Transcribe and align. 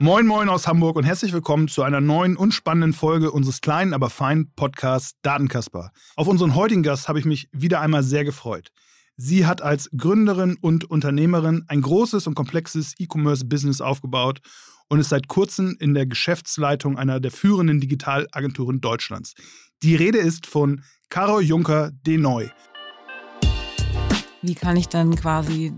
Moin 0.00 0.28
Moin 0.28 0.48
aus 0.48 0.68
Hamburg 0.68 0.94
und 0.94 1.02
herzlich 1.02 1.32
willkommen 1.32 1.66
zu 1.66 1.82
einer 1.82 2.00
neuen 2.00 2.36
und 2.36 2.52
spannenden 2.52 2.92
Folge 2.92 3.32
unseres 3.32 3.60
kleinen, 3.60 3.92
aber 3.92 4.10
feinen 4.10 4.52
Podcasts 4.54 5.14
Datenkasper. 5.22 5.90
Auf 6.14 6.28
unseren 6.28 6.54
heutigen 6.54 6.84
Gast 6.84 7.08
habe 7.08 7.18
ich 7.18 7.24
mich 7.24 7.48
wieder 7.50 7.80
einmal 7.80 8.04
sehr 8.04 8.22
gefreut. 8.22 8.68
Sie 9.16 9.44
hat 9.44 9.60
als 9.60 9.90
Gründerin 9.96 10.56
und 10.60 10.88
Unternehmerin 10.88 11.64
ein 11.66 11.82
großes 11.82 12.28
und 12.28 12.36
komplexes 12.36 12.94
E-Commerce-Business 13.00 13.80
aufgebaut 13.80 14.38
und 14.88 15.00
ist 15.00 15.08
seit 15.08 15.26
kurzem 15.26 15.76
in 15.80 15.94
der 15.94 16.06
Geschäftsleitung 16.06 16.96
einer 16.96 17.18
der 17.18 17.32
führenden 17.32 17.80
Digitalagenturen 17.80 18.80
Deutschlands. 18.80 19.34
Die 19.82 19.96
Rede 19.96 20.18
ist 20.18 20.46
von 20.46 20.84
Caro 21.10 21.40
Juncker 21.40 21.90
de 22.06 22.18
Neu. 22.18 22.48
Wie 24.42 24.54
kann 24.54 24.76
ich 24.76 24.86
dann 24.86 25.16
quasi 25.16 25.72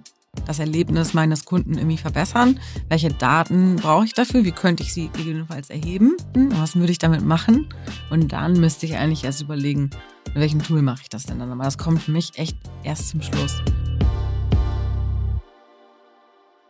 das 0.46 0.58
Erlebnis 0.58 1.14
meines 1.14 1.44
Kunden 1.44 1.74
irgendwie 1.76 1.96
verbessern? 1.96 2.58
Welche 2.88 3.08
Daten 3.08 3.76
brauche 3.76 4.04
ich 4.04 4.14
dafür? 4.14 4.44
Wie 4.44 4.52
könnte 4.52 4.82
ich 4.82 4.92
sie 4.92 5.08
gegebenenfalls 5.08 5.70
erheben? 5.70 6.16
Was 6.34 6.76
würde 6.76 6.92
ich 6.92 6.98
damit 6.98 7.22
machen? 7.24 7.68
Und 8.10 8.32
dann 8.32 8.54
müsste 8.60 8.86
ich 8.86 8.96
eigentlich 8.96 9.24
erst 9.24 9.42
überlegen, 9.42 9.90
mit 10.26 10.34
welchem 10.36 10.62
Tool 10.62 10.82
mache 10.82 11.02
ich 11.02 11.08
das 11.08 11.24
denn 11.24 11.38
dann? 11.38 11.50
Aber 11.50 11.64
das 11.64 11.78
kommt 11.78 12.02
für 12.02 12.12
mich 12.12 12.32
echt 12.38 12.56
erst 12.84 13.10
zum 13.10 13.22
Schluss. 13.22 13.60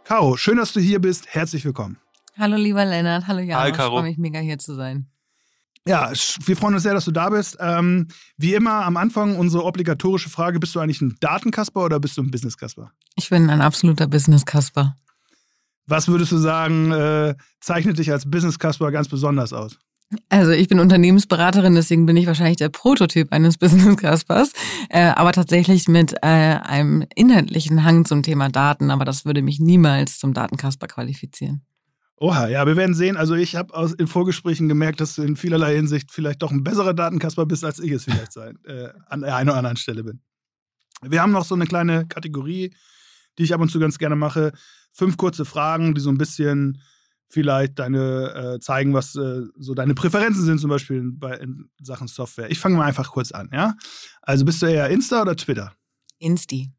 Caro, 0.05 0.37
schön, 0.37 0.57
dass 0.57 0.73
du 0.73 0.81
hier 0.81 0.99
bist. 1.01 1.29
Herzlich 1.29 1.65
willkommen. 1.65 1.99
Hallo 2.37 2.57
lieber 2.57 2.85
Lennart, 2.85 3.27
hallo 3.27 3.41
Jan. 3.41 3.61
Hi, 3.61 3.71
Ich 3.71 3.77
Caro. 3.77 3.93
freue 3.99 4.03
mich 4.05 4.19
mega 4.19 4.39
hier 4.41 4.59
zu 4.59 4.75
sein. 4.75 5.07
Ja, 5.87 6.13
wir 6.45 6.57
freuen 6.57 6.75
uns 6.75 6.83
sehr, 6.83 6.95
dass 6.95 7.07
du 7.07 7.11
da 7.11 7.31
bist. 7.31 7.57
Ähm, 7.59 8.09
wie 8.37 8.55
immer 8.55 8.85
am 8.85 8.97
Anfang 8.97 9.37
unsere 9.37 9.65
obligatorische 9.65 10.29
Frage: 10.29 10.61
Bist 10.61 10.75
du 10.75 10.81
eigentlich 10.81 11.01
ein 11.01 11.17
Datenkasper 11.21 11.85
oder 11.85 12.01
bist 12.01 12.17
du 12.17 12.23
ein 12.23 12.31
Businesskasper? 12.31 12.93
Ich 13.17 13.31
bin 13.31 13.49
ein 13.51 13.61
absoluter 13.61 14.07
Business-Kasper. 14.07 14.97
Was 15.87 16.07
würdest 16.09 16.33
du 16.33 16.37
sagen, 16.39 16.93
äh, 16.93 17.35
zeichnet 17.61 17.99
dich 17.99 18.13
als 18.13 18.31
Businesskasper 18.31 18.93
ganz 18.93 19.09
besonders 19.09 19.53
aus? 19.53 19.79
Also 20.29 20.51
ich 20.51 20.69
bin 20.69 20.81
Unternehmensberaterin, 20.81 21.75
deswegen 21.75 22.05
bin 22.05 22.17
ich 22.17 22.27
wahrscheinlich 22.27 22.57
der 22.57 22.69
Prototyp 22.69 23.33
eines 23.33 23.59
Business-Kaspers, 23.59 24.53
äh, 24.89 25.03
aber 25.03 25.33
tatsächlich 25.33 25.89
mit 25.89 26.15
äh, 26.23 26.27
einem 26.27 27.05
inhaltlichen 27.15 27.85
Hang 27.85 28.05
zum 28.05 28.23
Thema 28.23 28.49
Daten, 28.49 28.91
aber 28.91 29.05
das 29.05 29.25
würde 29.25 29.43
mich 29.43 29.61
niemals 29.61 30.19
zum 30.19 30.35
Datenkasper 30.35 30.89
qualifizieren. 30.89 31.63
Oha, 32.23 32.49
ja, 32.49 32.67
wir 32.67 32.77
werden 32.77 32.95
sehen. 32.95 33.17
Also 33.17 33.35
ich 33.35 33.57
habe 33.57 33.73
aus- 33.75 33.95
in 33.95 34.07
Vorgesprächen 34.07 34.69
gemerkt, 34.69 35.01
dass 35.01 35.15
du 35.15 35.23
in 35.23 35.37
vielerlei 35.37 35.75
Hinsicht 35.75 36.13
vielleicht 36.13 36.43
doch 36.43 36.51
ein 36.51 36.63
besserer 36.63 36.93
Datenkasper 36.93 37.47
bist, 37.47 37.65
als 37.65 37.79
ich 37.79 37.91
es 37.93 38.05
vielleicht 38.05 38.33
sein, 38.33 38.59
äh, 38.65 38.91
an 39.07 39.23
der 39.23 39.35
einen 39.37 39.49
oder 39.49 39.57
anderen 39.59 39.79
Stelle 39.79 40.05
bin. 40.05 40.21
Wir 41.03 41.23
haben 41.23 41.33
noch 41.33 41.47
so 41.47 41.55
eine 41.55 41.67
kleine 41.67 42.07
Kategorie, 42.07 42.75
die 43.39 43.45
ich 43.45 43.55
ab 43.55 43.61
und 43.63 43.71
zu 43.71 43.79
ganz 43.81 43.97
gerne 43.97 44.17
mache. 44.17 44.53
Fünf 44.93 45.17
kurze 45.17 45.47
Fragen, 45.47 45.95
die 45.95 46.01
so 46.03 46.11
ein 46.11 46.19
bisschen 46.19 46.83
vielleicht 47.29 47.79
deine 47.79 48.57
äh, 48.57 48.61
zeigen, 48.61 48.93
was 48.93 49.15
äh, 49.15 49.43
so 49.57 49.73
deine 49.73 49.95
Präferenzen 49.95 50.45
sind, 50.45 50.59
zum 50.61 50.69
Beispiel 50.69 50.99
in, 50.99 51.19
bei, 51.19 51.37
in 51.39 51.71
Sachen 51.81 52.07
Software. 52.09 52.51
Ich 52.51 52.59
fange 52.59 52.77
mal 52.77 52.85
einfach 52.85 53.11
kurz 53.13 53.33
an, 53.33 53.49
ja? 53.53 53.77
Also 54.21 54.45
bist 54.45 54.61
du 54.61 54.67
eher 54.67 54.91
Insta 54.91 55.23
oder 55.23 55.37
Twitter? 55.37 55.73
Insti. 56.19 56.71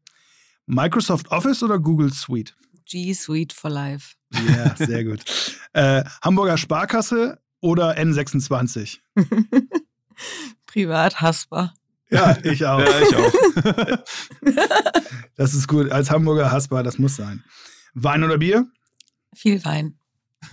Microsoft 0.67 1.29
Office 1.31 1.63
oder 1.63 1.79
Google 1.79 2.13
Suite? 2.13 2.55
G 2.91 3.13
Suite 3.13 3.53
for 3.53 3.69
Life. 3.69 4.15
Ja, 4.33 4.75
sehr 4.75 5.05
gut. 5.05 5.23
Äh, 5.71 6.03
Hamburger 6.21 6.57
Sparkasse 6.57 7.39
oder 7.61 7.97
N26? 7.97 8.99
Privat 10.65 11.21
hassbar. 11.21 11.73
Ja, 12.09 12.37
ich 12.43 12.65
auch. 12.65 12.79
Ja, 12.79 12.99
ich 12.99 13.15
auch. 13.15 14.03
Das 15.37 15.53
ist 15.53 15.69
gut. 15.69 15.89
Als 15.91 16.11
Hamburger 16.11 16.51
hassbar, 16.51 16.83
das 16.83 16.99
muss 16.99 17.15
sein. 17.15 17.43
Wein 17.93 18.25
oder 18.25 18.37
Bier? 18.37 18.67
Viel 19.33 19.63
Wein. 19.63 19.97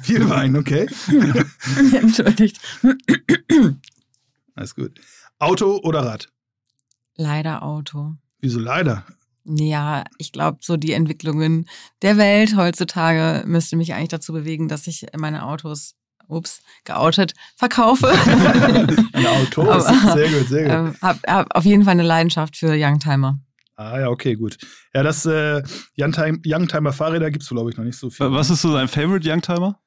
Viel 0.03 0.29
Wein, 0.31 0.57
okay. 0.57 0.89
Entschuldigt. 1.93 2.61
Alles 4.55 4.77
gut. 4.77 5.01
Auto 5.41 5.79
oder 5.83 6.07
Rad? 6.07 6.33
Leider 7.17 7.65
Auto. 7.65 8.15
Wieso 8.39 8.61
leider? 8.61 9.05
Ja, 9.49 10.05
ich 10.19 10.33
glaube, 10.33 10.59
so 10.61 10.77
die 10.77 10.93
Entwicklungen 10.93 11.69
der 12.03 12.17
Welt 12.19 12.55
heutzutage 12.57 13.47
müsste 13.47 13.77
mich 13.77 13.95
eigentlich 13.95 14.09
dazu 14.09 14.33
bewegen, 14.33 14.69
dass 14.69 14.87
ich 14.87 15.07
meine 15.17 15.45
Autos, 15.47 15.95
ups, 16.29 16.61
geoutet, 16.85 17.33
verkaufe. 17.57 18.09
Ein 19.13 19.27
Auto? 19.27 19.81
Sehr 19.81 20.29
gut, 20.29 20.49
sehr 20.49 20.63
gut. 20.65 20.73
ähm, 20.73 20.97
hab, 21.01 21.19
hab 21.27 21.55
auf 21.57 21.65
jeden 21.65 21.85
Fall 21.85 21.93
eine 21.93 22.03
Leidenschaft 22.03 22.57
für 22.59 22.75
Youngtimer. 22.77 23.39
Ah 23.77 24.01
ja, 24.01 24.09
okay, 24.09 24.35
gut. 24.35 24.59
Ja, 24.93 25.03
das 25.03 25.25
äh, 25.25 25.63
Youngtime- 25.97 26.43
Youngtimer-Fahrräder 26.45 27.31
gibt 27.31 27.45
es, 27.45 27.49
glaube 27.49 27.71
ich, 27.71 27.77
noch 27.77 27.85
nicht 27.85 27.97
so 27.99 28.11
viel. 28.11 28.31
Was 28.33 28.51
ist 28.51 28.61
so 28.63 28.73
dein 28.75 28.89
Favorite 28.89 29.27
Youngtimer? 29.31 29.79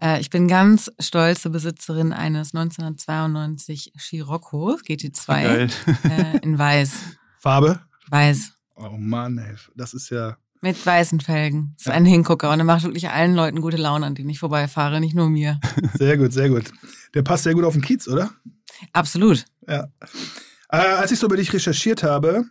Äh, 0.00 0.20
ich 0.20 0.30
bin 0.30 0.48
ganz 0.48 0.90
stolze 0.98 1.50
Besitzerin 1.50 2.12
eines 2.12 2.54
1992 2.54 3.92
Scirocco 3.98 4.76
GT2 4.76 5.26
Geil. 5.26 5.68
äh, 6.10 6.38
in 6.38 6.58
weiß. 6.58 6.92
Farbe? 7.38 7.80
Weiß. 8.08 8.52
Oh 8.76 8.96
Mann, 8.98 9.38
ey. 9.38 9.54
Das 9.76 9.94
ist 9.94 10.10
ja. 10.10 10.36
Mit 10.60 10.84
weißen 10.84 11.20
Felgen. 11.20 11.74
Das 11.76 11.86
ist 11.86 11.92
ein 11.92 12.06
Hingucker 12.06 12.50
und 12.50 12.58
er 12.58 12.64
macht 12.64 12.84
wirklich 12.84 13.10
allen 13.10 13.34
Leuten 13.34 13.60
gute 13.60 13.76
Laune, 13.76 14.06
an 14.06 14.14
denen 14.14 14.30
ich 14.30 14.38
vorbeifahre, 14.38 15.00
nicht 15.00 15.14
nur 15.14 15.28
mir. 15.28 15.60
Sehr 15.98 16.16
gut, 16.16 16.32
sehr 16.32 16.48
gut. 16.48 16.72
Der 17.12 17.22
passt 17.22 17.44
sehr 17.44 17.52
gut 17.54 17.64
auf 17.64 17.74
den 17.74 17.82
Kiez, 17.82 18.08
oder? 18.08 18.30
Absolut. 18.92 19.44
Ja. 19.68 19.88
Äh, 20.70 20.76
als 20.78 21.12
ich 21.12 21.18
so 21.18 21.26
über 21.26 21.36
dich 21.36 21.52
recherchiert 21.52 22.02
habe, 22.02 22.46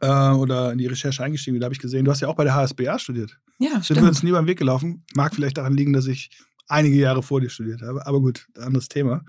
äh, 0.00 0.30
oder 0.30 0.72
in 0.72 0.78
die 0.78 0.86
Recherche 0.86 1.22
eingestiegen 1.24 1.54
bin, 1.54 1.60
da 1.60 1.66
habe 1.66 1.74
ich 1.74 1.80
gesehen, 1.80 2.04
du 2.04 2.10
hast 2.10 2.20
ja 2.20 2.28
auch 2.28 2.36
bei 2.36 2.44
der 2.44 2.54
HSBA 2.54 2.98
studiert. 2.98 3.38
Ja, 3.58 3.70
Sind 3.70 3.78
wir 3.78 3.82
stimmt. 3.96 4.08
uns 4.08 4.22
nie 4.22 4.32
beim 4.32 4.46
Weg 4.46 4.58
gelaufen. 4.58 5.04
Mag 5.14 5.34
vielleicht 5.34 5.56
daran 5.56 5.74
liegen, 5.74 5.92
dass 5.92 6.06
ich 6.06 6.30
einige 6.68 6.96
Jahre 6.96 7.22
vor 7.22 7.40
dir 7.40 7.48
studiert 7.50 7.80
habe. 7.82 8.06
Aber 8.06 8.20
gut, 8.20 8.46
anderes 8.58 8.88
Thema. 8.88 9.22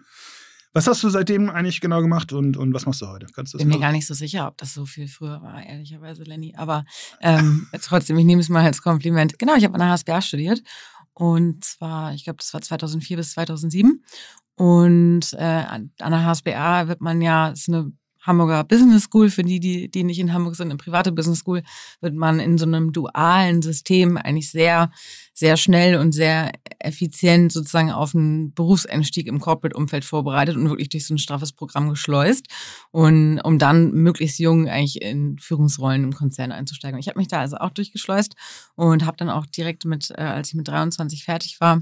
Was 0.74 0.88
hast 0.88 1.04
du 1.04 1.10
seitdem 1.10 1.50
eigentlich 1.50 1.82
genau 1.82 2.02
gemacht 2.02 2.34
und, 2.34 2.58
und 2.58 2.74
was 2.74 2.88
machst 2.88 3.02
du 3.02 3.08
heute? 3.08 3.28
Kannst 3.34 3.54
du 3.54 3.60
bin 3.60 3.68
mir 3.68 3.80
gar 3.80 3.92
nicht 3.92 4.08
so 4.08 4.16
sicher, 4.16 4.48
ob 4.48 4.58
das 4.58 4.74
so 4.74 4.88
viel 4.88 5.08
früher 5.08 5.42
war, 5.44 5.64
ehrlicherweise, 5.64 6.24
Lenny. 6.24 6.56
Aber 6.58 6.84
ähm, 7.22 7.68
trotzdem, 7.82 8.18
ich 8.18 8.26
nehme 8.26 8.42
es 8.42 8.50
mal 8.50 8.66
als 8.66 8.82
Kompliment. 8.82 9.38
Genau, 9.38 9.56
ich 9.56 9.64
habe 9.64 9.76
an 9.76 9.82
der 9.82 9.92
HSBA 9.92 10.22
studiert. 10.22 10.64
Und 11.14 11.64
zwar, 11.64 12.14
ich 12.16 12.24
glaube, 12.24 12.38
das 12.38 12.52
war 12.56 12.62
2004 12.62 13.18
bis 13.18 13.32
2007. 13.34 14.04
Und 14.56 15.34
äh, 15.34 15.44
an 15.44 15.92
an 16.00 16.12
der 16.12 16.26
HSBA 16.26 16.88
wird 16.88 17.02
man 17.02 17.22
ja, 17.22 17.50
ist 17.50 17.70
eine 17.70 17.92
Hamburger 18.24 18.64
Business 18.64 19.04
School, 19.04 19.30
für 19.30 19.44
die, 19.44 19.60
die, 19.60 19.92
die 19.92 20.04
nicht 20.04 20.20
in 20.20 20.34
Hamburg 20.34 20.56
sind, 20.56 20.70
eine 20.70 20.78
private 20.78 21.12
Business 21.12 21.40
School, 21.40 21.62
wird 22.00 22.16
man 22.16 22.40
in 22.40 22.58
so 22.58 22.66
einem 22.66 22.94
dualen 22.94 23.62
System 23.62 24.18
eigentlich 24.18 24.50
sehr, 24.50 24.92
sehr 25.34 25.58
schnell 25.58 25.98
und 25.98 26.14
sehr 26.14 26.54
effizient 26.80 27.52
sozusagen 27.52 27.92
auf 27.92 28.16
einen 28.16 28.54
Berufseinstieg 28.54 29.28
im 29.28 29.40
Corporate-Umfeld 29.40 30.06
vorbereitet 30.06 30.56
und 30.56 30.70
wirklich 30.70 30.90
durch 30.90 31.06
so 31.06 31.14
ein 31.14 31.18
straffes 31.18 31.52
Programm 31.52 31.90
geschleust 31.90 32.48
und 32.92 33.42
um 33.42 33.60
dann 33.60 33.92
möglichst 33.92 34.40
jung 34.40 34.70
eigentlich 34.70 35.02
in 35.02 35.38
Führungsrollen 35.38 36.04
im 36.04 36.14
Konzern 36.14 36.54
einzusteigen. 36.54 37.00
Ich 37.00 37.10
habe 37.10 37.20
mich 37.20 37.28
da 37.28 37.42
also 37.42 37.58
auch 37.58 37.72
durchgeschleust 37.72 38.36
und 38.76 39.06
habe 39.06 39.18
dann 39.18 39.30
auch 39.30 39.46
direkt 39.46 39.84
mit, 39.86 40.12
äh, 40.12 40.22
als 40.22 40.50
ich 40.50 40.56
mit 40.56 40.68
23 40.68 41.26
fertig 41.26 41.60
war, 41.60 41.82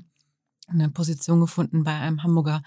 eine 0.68 0.90
Position 0.90 1.40
gefunden 1.40 1.84
bei 1.84 1.94
einem 1.94 2.24
Hamburger 2.24 2.64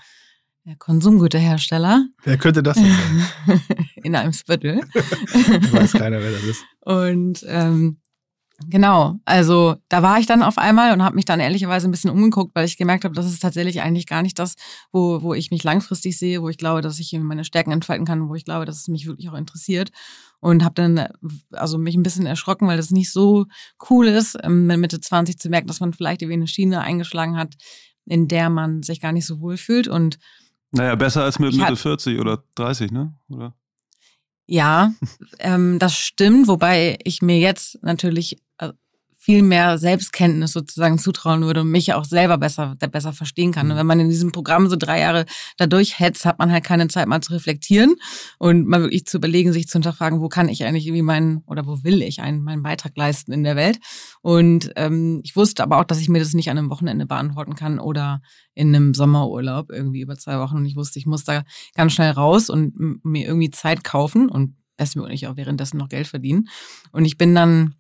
äh, 0.67 0.77
Konsumgüterhersteller 0.77 2.07
Wer 2.23 2.39
könnte 2.39 2.63
das 2.63 2.77
denn 2.77 2.87
sein? 3.47 3.61
in 4.03 4.15
einem 4.15 4.33
Viertel. 4.33 4.81
Weiß 5.73 5.93
keiner, 5.93 6.21
wer 6.21 6.33
das 6.33 6.43
ist. 6.43 6.65
Und 6.81 7.45
ähm, 7.49 7.99
genau, 8.69 9.19
also 9.25 9.77
da 9.89 10.03
war 10.03 10.19
ich 10.19 10.27
dann 10.27 10.43
auf 10.43 10.59
einmal 10.59 10.93
und 10.93 11.03
habe 11.03 11.17
mich 11.17 11.25
dann 11.25 11.41
ehrlicherweise 11.41 11.89
ein 11.89 11.91
bisschen 11.91 12.11
umgeguckt, 12.11 12.55
weil 12.55 12.65
ich 12.65 12.77
gemerkt 12.77 13.05
habe, 13.05 13.15
das 13.15 13.27
ist 13.27 13.41
tatsächlich 13.41 13.83
eigentlich 13.83 14.07
gar 14.07 14.23
nicht 14.23 14.39
das, 14.39 14.55
wo, 14.93 15.23
wo 15.23 15.35
ich 15.35 15.51
mich 15.51 15.65
langfristig 15.65 16.19
sehe, 16.19 16.41
wo 16.41 16.49
ich 16.49 16.59
glaube, 16.59 16.81
dass 16.81 16.99
ich 16.99 17.13
meine 17.13 17.45
Stärken 17.45 17.73
entfalten 17.73 18.07
kann, 18.07 18.29
wo 18.29 18.35
ich 18.35 18.45
glaube, 18.45 18.65
dass 18.65 18.81
es 18.81 18.89
mich 18.89 19.07
wirklich 19.07 19.29
auch 19.29 19.35
interessiert. 19.35 19.91
Und 20.41 20.63
habe 20.63 20.75
dann 20.75 21.09
also 21.53 21.79
mich 21.79 21.95
ein 21.95 22.03
bisschen 22.03 22.27
erschrocken, 22.27 22.69
weil 22.69 22.77
das 22.77 22.91
nicht 22.91 23.11
so 23.11 23.47
cool 23.89 24.07
ist, 24.09 24.37
ähm, 24.43 24.67
mit 24.67 24.79
Mitte 24.79 25.01
20 25.01 25.39
zu 25.39 25.49
merken, 25.49 25.69
dass 25.69 25.81
man 25.81 25.95
vielleicht 25.95 26.21
irgendwie 26.21 26.39
eine 26.39 26.47
Schiene 26.47 26.81
eingeschlagen 26.81 27.37
hat, 27.37 27.55
in 28.07 28.29
der 28.29 28.51
man 28.51 28.83
sich 28.83 29.01
gar 29.01 29.13
nicht 29.13 29.27
so 29.27 29.41
wohl 29.41 29.57
fühlt. 29.57 29.89
Und 29.89 30.19
Naja, 30.75 30.95
besser 30.97 31.23
als 31.23 31.39
mit 31.39 31.53
Mitte 31.53 31.69
hab- 31.69 31.79
40 31.79 32.19
oder 32.19 32.43
30, 32.57 32.91
ne? 32.91 33.15
Oder? 33.29 33.55
Ja, 34.47 34.93
ähm, 35.39 35.79
das 35.79 35.97
stimmt, 35.97 36.49
wobei 36.49 36.99
ich 37.05 37.23
mir 37.23 37.39
jetzt 37.39 37.83
natürlich 37.83 38.43
viel 39.25 39.43
mehr 39.43 39.79
Selbstkenntnis 39.79 40.53
sozusagen 40.53 40.99
zutrauen 40.99 41.45
würde 41.45 41.63
und 41.63 41.71
mich 41.71 41.95
auch 41.95 42.05
selber 42.05 42.37
besser, 42.37 42.77
besser 42.77 43.15
verstehen 43.15 43.53
kann. 43.53 43.71
Und 43.71 43.79
wenn 43.79 43.87
man 43.87 43.99
in 43.99 44.11
diesem 44.11 44.33
Programm 44.33 44.69
so 44.69 44.77
drei 44.77 45.01
Jahre 45.01 45.25
dadurch 45.57 45.99
hetzt, 45.99 46.27
hat 46.27 46.39
man 46.39 46.53
halt 46.53 46.63
keine 46.63 46.89
Zeit 46.89 47.09
mal 47.09 47.23
zu 47.23 47.33
reflektieren 47.33 47.95
und 48.39 48.67
mal 48.69 48.83
wirklich 48.83 49.07
zu 49.07 49.17
überlegen, 49.17 49.55
sich 49.55 49.67
zu 49.67 49.77
hinterfragen, 49.77 50.21
wo 50.21 50.29
kann 50.29 50.51
ich 50.51 50.63
eigentlich 50.63 50.87
irgendwie 50.87 51.01
meinen 51.01 51.39
oder 51.47 51.67
wo 51.67 51.83
will 51.85 52.03
ich 52.03 52.21
einen, 52.21 52.43
meinen 52.43 52.63
Beitrag 52.63 52.93
leisten 52.97 53.33
in 53.33 53.45
der 53.45 53.57
Welt. 53.57 53.79
Und 54.21 54.73
ähm, 54.77 55.23
ich 55.25 55.35
wusste 55.37 55.63
aber 55.63 55.79
auch, 55.79 55.85
dass 55.85 56.01
ich 56.01 56.11
mir 56.11 56.19
das 56.19 56.35
nicht 56.35 56.51
an 56.51 56.59
einem 56.59 56.69
Wochenende 56.69 57.07
beantworten 57.07 57.55
kann 57.55 57.79
oder 57.79 58.21
in 58.53 58.77
einem 58.77 58.93
Sommerurlaub 58.93 59.71
irgendwie 59.71 60.03
über 60.03 60.19
zwei 60.19 60.39
Wochen. 60.39 60.57
Und 60.57 60.67
ich 60.67 60.77
wusste, 60.77 60.99
ich 60.99 61.07
muss 61.07 61.25
da 61.25 61.45
ganz 61.75 61.95
schnell 61.95 62.11
raus 62.11 62.51
und 62.51 62.75
mir 63.03 63.27
irgendwie 63.27 63.51
Zeit 63.51 63.85
kaufen 63.85 64.29
und 64.29 64.55
bestmöglich 64.77 65.29
auch 65.29 65.37
währenddessen 65.37 65.79
noch 65.79 65.89
Geld 65.89 66.09
verdienen. 66.09 66.49
Und 66.93 67.07
ich 67.07 67.17
bin 67.17 67.35
dann 67.35 67.75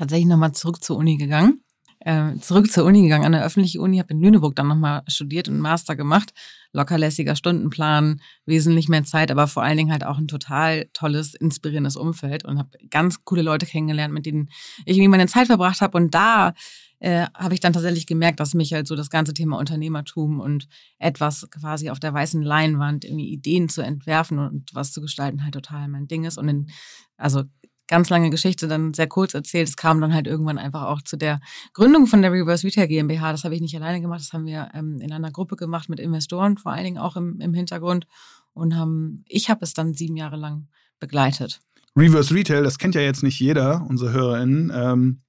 tatsächlich 0.00 0.26
nochmal 0.26 0.52
zurück 0.52 0.82
zur 0.82 0.96
Uni 0.96 1.16
gegangen. 1.16 1.62
Äh, 2.02 2.36
zurück 2.40 2.72
zur 2.72 2.86
Uni 2.86 3.02
gegangen, 3.02 3.26
an 3.26 3.32
der 3.32 3.44
öffentlichen 3.44 3.82
Uni, 3.82 3.98
habe 3.98 4.14
in 4.14 4.22
Lüneburg 4.22 4.56
dann 4.56 4.68
nochmal 4.68 5.02
studiert 5.06 5.48
und 5.48 5.54
einen 5.54 5.62
Master 5.62 5.96
gemacht. 5.96 6.32
Lockerlässiger 6.72 7.36
Stundenplan, 7.36 8.22
wesentlich 8.46 8.88
mehr 8.88 9.04
Zeit, 9.04 9.30
aber 9.30 9.46
vor 9.46 9.62
allen 9.62 9.76
Dingen 9.76 9.92
halt 9.92 10.04
auch 10.04 10.16
ein 10.16 10.28
total 10.28 10.88
tolles, 10.94 11.34
inspirierendes 11.34 11.96
Umfeld 11.96 12.46
und 12.46 12.58
habe 12.58 12.70
ganz 12.88 13.24
coole 13.24 13.42
Leute 13.42 13.66
kennengelernt, 13.66 14.14
mit 14.14 14.24
denen 14.24 14.48
ich 14.86 14.96
irgendwie 14.96 15.08
meine 15.08 15.26
Zeit 15.26 15.48
verbracht 15.48 15.82
habe. 15.82 15.98
Und 15.98 16.14
da 16.14 16.54
äh, 17.00 17.26
habe 17.34 17.52
ich 17.52 17.60
dann 17.60 17.74
tatsächlich 17.74 18.06
gemerkt, 18.06 18.40
dass 18.40 18.54
mich 18.54 18.72
halt 18.72 18.86
so 18.86 18.96
das 18.96 19.10
ganze 19.10 19.34
Thema 19.34 19.58
Unternehmertum 19.58 20.40
und 20.40 20.68
etwas 20.98 21.48
quasi 21.50 21.90
auf 21.90 21.98
der 21.98 22.14
weißen 22.14 22.40
Leinwand 22.40 23.04
irgendwie 23.04 23.30
Ideen 23.30 23.68
zu 23.68 23.82
entwerfen 23.82 24.38
und 24.38 24.70
was 24.74 24.92
zu 24.92 25.02
gestalten 25.02 25.42
halt 25.44 25.54
total 25.54 25.88
mein 25.88 26.08
Ding 26.08 26.24
ist. 26.24 26.38
Und 26.38 26.48
in, 26.48 26.70
also 27.18 27.42
ganz 27.90 28.08
lange 28.08 28.30
Geschichte 28.30 28.68
dann 28.68 28.94
sehr 28.94 29.08
kurz 29.08 29.34
erzählt. 29.34 29.68
Es 29.68 29.76
kam 29.76 30.00
dann 30.00 30.14
halt 30.14 30.26
irgendwann 30.26 30.58
einfach 30.58 30.84
auch 30.84 31.02
zu 31.02 31.16
der 31.16 31.40
Gründung 31.74 32.06
von 32.06 32.22
der 32.22 32.32
Reverse 32.32 32.66
Retail 32.66 32.86
GmbH. 32.86 33.32
Das 33.32 33.44
habe 33.44 33.54
ich 33.54 33.60
nicht 33.60 33.76
alleine 33.76 34.00
gemacht, 34.00 34.20
das 34.20 34.32
haben 34.32 34.46
wir 34.46 34.70
ähm, 34.74 35.00
in 35.00 35.12
einer 35.12 35.32
Gruppe 35.32 35.56
gemacht 35.56 35.88
mit 35.88 36.00
Investoren, 36.00 36.56
vor 36.56 36.72
allen 36.72 36.84
Dingen 36.84 36.98
auch 36.98 37.16
im, 37.16 37.40
im 37.40 37.52
Hintergrund. 37.52 38.06
Und 38.52 38.76
haben, 38.76 39.24
ich 39.28 39.50
habe 39.50 39.64
es 39.64 39.74
dann 39.74 39.92
sieben 39.94 40.16
Jahre 40.16 40.36
lang 40.36 40.68
begleitet. 40.98 41.60
Reverse 41.96 42.32
Retail, 42.34 42.62
das 42.62 42.78
kennt 42.78 42.94
ja 42.94 43.00
jetzt 43.00 43.22
nicht 43.22 43.38
jeder, 43.40 43.84
unsere 43.88 44.12
HörerInnen. 44.12 44.72
Ähm, 44.74 45.22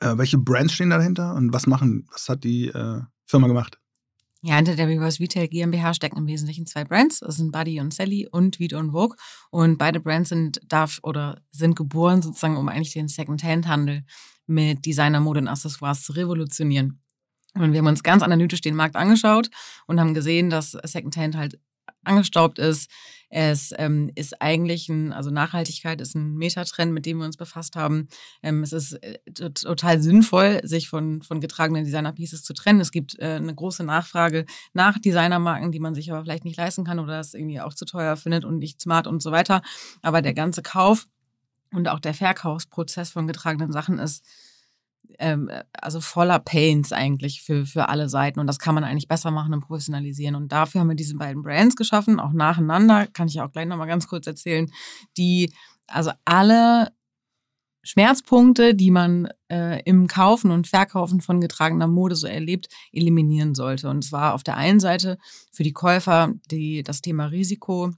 äh, 0.00 0.16
welche 0.18 0.38
Brands 0.38 0.74
stehen 0.74 0.90
dahinter 0.90 1.34
und 1.34 1.52
was 1.52 1.66
machen, 1.66 2.06
was 2.12 2.28
hat 2.28 2.44
die 2.44 2.68
äh, 2.68 3.00
Firma 3.24 3.46
gemacht? 3.46 3.78
Ja, 4.46 4.54
hinter 4.54 4.76
der 4.76 4.86
Reverse 4.86 5.18
Retail 5.18 5.48
GmbH 5.48 5.92
stecken 5.92 6.18
im 6.18 6.28
Wesentlichen 6.28 6.66
zwei 6.66 6.84
Brands. 6.84 7.18
Das 7.18 7.36
sind 7.36 7.50
Buddy 7.50 7.80
und 7.80 7.92
Sally 7.92 8.28
und 8.30 8.60
Vito 8.60 8.78
und 8.78 8.92
Vogue. 8.92 9.16
Und 9.50 9.76
beide 9.76 9.98
Brands 9.98 10.28
sind 10.28 10.60
darf 10.68 11.00
oder 11.02 11.42
sind 11.50 11.74
geboren 11.74 12.22
sozusagen, 12.22 12.56
um 12.56 12.68
eigentlich 12.68 12.92
den 12.92 13.08
Second-Hand-Handel 13.08 14.04
mit 14.46 14.86
Designermode 14.86 15.40
und 15.40 15.48
Accessoires 15.48 16.04
zu 16.04 16.12
revolutionieren. 16.12 17.02
Und 17.54 17.72
wir 17.72 17.80
haben 17.80 17.88
uns 17.88 18.04
ganz 18.04 18.22
analytisch 18.22 18.60
den 18.60 18.76
Markt 18.76 18.94
angeschaut 18.94 19.50
und 19.88 19.98
haben 19.98 20.14
gesehen, 20.14 20.48
dass 20.48 20.78
Secondhand 20.84 21.36
halt 21.36 21.58
angestaubt 22.04 22.60
ist. 22.60 22.88
Es 23.38 23.74
ähm, 23.76 24.10
ist 24.14 24.40
eigentlich 24.40 24.88
ein, 24.88 25.12
also 25.12 25.28
Nachhaltigkeit 25.28 26.00
ist 26.00 26.14
ein 26.14 26.36
Metatrend, 26.36 26.94
mit 26.94 27.04
dem 27.04 27.18
wir 27.18 27.26
uns 27.26 27.36
befasst 27.36 27.76
haben. 27.76 28.08
Ähm, 28.42 28.62
es 28.62 28.72
ist 28.72 28.94
äh, 28.94 29.18
total 29.26 30.00
sinnvoll, 30.00 30.62
sich 30.64 30.88
von, 30.88 31.20
von 31.20 31.42
getragenen 31.42 31.84
Designer-Pieces 31.84 32.44
zu 32.44 32.54
trennen. 32.54 32.80
Es 32.80 32.92
gibt 32.92 33.18
äh, 33.18 33.34
eine 33.34 33.54
große 33.54 33.84
Nachfrage 33.84 34.46
nach 34.72 34.98
Designermarken, 34.98 35.70
die 35.70 35.80
man 35.80 35.94
sich 35.94 36.10
aber 36.10 36.22
vielleicht 36.22 36.46
nicht 36.46 36.56
leisten 36.56 36.84
kann 36.84 36.98
oder 36.98 37.18
das 37.18 37.34
irgendwie 37.34 37.60
auch 37.60 37.74
zu 37.74 37.84
teuer 37.84 38.16
findet 38.16 38.46
und 38.46 38.56
nicht 38.56 38.80
smart 38.80 39.06
und 39.06 39.22
so 39.22 39.32
weiter. 39.32 39.60
Aber 40.00 40.22
der 40.22 40.32
ganze 40.32 40.62
Kauf 40.62 41.06
und 41.74 41.88
auch 41.88 42.00
der 42.00 42.14
Verkaufsprozess 42.14 43.10
von 43.10 43.26
getragenen 43.26 43.70
Sachen 43.70 43.98
ist 43.98 44.24
ähm, 45.18 45.50
also 45.72 46.00
voller 46.00 46.38
Pains 46.38 46.92
eigentlich 46.92 47.42
für, 47.42 47.66
für 47.66 47.88
alle 47.88 48.08
Seiten. 48.08 48.40
Und 48.40 48.46
das 48.46 48.58
kann 48.58 48.74
man 48.74 48.84
eigentlich 48.84 49.08
besser 49.08 49.30
machen 49.30 49.54
und 49.54 49.60
professionalisieren. 49.60 50.34
Und 50.34 50.52
dafür 50.52 50.80
haben 50.80 50.88
wir 50.88 50.96
diese 50.96 51.16
beiden 51.16 51.42
Brands 51.42 51.76
geschaffen, 51.76 52.20
auch 52.20 52.32
nacheinander, 52.32 53.06
kann 53.06 53.28
ich 53.28 53.40
auch 53.40 53.52
gleich 53.52 53.66
nochmal 53.66 53.88
ganz 53.88 54.08
kurz 54.08 54.26
erzählen, 54.26 54.70
die 55.16 55.52
also 55.86 56.10
alle 56.24 56.92
Schmerzpunkte, 57.86 58.74
die 58.74 58.90
man 58.90 59.28
äh, 59.48 59.80
im 59.84 60.08
Kaufen 60.08 60.50
und 60.50 60.66
Verkaufen 60.66 61.20
von 61.20 61.40
getragener 61.40 61.86
Mode 61.86 62.16
so 62.16 62.26
erlebt, 62.26 62.68
eliminieren 62.92 63.54
sollte. 63.54 63.88
Und 63.88 64.02
zwar 64.02 64.34
auf 64.34 64.42
der 64.42 64.56
einen 64.56 64.80
Seite 64.80 65.18
für 65.52 65.62
die 65.62 65.72
Käufer 65.72 66.32
die, 66.50 66.82
das 66.82 67.00
Thema 67.00 67.26
Risiko, 67.26 67.92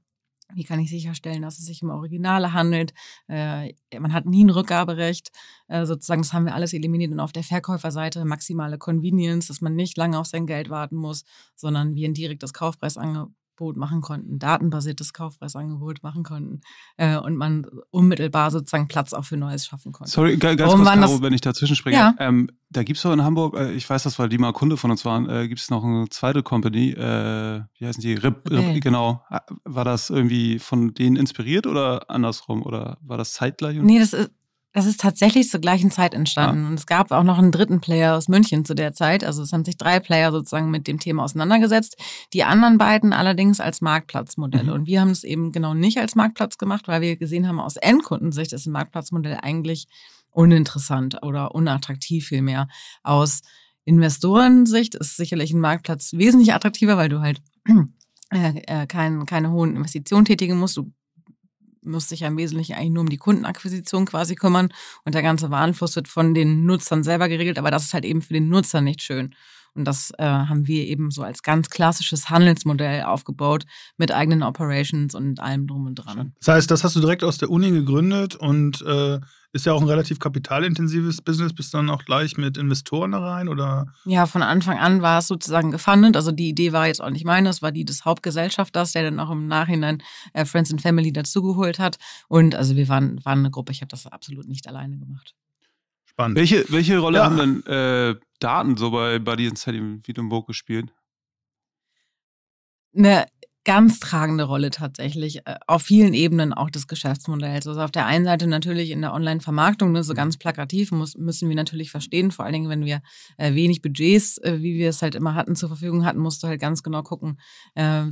wie 0.55 0.65
kann 0.65 0.81
ich 0.81 0.91
sicherstellen, 0.91 1.43
dass 1.43 1.59
es 1.59 1.67
sich 1.67 1.83
um 1.83 1.91
Originale 1.91 2.53
handelt? 2.53 2.95
Äh, 3.29 3.75
man 3.99 4.13
hat 4.13 4.27
nie 4.27 4.45
ein 4.45 4.51
Rückgaberecht. 4.51 5.31
Äh, 5.69 5.85
sozusagen, 5.87 6.23
das 6.23 6.33
haben 6.33 6.47
wir 6.47 6.55
alles 6.55 6.73
eliminiert. 6.73 7.13
Und 7.13 7.21
auf 7.21 7.33
der 7.33 7.45
Verkäuferseite 7.45 8.25
maximale 8.25 8.79
Convenience, 8.79 9.49
dass 9.49 9.61
man 9.61 9.75
nicht 9.75 9.97
lange 9.97 10.19
auf 10.19 10.27
sein 10.27 10.47
Geld 10.47 10.71
warten 10.71 10.97
muss, 10.97 11.25
sondern 11.55 11.95
wir 11.95 12.09
ein 12.09 12.15
direktes 12.15 12.53
Kaufpreisangebot 12.53 13.33
Kaufpreisangebot 13.59 13.77
machen 13.77 14.01
konnten, 14.01 14.39
datenbasiertes 14.39 15.13
Kaufpreisangebot 15.13 16.03
machen 16.03 16.23
konnten 16.23 16.61
äh, 16.97 17.17
und 17.17 17.37
man 17.37 17.67
unmittelbar 17.91 18.51
sozusagen 18.51 18.89
Platz 18.89 19.13
auch 19.13 19.25
für 19.25 19.37
Neues 19.37 19.67
schaffen 19.67 19.93
konnte. 19.93 20.11
Sorry, 20.11 20.37
ganz 20.37 20.61
Warum 20.61 20.85
kurz, 20.85 20.95
Caro, 20.95 21.23
wenn 21.23 21.33
ich 21.33 21.41
dazwischen 21.41 21.77
springe. 21.77 21.97
Ja. 21.97 22.15
Ähm, 22.19 22.51
da 22.71 22.83
gibt 22.83 22.99
es 22.99 23.03
doch 23.03 23.13
in 23.13 23.23
Hamburg, 23.23 23.57
äh, 23.57 23.73
ich 23.73 23.89
weiß 23.89 24.03
das, 24.05 24.19
weil 24.19 24.29
die 24.29 24.39
mal 24.39 24.53
Kunde 24.53 24.77
von 24.77 24.91
uns 24.91 25.05
waren, 25.05 25.29
äh, 25.29 25.49
gibt 25.49 25.61
es 25.61 25.71
noch 25.71 25.85
eine 25.85 26.09
zweite 26.09 26.43
Company, 26.43 26.91
äh, 26.91 27.63
wie 27.79 27.87
heißen 27.87 28.03
die? 28.03 28.15
Rip, 28.15 28.49
Rip, 28.51 28.83
genau. 28.83 29.25
Äh, 29.31 29.41
war 29.65 29.85
das 29.85 30.11
irgendwie 30.11 30.59
von 30.59 30.95
denen 30.95 31.17
inspiriert 31.17 31.67
oder 31.67 32.11
andersrum? 32.11 32.63
Oder 32.63 32.99
war 33.03 33.19
das 33.19 33.33
zeitgleich? 33.33 33.79
Nee, 33.81 33.99
das 33.99 34.13
ist, 34.13 34.31
das 34.73 34.87
ist 34.87 35.01
tatsächlich 35.01 35.49
zur 35.49 35.61
gleichen 35.61 35.91
Zeit 35.91 36.13
entstanden. 36.13 36.67
Und 36.67 36.75
es 36.75 36.87
gab 36.87 37.11
auch 37.11 37.23
noch 37.23 37.39
einen 37.39 37.53
dritten 37.53 37.81
Player 37.81 38.15
aus 38.15 38.29
München 38.29 38.65
zu 38.65 38.75
der 38.75 38.93
Zeit. 38.93 39.25
Also 39.25 39.43
es 39.43 39.53
haben 39.53 39.65
sich 39.65 39.79
drei 39.79 39.99
Player 39.99 40.31
sozusagen 40.31 40.71
mit 40.71 40.87
dem 40.87 41.01
Thema 41.01 41.25
auseinandergesetzt. 41.25 41.97
Die 42.35 42.45
anderen 42.45 42.77
beiden 42.77 43.13
allerdings 43.13 43.61
als 43.61 43.81
Marktplatzmodelle. 43.81 44.65
Mhm. 44.65 44.73
Und 44.73 44.87
wir 44.87 45.01
haben 45.01 45.11
es 45.11 45.25
eben 45.25 45.53
genau 45.53 45.73
nicht 45.73 45.99
als 45.99 46.15
Marktplatz 46.15 46.59
gemacht, 46.59 46.87
weil 46.87 47.01
wir 47.01 47.17
gesehen 47.17 47.49
haben, 47.49 47.61
aus 47.61 47.77
Endkundensicht 47.77 48.53
ist 48.53 48.67
ein 48.67 48.73
Marktplatzmodell 48.73 49.39
eigentlich 49.43 49.89
uninteressant 50.31 51.23
oder 51.23 51.55
unattraktiv 51.55 52.27
vielmehr. 52.27 52.69
Aus 53.03 53.41
Investorensicht 53.85 54.95
ist 54.95 55.17
sicherlich 55.17 55.53
ein 55.53 55.61
Marktplatz 55.61 56.13
wesentlich 56.13 56.53
attraktiver, 56.53 56.99
weil 56.99 57.09
du 57.09 57.21
halt 57.21 57.41
äh, 58.31 58.61
äh, 58.67 58.87
kein, 58.87 59.25
keine 59.25 59.51
hohen 59.51 59.75
Investitionen 59.75 60.27
tätigen 60.27 60.59
musst. 60.59 60.77
Du 60.77 60.93
muss 61.83 62.09
sich 62.09 62.21
ja 62.21 62.29
im 62.29 62.37
Wesentlichen 62.37 62.75
eigentlich 62.75 62.91
nur 62.91 63.03
um 63.03 63.09
die 63.09 63.17
Kundenakquisition 63.17 64.07
quasi 64.07 64.35
kümmern 64.35 64.69
und 65.05 65.15
der 65.15 65.23
ganze 65.23 65.51
Warenfluss 65.51 65.97
wird 65.97 66.09
von 66.09 66.35
den 66.35 66.65
Nutzern 66.65 67.03
selber 67.03 67.29
geregelt, 67.29 67.59
aber 67.59 67.71
das 67.71 67.85
ist 67.85 67.95
halt 67.95 68.05
eben 68.05 68.23
für 68.23 68.35
den 68.35 68.49
Nutzer 68.49 68.81
nicht 68.81 69.03
schön. 69.03 69.35
Und 69.75 69.85
das 69.85 70.13
äh, 70.19 70.25
haben 70.25 70.67
wir 70.67 70.87
eben 70.87 71.11
so 71.11 71.23
als 71.23 71.43
ganz 71.43 71.71
klassisches 71.71 72.31
Handelsmodell 72.31 73.03
aufgebaut 73.03 73.65
mit 73.97 74.11
eigenen 74.11 74.43
Operations 74.43 75.15
und 75.15 75.39
allem 75.39 75.69
drum 75.69 75.87
und 75.87 75.95
dran. 75.95 76.33
Das 76.41 76.49
heißt, 76.49 76.71
das 76.71 76.83
hast 76.83 76.97
du 76.97 77.01
direkt 77.01 77.23
aus 77.23 77.39
der 77.39 77.51
Uni 77.51 77.71
gegründet 77.71 78.35
und 78.35 78.83
äh, 78.83 79.21
ist 79.53 79.65
ja 79.65 79.73
auch 79.73 79.81
ein 79.81 79.89
relativ 79.89 80.19
kapitalintensives 80.19 81.23
Business. 81.23 81.55
Bist 81.55 81.73
du 81.73 81.79
dann 81.79 81.91
auch 81.91 82.05
gleich 82.05 82.37
mit 82.37 82.57
Investoren 82.57 83.13
da 83.13 83.19
rein 83.19 83.49
oder? 83.49 83.87
Ja, 84.05 84.27
von 84.27 84.43
Anfang 84.43 84.79
an 84.79 85.01
war 85.01 85.21
es 85.21 85.27
sozusagen 85.27 85.71
gefundet. 85.71 86.17
Also 86.17 86.33
die 86.33 86.49
Idee 86.49 86.73
war 86.73 86.87
jetzt 86.87 87.01
auch 87.01 87.11
nicht 87.11 87.25
meine, 87.25 87.49
es 87.49 87.63
war 87.63 87.73
die 87.73 87.85
des 87.85 88.05
Hauptgesellschafters, 88.05 88.93
der 88.93 89.05
dann 89.05 89.21
auch 89.21 89.31
im 89.31 89.47
Nachhinein 89.47 90.03
äh, 90.35 90.45
Friends 90.45 90.71
and 90.71 90.83
Family 90.83 91.13
dazugeholt 91.13 91.79
hat. 91.79 91.97
Und 92.29 92.55
also 92.55 92.77
wir 92.77 92.89
waren, 92.89 93.25
waren 93.25 93.39
eine 93.39 93.51
Gruppe. 93.51 93.73
Ich 93.73 93.81
habe 93.81 93.89
das 93.89 94.07
absolut 94.07 94.47
nicht 94.49 94.69
alleine 94.69 94.99
gemacht. 94.99 95.35
Spannend. 96.05 96.37
Welche, 96.37 96.71
welche 96.71 96.99
Rolle 96.99 97.19
ja. 97.19 97.25
haben 97.25 97.37
denn 97.37 97.67
äh, 97.67 98.17
Daten 98.41 98.77
so 98.77 98.91
bei 98.91 99.19
Buddy 99.19 99.49
and 99.49 99.59
Sally 99.59 99.81
Wiedenburg 100.07 100.47
gespielt? 100.47 100.93
Eine 102.95 103.27
ganz 103.69 104.01
tragende 104.01 104.45
Rolle 104.45 104.71
tatsächlich 104.71 105.47
äh, 105.47 105.57
auf 105.67 105.83
vielen 105.83 106.15
Ebenen 106.15 106.55
auch 106.55 106.71
des 106.71 106.87
Geschäftsmodells. 106.87 107.67
Also 107.67 107.83
auf 107.83 107.91
der 107.91 108.07
einen 108.07 108.25
Seite 108.25 108.47
natürlich 108.47 108.91
in 108.91 109.03
der 109.03 109.13
Online-Vermarktung, 109.13 109.93
ne, 109.93 110.03
so 110.03 110.15
ganz 110.15 110.39
plakativ 110.39 110.91
muss, 110.91 111.19
müssen 111.19 111.51
wir 111.51 111.55
natürlich 111.55 111.91
verstehen, 111.91 112.31
vor 112.31 112.47
allen 112.47 112.55
Dingen, 112.55 112.71
wenn 112.71 112.87
wir 112.87 113.03
äh, 113.37 113.53
wenig 113.53 113.83
Budgets, 113.83 114.39
äh, 114.39 114.63
wie 114.63 114.79
wir 114.79 114.89
es 114.89 115.03
halt 115.03 115.15
immer 115.15 115.35
hatten, 115.35 115.55
zur 115.55 115.69
Verfügung 115.69 116.07
hatten, 116.07 116.19
musst 116.19 116.43
du 116.43 116.47
halt 116.47 116.63
ganz 116.63 116.83
genau 116.83 117.03
gucken, 117.03 117.39
äh, 117.75 118.07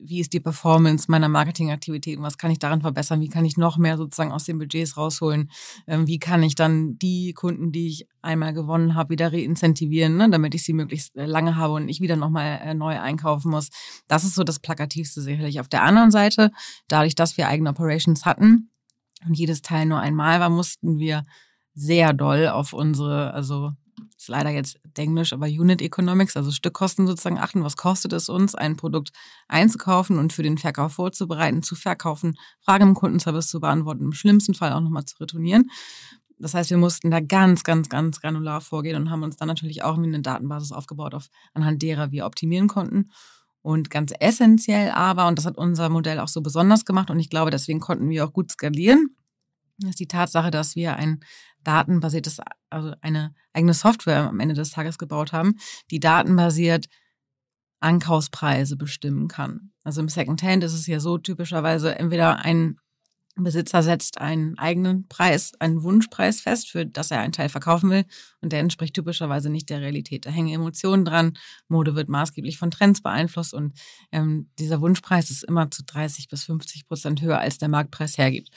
wie 0.00 0.20
ist 0.20 0.32
die 0.32 0.40
Performance 0.40 1.10
meiner 1.10 1.28
Marketingaktivitäten, 1.28 2.22
was 2.22 2.38
kann 2.38 2.50
ich 2.50 2.58
daran 2.58 2.80
verbessern, 2.80 3.20
wie 3.20 3.28
kann 3.28 3.44
ich 3.44 3.56
noch 3.56 3.76
mehr 3.78 3.96
sozusagen 3.96 4.32
aus 4.32 4.44
den 4.44 4.58
Budgets 4.58 4.96
rausholen, 4.96 5.50
ähm, 5.86 6.06
wie 6.06 6.18
kann 6.18 6.42
ich 6.42 6.54
dann 6.54 6.98
die 6.98 7.32
Kunden, 7.32 7.72
die 7.72 7.88
ich 7.88 8.08
einmal 8.22 8.52
gewonnen 8.52 8.94
habe, 8.94 9.10
wieder 9.10 9.32
reincentivieren, 9.32 10.16
ne, 10.16 10.30
damit 10.30 10.54
ich 10.54 10.64
sie 10.64 10.72
möglichst 10.72 11.16
äh, 11.16 11.26
lange 11.26 11.56
habe 11.56 11.74
und 11.74 11.86
nicht 11.86 12.00
wieder 12.00 12.16
nochmal 12.16 12.60
äh, 12.62 12.74
neu 12.74 12.98
einkaufen 12.98 13.50
muss. 13.50 13.70
Das 14.06 14.24
ist 14.24 14.34
so 14.34 14.44
das 14.44 14.60
Plakativste 14.60 15.20
sicherlich. 15.20 15.60
Auf 15.60 15.68
der 15.68 15.82
anderen 15.82 16.10
Seite, 16.10 16.50
dadurch, 16.88 17.14
dass 17.14 17.36
wir 17.36 17.48
eigene 17.48 17.70
Operations 17.70 18.24
hatten 18.24 18.70
und 19.26 19.34
jedes 19.36 19.62
Teil 19.62 19.86
nur 19.86 20.00
einmal 20.00 20.40
war, 20.40 20.50
mussten 20.50 20.98
wir 20.98 21.24
sehr 21.74 22.12
doll 22.12 22.48
auf 22.48 22.72
unsere, 22.72 23.32
also 23.32 23.72
leider 24.28 24.50
jetzt 24.50 24.78
Englisch, 24.96 25.32
aber 25.32 25.46
Unit 25.46 25.82
Economics, 25.82 26.36
also 26.36 26.50
Stückkosten 26.50 27.06
sozusagen 27.06 27.38
achten. 27.38 27.64
Was 27.64 27.76
kostet 27.76 28.12
es 28.12 28.28
uns, 28.28 28.54
ein 28.54 28.76
Produkt 28.76 29.10
einzukaufen 29.48 30.18
und 30.18 30.32
für 30.32 30.42
den 30.42 30.58
Verkauf 30.58 30.94
vorzubereiten, 30.94 31.62
zu 31.62 31.74
verkaufen, 31.74 32.36
Fragen 32.60 32.88
im 32.88 32.94
Kundenservice 32.94 33.48
zu 33.48 33.60
beantworten, 33.60 34.04
im 34.04 34.12
schlimmsten 34.12 34.54
Fall 34.54 34.72
auch 34.72 34.80
nochmal 34.80 35.04
zu 35.04 35.16
retournieren. 35.18 35.70
das 36.38 36.54
heißt, 36.54 36.70
wir 36.70 36.78
mussten 36.78 37.10
da 37.10 37.20
ganz, 37.20 37.64
ganz, 37.64 37.88
ganz 37.88 38.20
granular 38.20 38.60
vorgehen 38.60 38.96
und 38.96 39.10
haben 39.10 39.22
uns 39.22 39.36
dann 39.36 39.48
natürlich 39.48 39.82
auch 39.82 39.96
eine 39.98 40.20
Datenbasis 40.20 40.72
aufgebaut, 40.72 41.14
auf, 41.14 41.28
anhand 41.54 41.82
derer 41.82 42.12
wir 42.12 42.26
optimieren 42.26 42.68
konnten. 42.68 43.10
Und 43.60 43.90
ganz 43.90 44.12
essentiell 44.18 44.90
aber, 44.90 45.26
und 45.26 45.36
das 45.36 45.44
hat 45.46 45.58
unser 45.58 45.88
Modell 45.88 46.20
auch 46.20 46.28
so 46.28 46.40
besonders 46.40 46.84
gemacht 46.84 47.10
und 47.10 47.18
ich 47.18 47.28
glaube, 47.28 47.50
deswegen 47.50 47.80
konnten 47.80 48.08
wir 48.08 48.24
auch 48.24 48.32
gut 48.32 48.52
skalieren, 48.52 49.16
ist 49.86 50.00
die 50.00 50.08
Tatsache, 50.08 50.50
dass 50.50 50.76
wir 50.76 50.96
ein 50.96 51.20
datenbasiertes, 51.62 52.40
also 52.70 52.94
eine 53.00 53.34
eigene 53.52 53.74
Software 53.74 54.28
am 54.28 54.40
Ende 54.40 54.54
des 54.54 54.70
Tages 54.70 54.98
gebaut 54.98 55.32
haben, 55.32 55.56
die 55.90 56.00
datenbasiert 56.00 56.86
Ankaufspreise 57.80 58.76
bestimmen 58.76 59.28
kann. 59.28 59.70
Also 59.84 60.00
im 60.00 60.08
Secondhand 60.08 60.64
ist 60.64 60.72
es 60.72 60.86
ja 60.86 60.98
so 60.98 61.18
typischerweise 61.18 61.96
entweder 61.96 62.44
ein 62.44 62.78
Besitzer 63.44 63.82
setzt 63.82 64.20
einen 64.20 64.58
eigenen 64.58 65.06
Preis, 65.08 65.52
einen 65.60 65.82
Wunschpreis 65.82 66.40
fest, 66.40 66.70
für 66.70 66.86
das 66.86 67.10
er 67.10 67.20
einen 67.20 67.32
Teil 67.32 67.48
verkaufen 67.48 67.90
will. 67.90 68.04
Und 68.40 68.52
der 68.52 68.60
entspricht 68.60 68.94
typischerweise 68.94 69.50
nicht 69.50 69.70
der 69.70 69.80
Realität. 69.80 70.26
Da 70.26 70.30
hängen 70.30 70.52
Emotionen 70.52 71.04
dran. 71.04 71.38
Mode 71.68 71.94
wird 71.94 72.08
maßgeblich 72.08 72.58
von 72.58 72.70
Trends 72.70 73.00
beeinflusst 73.00 73.54
und 73.54 73.78
ähm, 74.12 74.50
dieser 74.58 74.80
Wunschpreis 74.80 75.30
ist 75.30 75.44
immer 75.44 75.70
zu 75.70 75.84
30 75.84 76.28
bis 76.28 76.44
50 76.44 76.86
Prozent 76.86 77.22
höher, 77.22 77.38
als 77.38 77.58
der 77.58 77.68
Marktpreis 77.68 78.18
hergibt. 78.18 78.50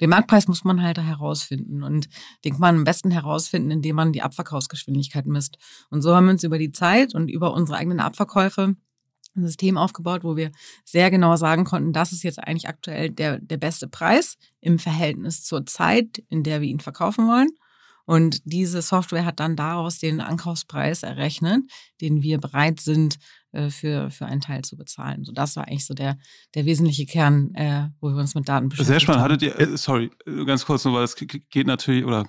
Den 0.00 0.10
Marktpreis 0.10 0.48
muss 0.48 0.64
man 0.64 0.82
halt 0.82 0.98
herausfinden 0.98 1.82
und 1.82 2.08
den 2.44 2.52
kann 2.52 2.60
man 2.60 2.76
am 2.76 2.84
besten 2.84 3.10
herausfinden, 3.10 3.70
indem 3.70 3.96
man 3.96 4.12
die 4.12 4.22
Abverkaufsgeschwindigkeit 4.22 5.26
misst. 5.26 5.58
Und 5.90 6.02
so 6.02 6.14
haben 6.14 6.26
wir 6.26 6.32
uns 6.32 6.44
über 6.44 6.58
die 6.58 6.72
Zeit 6.72 7.14
und 7.14 7.28
über 7.28 7.54
unsere 7.54 7.78
eigenen 7.78 8.00
Abverkäufe 8.00 8.76
ein 9.36 9.44
System 9.44 9.76
aufgebaut, 9.76 10.24
wo 10.24 10.36
wir 10.36 10.52
sehr 10.84 11.10
genau 11.10 11.36
sagen 11.36 11.64
konnten, 11.64 11.92
das 11.92 12.12
ist 12.12 12.22
jetzt 12.22 12.38
eigentlich 12.38 12.68
aktuell 12.68 13.10
der, 13.10 13.38
der 13.38 13.56
beste 13.56 13.88
Preis 13.88 14.36
im 14.60 14.78
Verhältnis 14.78 15.42
zur 15.42 15.66
Zeit, 15.66 16.22
in 16.28 16.42
der 16.42 16.60
wir 16.60 16.68
ihn 16.68 16.80
verkaufen 16.80 17.26
wollen. 17.26 17.48
Und 18.06 18.42
diese 18.44 18.82
Software 18.82 19.24
hat 19.24 19.40
dann 19.40 19.56
daraus 19.56 19.98
den 19.98 20.20
Ankaufspreis 20.20 21.02
errechnet, 21.02 21.62
den 22.00 22.22
wir 22.22 22.38
bereit 22.38 22.80
sind, 22.80 23.18
äh, 23.52 23.70
für, 23.70 24.10
für 24.10 24.26
einen 24.26 24.40
Teil 24.40 24.62
zu 24.62 24.76
bezahlen. 24.76 25.24
So, 25.24 25.32
das 25.32 25.56
war 25.56 25.66
eigentlich 25.68 25.86
so 25.86 25.94
der, 25.94 26.18
der 26.54 26.66
wesentliche 26.66 27.06
Kern, 27.06 27.54
äh, 27.54 27.88
wo 28.00 28.10
wir 28.10 28.16
uns 28.16 28.34
mit 28.34 28.48
Daten 28.48 28.68
beschäftigt 28.68 28.88
Sehr 28.88 29.00
spannend. 29.00 29.22
Hattet 29.22 29.42
ihr, 29.42 29.58
äh, 29.58 29.76
sorry, 29.76 30.10
ganz 30.46 30.66
kurz 30.66 30.84
nur, 30.84 30.94
weil 30.94 31.04
es 31.04 31.16
geht 31.16 31.66
natürlich 31.66 32.04
oder 32.04 32.26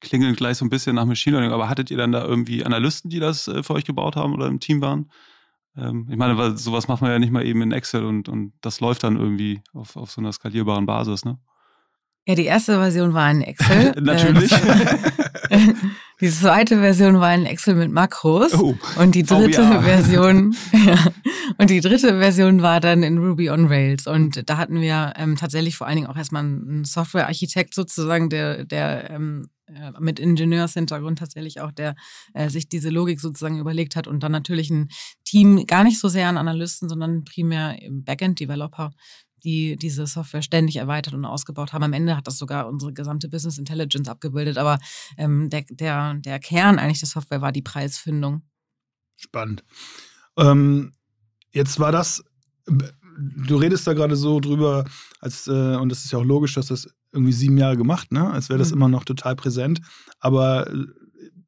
klingelt 0.00 0.36
gleich 0.36 0.58
so 0.58 0.64
ein 0.64 0.70
bisschen 0.70 0.96
nach 0.96 1.06
Machine 1.06 1.36
Learning, 1.36 1.52
aber 1.52 1.68
hattet 1.68 1.90
ihr 1.90 1.96
dann 1.96 2.12
da 2.12 2.24
irgendwie 2.24 2.64
Analysten, 2.64 3.10
die 3.10 3.20
das 3.20 3.44
für 3.44 3.70
euch 3.70 3.84
gebaut 3.84 4.16
haben 4.16 4.34
oder 4.34 4.46
im 4.46 4.60
Team 4.60 4.80
waren? 4.80 5.10
Ähm, 5.76 6.06
ich 6.10 6.16
meine, 6.16 6.36
weil 6.36 6.56
sowas 6.56 6.88
macht 6.88 7.02
man 7.02 7.10
ja 7.10 7.18
nicht 7.18 7.32
mal 7.32 7.44
eben 7.44 7.62
in 7.62 7.72
Excel 7.72 8.04
und, 8.04 8.28
und 8.28 8.52
das 8.60 8.80
läuft 8.80 9.04
dann 9.04 9.16
irgendwie 9.16 9.62
auf, 9.72 9.96
auf 9.96 10.10
so 10.10 10.20
einer 10.20 10.32
skalierbaren 10.32 10.86
Basis, 10.86 11.24
ne? 11.24 11.38
Ja, 12.26 12.36
die 12.36 12.44
erste 12.44 12.74
Version 12.74 13.14
war 13.14 13.30
in 13.30 13.42
Excel. 13.42 13.92
Natürlich. 14.00 14.50
die 16.20 16.30
zweite 16.30 16.78
Version 16.78 17.18
war 17.18 17.34
in 17.34 17.46
Excel 17.46 17.74
mit 17.74 17.90
Makros. 17.90 18.54
Oh, 18.54 18.76
und 18.96 19.16
die 19.16 19.24
dritte 19.24 19.64
VBA. 19.64 19.82
Version, 19.82 20.54
ja, 20.72 21.12
und 21.58 21.70
die 21.70 21.80
dritte 21.80 22.18
Version 22.20 22.62
war 22.62 22.78
dann 22.78 23.02
in 23.02 23.18
Ruby 23.18 23.50
on 23.50 23.66
Rails. 23.66 24.06
Und 24.06 24.48
da 24.48 24.56
hatten 24.56 24.80
wir 24.80 25.14
ähm, 25.16 25.36
tatsächlich 25.36 25.76
vor 25.76 25.88
allen 25.88 25.96
Dingen 25.96 26.06
auch 26.06 26.16
erstmal 26.16 26.44
einen 26.44 26.84
Softwarearchitekt 26.84 27.74
sozusagen, 27.74 28.30
der, 28.30 28.64
der 28.66 29.10
ähm, 29.10 29.48
äh, 29.66 29.90
mit 29.98 30.20
Ingenieurshintergrund 30.20 31.18
tatsächlich 31.18 31.60
auch, 31.60 31.72
der 31.72 31.96
äh, 32.34 32.48
sich 32.50 32.68
diese 32.68 32.90
Logik 32.90 33.18
sozusagen 33.18 33.58
überlegt 33.58 33.96
hat 33.96 34.06
und 34.06 34.22
dann 34.22 34.32
natürlich 34.32 34.70
ein 34.70 34.90
Team, 35.24 35.66
gar 35.66 35.82
nicht 35.82 35.98
so 35.98 36.06
sehr 36.06 36.28
an 36.28 36.38
Analysten, 36.38 36.88
sondern 36.88 37.24
primär 37.24 37.76
Backend-Developer, 37.90 38.92
die 39.44 39.76
diese 39.76 40.06
Software 40.06 40.42
ständig 40.42 40.76
erweitert 40.76 41.14
und 41.14 41.24
ausgebaut 41.24 41.72
haben. 41.72 41.82
Am 41.82 41.92
Ende 41.92 42.16
hat 42.16 42.26
das 42.26 42.38
sogar 42.38 42.68
unsere 42.68 42.92
gesamte 42.92 43.28
Business 43.28 43.58
Intelligence 43.58 44.08
abgebildet, 44.08 44.58
aber 44.58 44.78
ähm, 45.16 45.50
der, 45.50 45.64
der, 45.70 46.14
der 46.14 46.38
Kern 46.38 46.78
eigentlich 46.78 47.00
der 47.00 47.08
Software 47.08 47.40
war 47.40 47.52
die 47.52 47.62
Preisfindung. 47.62 48.42
Spannend. 49.16 49.64
Ähm, 50.36 50.92
jetzt 51.52 51.78
war 51.78 51.92
das, 51.92 52.22
du 52.66 53.56
redest 53.56 53.86
da 53.86 53.92
gerade 53.92 54.16
so 54.16 54.40
drüber, 54.40 54.84
als, 55.20 55.46
äh, 55.46 55.76
und 55.76 55.88
das 55.88 56.04
ist 56.04 56.12
ja 56.12 56.18
auch 56.18 56.24
logisch, 56.24 56.54
dass 56.54 56.66
das 56.66 56.88
irgendwie 57.12 57.32
sieben 57.32 57.58
Jahre 57.58 57.76
gemacht, 57.76 58.10
ne? 58.10 58.30
Als 58.30 58.48
wäre 58.48 58.58
das 58.58 58.70
mhm. 58.70 58.78
immer 58.78 58.88
noch 58.88 59.04
total 59.04 59.36
präsent. 59.36 59.80
Aber 60.18 60.68
äh, 60.68 60.86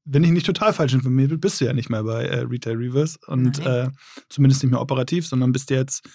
wenn 0.05 0.25
ich 0.25 0.31
nicht 0.31 0.47
total 0.47 0.73
falsch 0.73 0.93
informiert 0.93 1.31
bin, 1.31 1.41
bist 1.41 1.61
du 1.61 1.65
ja 1.65 1.73
nicht 1.73 1.89
mehr 1.89 2.03
bei 2.05 2.25
äh, 2.25 2.41
Retail 2.41 2.77
Reverse 2.77 3.19
und 3.27 3.59
äh, 3.65 3.89
zumindest 4.29 4.63
nicht 4.63 4.71
mehr 4.71 4.81
operativ, 4.81 5.27
sondern 5.27 5.53
bist 5.53 5.71
jetzt 5.71 6.07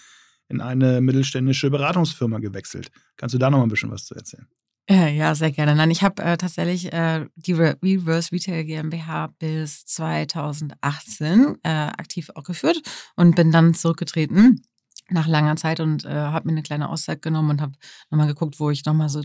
in 0.50 0.60
eine 0.60 1.00
mittelständische 1.00 1.70
Beratungsfirma 1.70 2.38
gewechselt. 2.38 2.90
Kannst 3.16 3.34
du 3.34 3.38
da 3.38 3.48
noch 3.48 3.58
mal 3.58 3.64
ein 3.64 3.70
bisschen 3.70 3.90
was 3.90 4.04
zu 4.04 4.14
erzählen? 4.14 4.46
Äh, 4.90 5.16
ja, 5.16 5.34
sehr 5.36 5.52
gerne. 5.52 5.76
Nein, 5.76 5.92
ich 5.92 6.02
habe 6.02 6.20
äh, 6.22 6.36
tatsächlich 6.36 6.92
äh, 6.92 7.26
die 7.36 7.52
Re 7.52 7.76
Reverse 7.82 8.32
Retail 8.32 8.64
GmbH 8.64 9.28
bis 9.38 9.86
2018 9.86 11.58
äh, 11.62 11.68
aktiv 11.68 12.30
auch 12.34 12.42
geführt 12.42 12.82
und 13.14 13.36
bin 13.36 13.52
dann 13.52 13.74
zurückgetreten 13.74 14.62
nach 15.08 15.28
langer 15.28 15.56
Zeit 15.56 15.80
und 15.80 16.04
äh, 16.04 16.08
habe 16.08 16.48
mir 16.48 16.52
eine 16.52 16.62
kleine 16.62 16.88
Auszeit 16.88 17.22
genommen 17.22 17.50
und 17.50 17.60
habe 17.60 17.72
nochmal 18.10 18.26
geguckt, 18.26 18.58
wo 18.58 18.70
ich 18.70 18.84
nochmal 18.84 19.08
so 19.08 19.22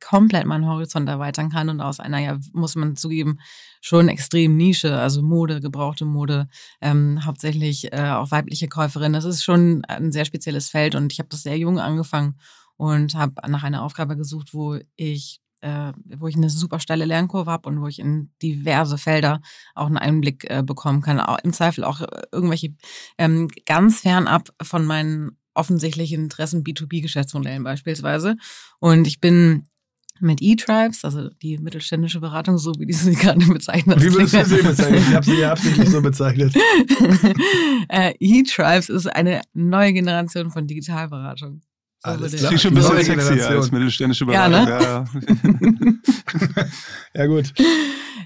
komplett 0.00 0.46
meinen 0.46 0.66
Horizont 0.66 1.08
erweitern 1.08 1.50
kann 1.50 1.68
und 1.68 1.80
aus 1.80 2.00
einer, 2.00 2.18
ja, 2.18 2.38
muss 2.52 2.74
man 2.76 2.96
zugeben, 2.96 3.38
schon 3.80 4.08
extrem 4.08 4.56
Nische, 4.56 4.98
also 4.98 5.22
Mode, 5.22 5.60
gebrauchte 5.60 6.04
Mode, 6.04 6.48
ähm, 6.80 7.24
hauptsächlich 7.24 7.92
äh, 7.92 8.10
auch 8.10 8.30
weibliche 8.30 8.68
Käuferinnen. 8.68 9.14
Das 9.14 9.24
ist 9.24 9.44
schon 9.44 9.84
ein 9.86 10.12
sehr 10.12 10.24
spezielles 10.24 10.68
Feld 10.68 10.94
und 10.94 11.12
ich 11.12 11.18
habe 11.18 11.28
das 11.28 11.42
sehr 11.42 11.58
jung 11.58 11.78
angefangen 11.78 12.38
und 12.76 13.14
habe 13.14 13.34
nach 13.48 13.62
einer 13.62 13.82
Aufgabe 13.82 14.16
gesucht, 14.16 14.52
wo 14.52 14.78
ich 14.96 15.40
äh, 15.62 15.92
wo 16.18 16.28
ich 16.28 16.36
eine 16.36 16.50
super 16.50 16.80
steile 16.80 17.06
Lernkurve 17.06 17.50
habe 17.50 17.68
und 17.68 17.80
wo 17.80 17.88
ich 17.88 17.98
in 17.98 18.30
diverse 18.42 18.98
Felder 18.98 19.40
auch 19.74 19.86
einen 19.86 19.96
Einblick 19.96 20.48
äh, 20.50 20.62
bekommen 20.62 21.00
kann. 21.00 21.18
Auch, 21.18 21.38
Im 21.42 21.52
Zweifel 21.52 21.84
auch 21.84 22.02
äh, 22.02 22.22
irgendwelche 22.30 22.74
ähm, 23.18 23.48
ganz 23.64 24.00
fernab 24.00 24.50
von 24.62 24.84
meinen 24.84 25.38
offensichtlichen 25.54 26.24
Interessen 26.24 26.62
B2B-Geschäftsmodellen 26.62 27.64
beispielsweise. 27.64 28.36
Und 28.78 29.06
ich 29.06 29.20
bin 29.20 29.66
mit 30.20 30.42
E-Tribes, 30.42 31.04
also 31.04 31.28
die 31.42 31.58
mittelständische 31.58 32.20
Beratung, 32.20 32.58
so 32.58 32.72
wie 32.78 32.86
die 32.86 32.92
sie 32.92 33.14
gerade 33.14 33.44
bezeichnet. 33.46 34.02
Wie 34.02 34.12
würdest 34.12 34.34
du 34.34 34.44
sie 34.44 34.62
bezeichnen? 34.62 35.04
Ich 35.08 35.14
habe 35.14 35.24
sie 35.24 35.38
ja 35.38 35.52
absichtlich 35.52 35.88
so 35.88 36.02
bezeichnet. 36.02 36.54
Äh, 37.88 38.14
E-Tribes 38.18 38.88
ist 38.88 39.06
eine 39.06 39.42
neue 39.54 39.92
Generation 39.92 40.50
von 40.50 40.66
Digitalberatung. 40.66 41.60
So 42.04 42.10
Alles 42.10 42.34
klar. 42.34 42.52
Das 42.52 42.62
schon 42.62 42.72
ein 42.72 42.74
bisschen 42.74 43.20
sexier 43.20 43.50
als 43.50 43.70
mittelständische 43.70 44.26
Beratung. 44.26 44.68
Ja, 44.68 45.04
ne? 45.04 45.08
ja. 45.44 46.66
ja 47.14 47.26
gut. 47.26 47.54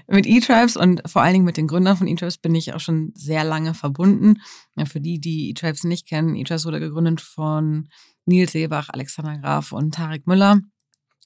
Mit 0.07 0.25
E-Tribes 0.25 0.77
und 0.77 1.01
vor 1.05 1.21
allen 1.21 1.33
Dingen 1.33 1.45
mit 1.45 1.57
den 1.57 1.67
Gründern 1.67 1.95
von 1.97 2.07
E-Tribes 2.07 2.37
bin 2.37 2.55
ich 2.55 2.73
auch 2.73 2.79
schon 2.79 3.11
sehr 3.15 3.43
lange 3.43 3.73
verbunden. 3.73 4.41
Ja, 4.75 4.85
für 4.85 4.99
die, 4.99 5.19
die 5.19 5.49
E-Tribes 5.51 5.83
nicht 5.83 6.07
kennen, 6.07 6.35
E-Tribes 6.35 6.65
wurde 6.65 6.79
gegründet 6.79 7.21
von 7.21 7.87
Nils 8.25 8.51
Seebach, 8.51 8.89
Alexander 8.89 9.37
Graf 9.37 9.71
und 9.71 9.93
Tarek 9.93 10.27
Müller. 10.27 10.59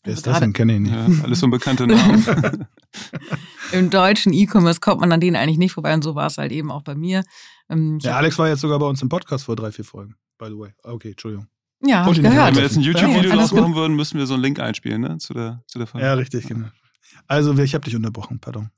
Wer 0.05 0.13
ist 0.13 0.27
das 0.27 0.39
denn? 0.39 0.53
Kenne 0.53 0.75
ich 0.75 0.79
nicht. 0.81 0.93
Ja, 0.93 1.07
alles 1.23 1.39
so 1.39 1.47
bekannte 1.47 1.87
Namen. 1.87 2.23
Im 3.71 3.89
deutschen 3.89 4.33
E-Commerce 4.33 4.79
kommt 4.79 5.01
man 5.01 5.11
an 5.11 5.19
denen 5.19 5.35
eigentlich 5.35 5.57
nicht 5.57 5.73
vorbei 5.73 5.93
und 5.93 6.03
so 6.03 6.15
war 6.15 6.27
es 6.27 6.37
halt 6.37 6.51
eben 6.51 6.71
auch 6.71 6.83
bei 6.83 6.95
mir. 6.95 7.23
Ähm, 7.69 7.97
ja, 8.01 8.15
Alex 8.15 8.37
war 8.37 8.47
jetzt 8.47 8.61
sogar 8.61 8.77
bei 8.79 8.85
uns 8.85 9.01
im 9.01 9.09
Podcast 9.09 9.45
vor 9.45 9.55
drei, 9.55 9.71
vier 9.71 9.83
Folgen, 9.83 10.15
by 10.37 10.45
the 10.45 10.57
way. 10.57 10.69
Okay, 10.83 11.09
Entschuldigung. 11.09 11.47
Ja, 11.83 12.09
ich 12.09 12.21
gehört. 12.21 12.47
Wenn 12.47 12.55
wir 12.55 12.63
jetzt 12.63 12.77
ein 12.77 12.81
YouTube-Video 12.81 13.31
ja, 13.31 13.35
draus 13.35 13.51
machen 13.51 13.75
würden, 13.75 13.95
müssen 13.95 14.17
wir 14.17 14.27
so 14.27 14.35
einen 14.35 14.43
Link 14.43 14.59
einspielen, 14.59 15.01
ne? 15.01 15.17
Zu 15.17 15.33
der, 15.33 15.63
zu 15.67 15.77
der 15.79 15.87
Folge. 15.87 16.05
Ja, 16.05 16.13
richtig, 16.13 16.47
genau. 16.47 16.67
Also, 17.27 17.57
ich 17.57 17.73
habe 17.73 17.83
dich 17.83 17.95
unterbrochen, 17.95 18.39
pardon. 18.39 18.69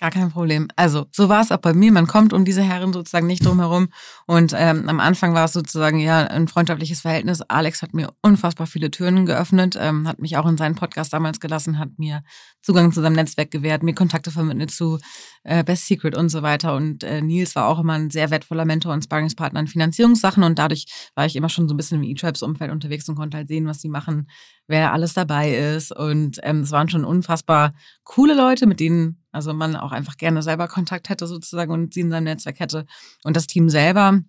Gar 0.00 0.10
kein 0.10 0.30
Problem. 0.30 0.66
Also 0.76 1.08
so 1.12 1.28
war 1.28 1.42
es 1.42 1.52
auch 1.52 1.58
bei 1.58 1.74
mir. 1.74 1.92
Man 1.92 2.06
kommt 2.06 2.32
um 2.32 2.46
diese 2.46 2.62
Herren 2.62 2.94
sozusagen 2.94 3.26
nicht 3.26 3.44
drum 3.44 3.60
herum. 3.60 3.88
Und 4.26 4.54
ähm, 4.56 4.88
am 4.88 4.98
Anfang 4.98 5.34
war 5.34 5.44
es 5.44 5.52
sozusagen 5.52 5.98
ja 5.98 6.24
ein 6.24 6.48
freundschaftliches 6.48 7.02
Verhältnis. 7.02 7.42
Alex 7.42 7.82
hat 7.82 7.92
mir 7.92 8.08
unfassbar 8.22 8.66
viele 8.66 8.90
Türen 8.90 9.26
geöffnet, 9.26 9.76
ähm, 9.78 10.08
hat 10.08 10.18
mich 10.18 10.38
auch 10.38 10.46
in 10.46 10.56
seinen 10.56 10.74
Podcast 10.74 11.12
damals 11.12 11.38
gelassen, 11.38 11.78
hat 11.78 11.98
mir 11.98 12.22
Zugang 12.62 12.92
zu 12.92 13.02
seinem 13.02 13.12
Netzwerk 13.12 13.50
gewährt, 13.50 13.82
mir 13.82 13.92
Kontakte 13.92 14.30
vermittelt 14.30 14.70
zu 14.70 14.98
äh, 15.44 15.62
Best 15.64 15.86
Secret 15.86 16.16
und 16.16 16.30
so 16.30 16.40
weiter. 16.40 16.74
Und 16.74 17.04
äh, 17.04 17.20
Nils 17.20 17.54
war 17.54 17.66
auch 17.66 17.78
immer 17.78 17.92
ein 17.92 18.08
sehr 18.08 18.30
wertvoller 18.30 18.64
Mentor 18.64 18.94
und 18.94 19.04
Sparringspartner 19.04 19.60
in 19.60 19.66
Finanzierungssachen. 19.66 20.42
Und 20.42 20.58
dadurch 20.58 20.86
war 21.14 21.26
ich 21.26 21.36
immer 21.36 21.50
schon 21.50 21.68
so 21.68 21.74
ein 21.74 21.76
bisschen 21.76 22.02
im 22.02 22.08
E-Tribes-Umfeld 22.08 22.70
unterwegs 22.70 23.06
und 23.10 23.16
konnte 23.16 23.36
halt 23.36 23.48
sehen, 23.48 23.66
was 23.66 23.82
sie 23.82 23.90
machen, 23.90 24.30
wer 24.66 24.94
alles 24.94 25.12
dabei 25.12 25.54
ist. 25.54 25.94
Und 25.94 26.38
ähm, 26.42 26.60
es 26.60 26.70
waren 26.70 26.88
schon 26.88 27.04
unfassbar 27.04 27.74
coole 28.04 28.34
Leute, 28.34 28.66
mit 28.66 28.80
denen 28.80 29.18
also 29.32 29.54
man 29.54 29.76
auch 29.76 29.92
einfach 29.92 30.16
gerne 30.16 30.42
selber 30.42 30.68
Kontakt 30.68 31.08
hätte 31.08 31.26
sozusagen 31.26 31.72
und 31.72 31.94
sie 31.94 32.00
in 32.00 32.10
seinem 32.10 32.24
Netzwerk 32.24 32.60
hätte. 32.60 32.86
Und 33.24 33.36
das 33.36 33.46
Team 33.46 33.68
selber, 33.68 34.20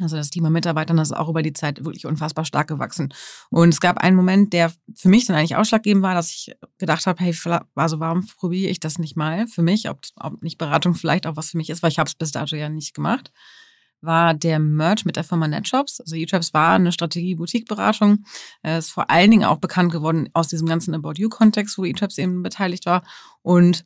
also 0.00 0.16
das 0.16 0.30
Team 0.30 0.44
an 0.46 0.52
Mitarbeitern, 0.52 0.96
das 0.96 1.10
ist 1.10 1.16
auch 1.16 1.28
über 1.28 1.42
die 1.42 1.52
Zeit 1.52 1.84
wirklich 1.84 2.06
unfassbar 2.06 2.44
stark 2.44 2.68
gewachsen. 2.68 3.12
Und 3.50 3.70
es 3.70 3.80
gab 3.80 3.98
einen 3.98 4.16
Moment, 4.16 4.52
der 4.52 4.72
für 4.94 5.08
mich 5.08 5.26
dann 5.26 5.36
eigentlich 5.36 5.56
ausschlaggebend 5.56 6.02
war, 6.02 6.14
dass 6.14 6.30
ich 6.30 6.54
gedacht 6.78 7.06
habe, 7.06 7.22
hey, 7.22 7.36
also 7.74 8.00
warum 8.00 8.26
probiere 8.26 8.70
ich 8.70 8.80
das 8.80 8.98
nicht 8.98 9.16
mal 9.16 9.46
für 9.46 9.62
mich, 9.62 9.90
ob, 9.90 10.00
ob 10.16 10.42
nicht 10.42 10.58
Beratung 10.58 10.94
vielleicht 10.94 11.26
auch 11.26 11.36
was 11.36 11.50
für 11.50 11.58
mich 11.58 11.68
ist, 11.70 11.82
weil 11.82 11.90
ich 11.90 11.98
habe 11.98 12.08
es 12.08 12.14
bis 12.14 12.32
dato 12.32 12.56
ja 12.56 12.68
nicht 12.68 12.94
gemacht. 12.94 13.32
war 14.00 14.34
der 14.34 14.58
Merge 14.58 15.02
mit 15.04 15.16
der 15.16 15.24
Firma 15.24 15.46
NetShops. 15.46 16.00
Also 16.00 16.16
eTraps 16.16 16.52
war 16.54 16.74
eine 16.74 16.90
Strategie-Boutique-Beratung. 16.90 18.24
ist 18.62 18.90
vor 18.90 19.10
allen 19.10 19.30
Dingen 19.30 19.44
auch 19.44 19.58
bekannt 19.58 19.92
geworden 19.92 20.28
aus 20.32 20.48
diesem 20.48 20.66
ganzen 20.66 20.94
About 20.94 21.14
You-Kontext, 21.16 21.78
wo 21.78 21.84
eTraps 21.84 22.18
eben 22.18 22.42
beteiligt 22.42 22.86
war. 22.86 23.04
Und 23.42 23.84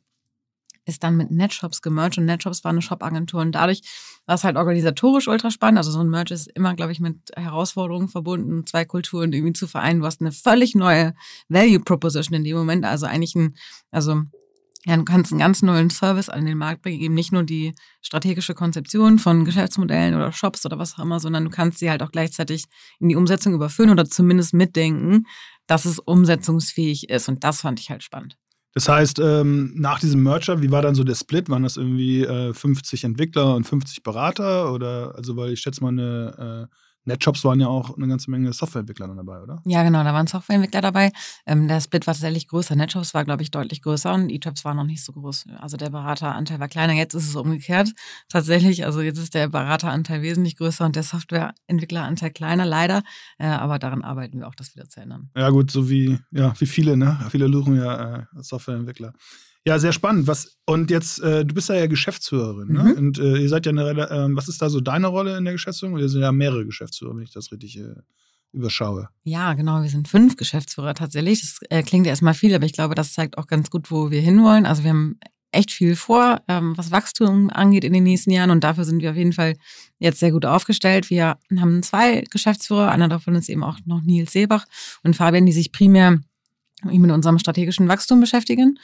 ist 0.87 1.03
dann 1.03 1.17
mit 1.17 1.31
NetShops 1.31 1.81
gemerged 1.81 2.17
und 2.17 2.25
NetShops 2.25 2.63
war 2.63 2.71
eine 2.71 2.81
Shop-Agentur 2.81 3.41
und 3.41 3.51
dadurch 3.51 3.81
war 4.25 4.35
es 4.35 4.43
halt 4.43 4.55
organisatorisch 4.55 5.27
ultra 5.27 5.51
spannend. 5.51 5.77
Also 5.77 5.91
so 5.91 5.99
ein 5.99 6.09
Merge 6.09 6.33
ist 6.33 6.47
immer, 6.47 6.75
glaube 6.75 6.93
ich, 6.93 6.99
mit 6.99 7.17
Herausforderungen 7.35 8.07
verbunden, 8.07 8.65
zwei 8.65 8.85
Kulturen 8.85 9.33
irgendwie 9.33 9.53
zu 9.53 9.67
vereinen. 9.67 9.99
Du 9.99 10.05
hast 10.05 10.21
eine 10.21 10.31
völlig 10.31 10.75
neue 10.75 11.13
Value 11.49 11.79
Proposition 11.79 12.35
in 12.35 12.43
dem 12.43 12.57
Moment. 12.57 12.85
Also 12.85 13.05
eigentlich 13.05 13.35
ein, 13.35 13.55
also 13.91 14.23
ja, 14.85 14.95
du 14.95 15.03
kannst 15.03 15.33
einen 15.33 15.39
ganz 15.39 15.61
neuen 15.61 15.89
Service 15.89 16.29
an 16.29 16.45
den 16.45 16.57
Markt 16.57 16.81
bringen, 16.81 17.01
eben 17.01 17.13
nicht 17.13 17.33
nur 17.33 17.43
die 17.43 17.73
strategische 18.01 18.53
Konzeption 18.53 19.19
von 19.19 19.43
Geschäftsmodellen 19.43 20.15
oder 20.15 20.31
Shops 20.31 20.65
oder 20.65 20.79
was 20.79 20.93
auch 20.93 21.03
immer, 21.03 21.19
sondern 21.19 21.43
du 21.43 21.49
kannst 21.49 21.79
sie 21.79 21.89
halt 21.89 22.01
auch 22.01 22.11
gleichzeitig 22.11 22.63
in 22.99 23.09
die 23.09 23.17
Umsetzung 23.17 23.53
überführen 23.53 23.89
oder 23.89 24.05
zumindest 24.05 24.53
mitdenken, 24.53 25.25
dass 25.65 25.83
es 25.83 25.99
umsetzungsfähig 25.99 27.09
ist. 27.09 27.27
Und 27.27 27.43
das 27.43 27.61
fand 27.61 27.81
ich 27.81 27.89
halt 27.89 28.03
spannend. 28.03 28.37
Das 28.77 28.87
heißt, 28.87 29.17
ähm, 29.17 29.71
nach 29.73 29.99
diesem 29.99 30.21
Merger, 30.21 30.61
wie 30.61 30.69
war 30.69 30.83
dann 30.83 30.93
so 30.93 31.03
der 31.03 31.15
Split? 31.15 31.49
Waren 31.49 31.63
das 31.63 31.77
irgendwie 31.77 32.21
äh, 32.21 32.53
50 32.53 33.05
Entwickler 33.05 33.55
und 33.55 33.63
50 33.63 34.03
Berater? 34.03 34.71
Oder, 34.71 35.15
also, 35.15 35.35
weil 35.35 35.53
ich 35.53 35.61
schätze 35.61 35.81
mal, 35.81 35.89
eine 35.89 36.67
äh, 36.69 36.75
NetShops 37.07 37.43
waren 37.45 37.59
ja 37.59 37.67
auch 37.67 37.97
eine 37.97 38.07
ganze 38.07 38.29
Menge 38.29 38.51
Softwareentwickler 38.53 39.07
dabei, 39.07 39.41
oder? 39.41 39.61
Ja, 39.65 39.83
genau, 39.83 40.03
da 40.03 40.13
waren 40.13 40.27
Softwareentwickler 40.27 40.81
dabei. 40.81 41.11
Ähm, 41.45 41.67
der 41.67 41.81
Split 41.81 42.05
war 42.05 42.13
tatsächlich 42.13 42.47
größer. 42.47 42.75
NetShops 42.75 43.13
war, 43.13 43.23
glaube 43.25 43.43
ich, 43.43 43.51
deutlich 43.51 43.81
größer 43.81 44.13
und 44.13 44.29
eTraps 44.29 44.65
war 44.65 44.73
noch 44.73 44.83
nicht 44.83 45.03
so 45.03 45.13
groß. 45.13 45.45
Also 45.59 45.77
der 45.77 45.89
Berateranteil 45.89 46.59
war 46.59 46.67
kleiner. 46.67 46.93
Jetzt 46.93 47.13
ist 47.13 47.27
es 47.27 47.35
umgekehrt. 47.35 47.93
Tatsächlich, 48.29 48.85
also 48.85 49.01
jetzt 49.01 49.17
ist 49.17 49.33
der 49.33 49.47
Berateranteil 49.47 50.21
wesentlich 50.21 50.57
größer 50.57 50.85
und 50.85 50.95
der 50.95 51.03
Softwareentwickleranteil 51.03 52.31
kleiner, 52.31 52.65
leider. 52.65 53.03
Äh, 53.37 53.47
aber 53.47 53.79
daran 53.79 54.03
arbeiten 54.03 54.39
wir 54.39 54.47
auch, 54.47 54.55
das 54.55 54.75
wieder 54.75 54.89
zu 54.89 54.99
ändern. 54.99 55.29
Ja, 55.35 55.49
gut, 55.49 55.71
so 55.71 55.89
wie, 55.89 56.19
ja, 56.31 56.53
wie 56.59 56.65
viele, 56.65 56.97
ne? 56.97 57.17
Viele 57.29 57.51
suchen 57.51 57.77
ja 57.77 58.17
äh, 58.17 58.25
Softwareentwickler. 58.35 59.13
Ja, 59.67 59.79
sehr 59.79 59.91
spannend. 59.91 60.27
Was, 60.27 60.57
und 60.65 60.89
jetzt, 60.89 61.19
äh, 61.19 61.43
du 61.43 61.53
bist 61.53 61.67
ja, 61.67 61.75
ja 61.75 61.87
Geschäftsführerin, 61.87 62.71
ne? 62.71 62.83
Mhm. 62.83 62.91
Und 62.97 63.19
äh, 63.19 63.35
ihr 63.35 63.49
seid 63.49 63.65
ja 63.65 63.73
eine, 63.73 64.09
äh, 64.09 64.27
was 64.33 64.47
ist 64.47 64.61
da 64.61 64.69
so 64.69 64.79
deine 64.79 65.07
Rolle 65.07 65.37
in 65.37 65.43
der 65.43 65.51
Geschäftsführung? 65.51 65.97
Ihr 65.97 66.07
sind 66.07 66.21
ja 66.21 66.31
mehrere 66.31 66.65
Geschäftsführer, 66.65 67.13
wenn 67.13 67.23
ich 67.23 67.33
das 67.33 67.51
richtig 67.51 67.77
äh, 67.77 67.95
überschaue. 68.53 69.09
Ja, 69.25 69.55
genau. 69.55 69.81
Wir 69.81 69.89
sind 69.89 70.07
fünf 70.07 70.37
Geschäftsführer 70.37 70.93
tatsächlich. 70.93 71.41
Das 71.41 71.59
äh, 71.69 71.83
klingt 71.83 72.07
erstmal 72.07 72.33
viel, 72.33 72.55
aber 72.55 72.63
ich 72.63 72.71
glaube, 72.71 72.95
das 72.95 73.11
zeigt 73.11 73.37
auch 73.37 73.45
ganz 73.45 73.69
gut, 73.69 73.91
wo 73.91 74.09
wir 74.09 74.21
hinwollen. 74.21 74.65
Also 74.65 74.83
wir 74.83 74.91
haben 74.91 75.19
echt 75.51 75.71
viel 75.71 75.97
vor, 75.97 76.41
ähm, 76.47 76.77
was 76.77 76.91
Wachstum 76.91 77.49
angeht 77.49 77.83
in 77.83 77.91
den 77.91 78.03
nächsten 78.03 78.31
Jahren. 78.31 78.51
Und 78.51 78.63
dafür 78.63 78.85
sind 78.85 79.01
wir 79.01 79.11
auf 79.11 79.17
jeden 79.17 79.33
Fall 79.33 79.55
jetzt 79.99 80.21
sehr 80.21 80.31
gut 80.31 80.45
aufgestellt. 80.45 81.09
Wir 81.09 81.39
haben 81.59 81.83
zwei 81.83 82.23
Geschäftsführer. 82.31 82.89
Einer 82.89 83.09
davon 83.09 83.35
ist 83.35 83.49
eben 83.49 83.65
auch 83.65 83.79
noch 83.83 84.01
Nils 84.01 84.31
Seebach 84.31 84.63
und 85.03 85.17
Fabian, 85.17 85.45
die 85.45 85.51
sich 85.51 85.73
primär 85.73 86.21
mit 86.85 87.11
unserem 87.11 87.37
strategischen 87.37 87.89
Wachstum 87.89 88.21
beschäftigen 88.21 88.77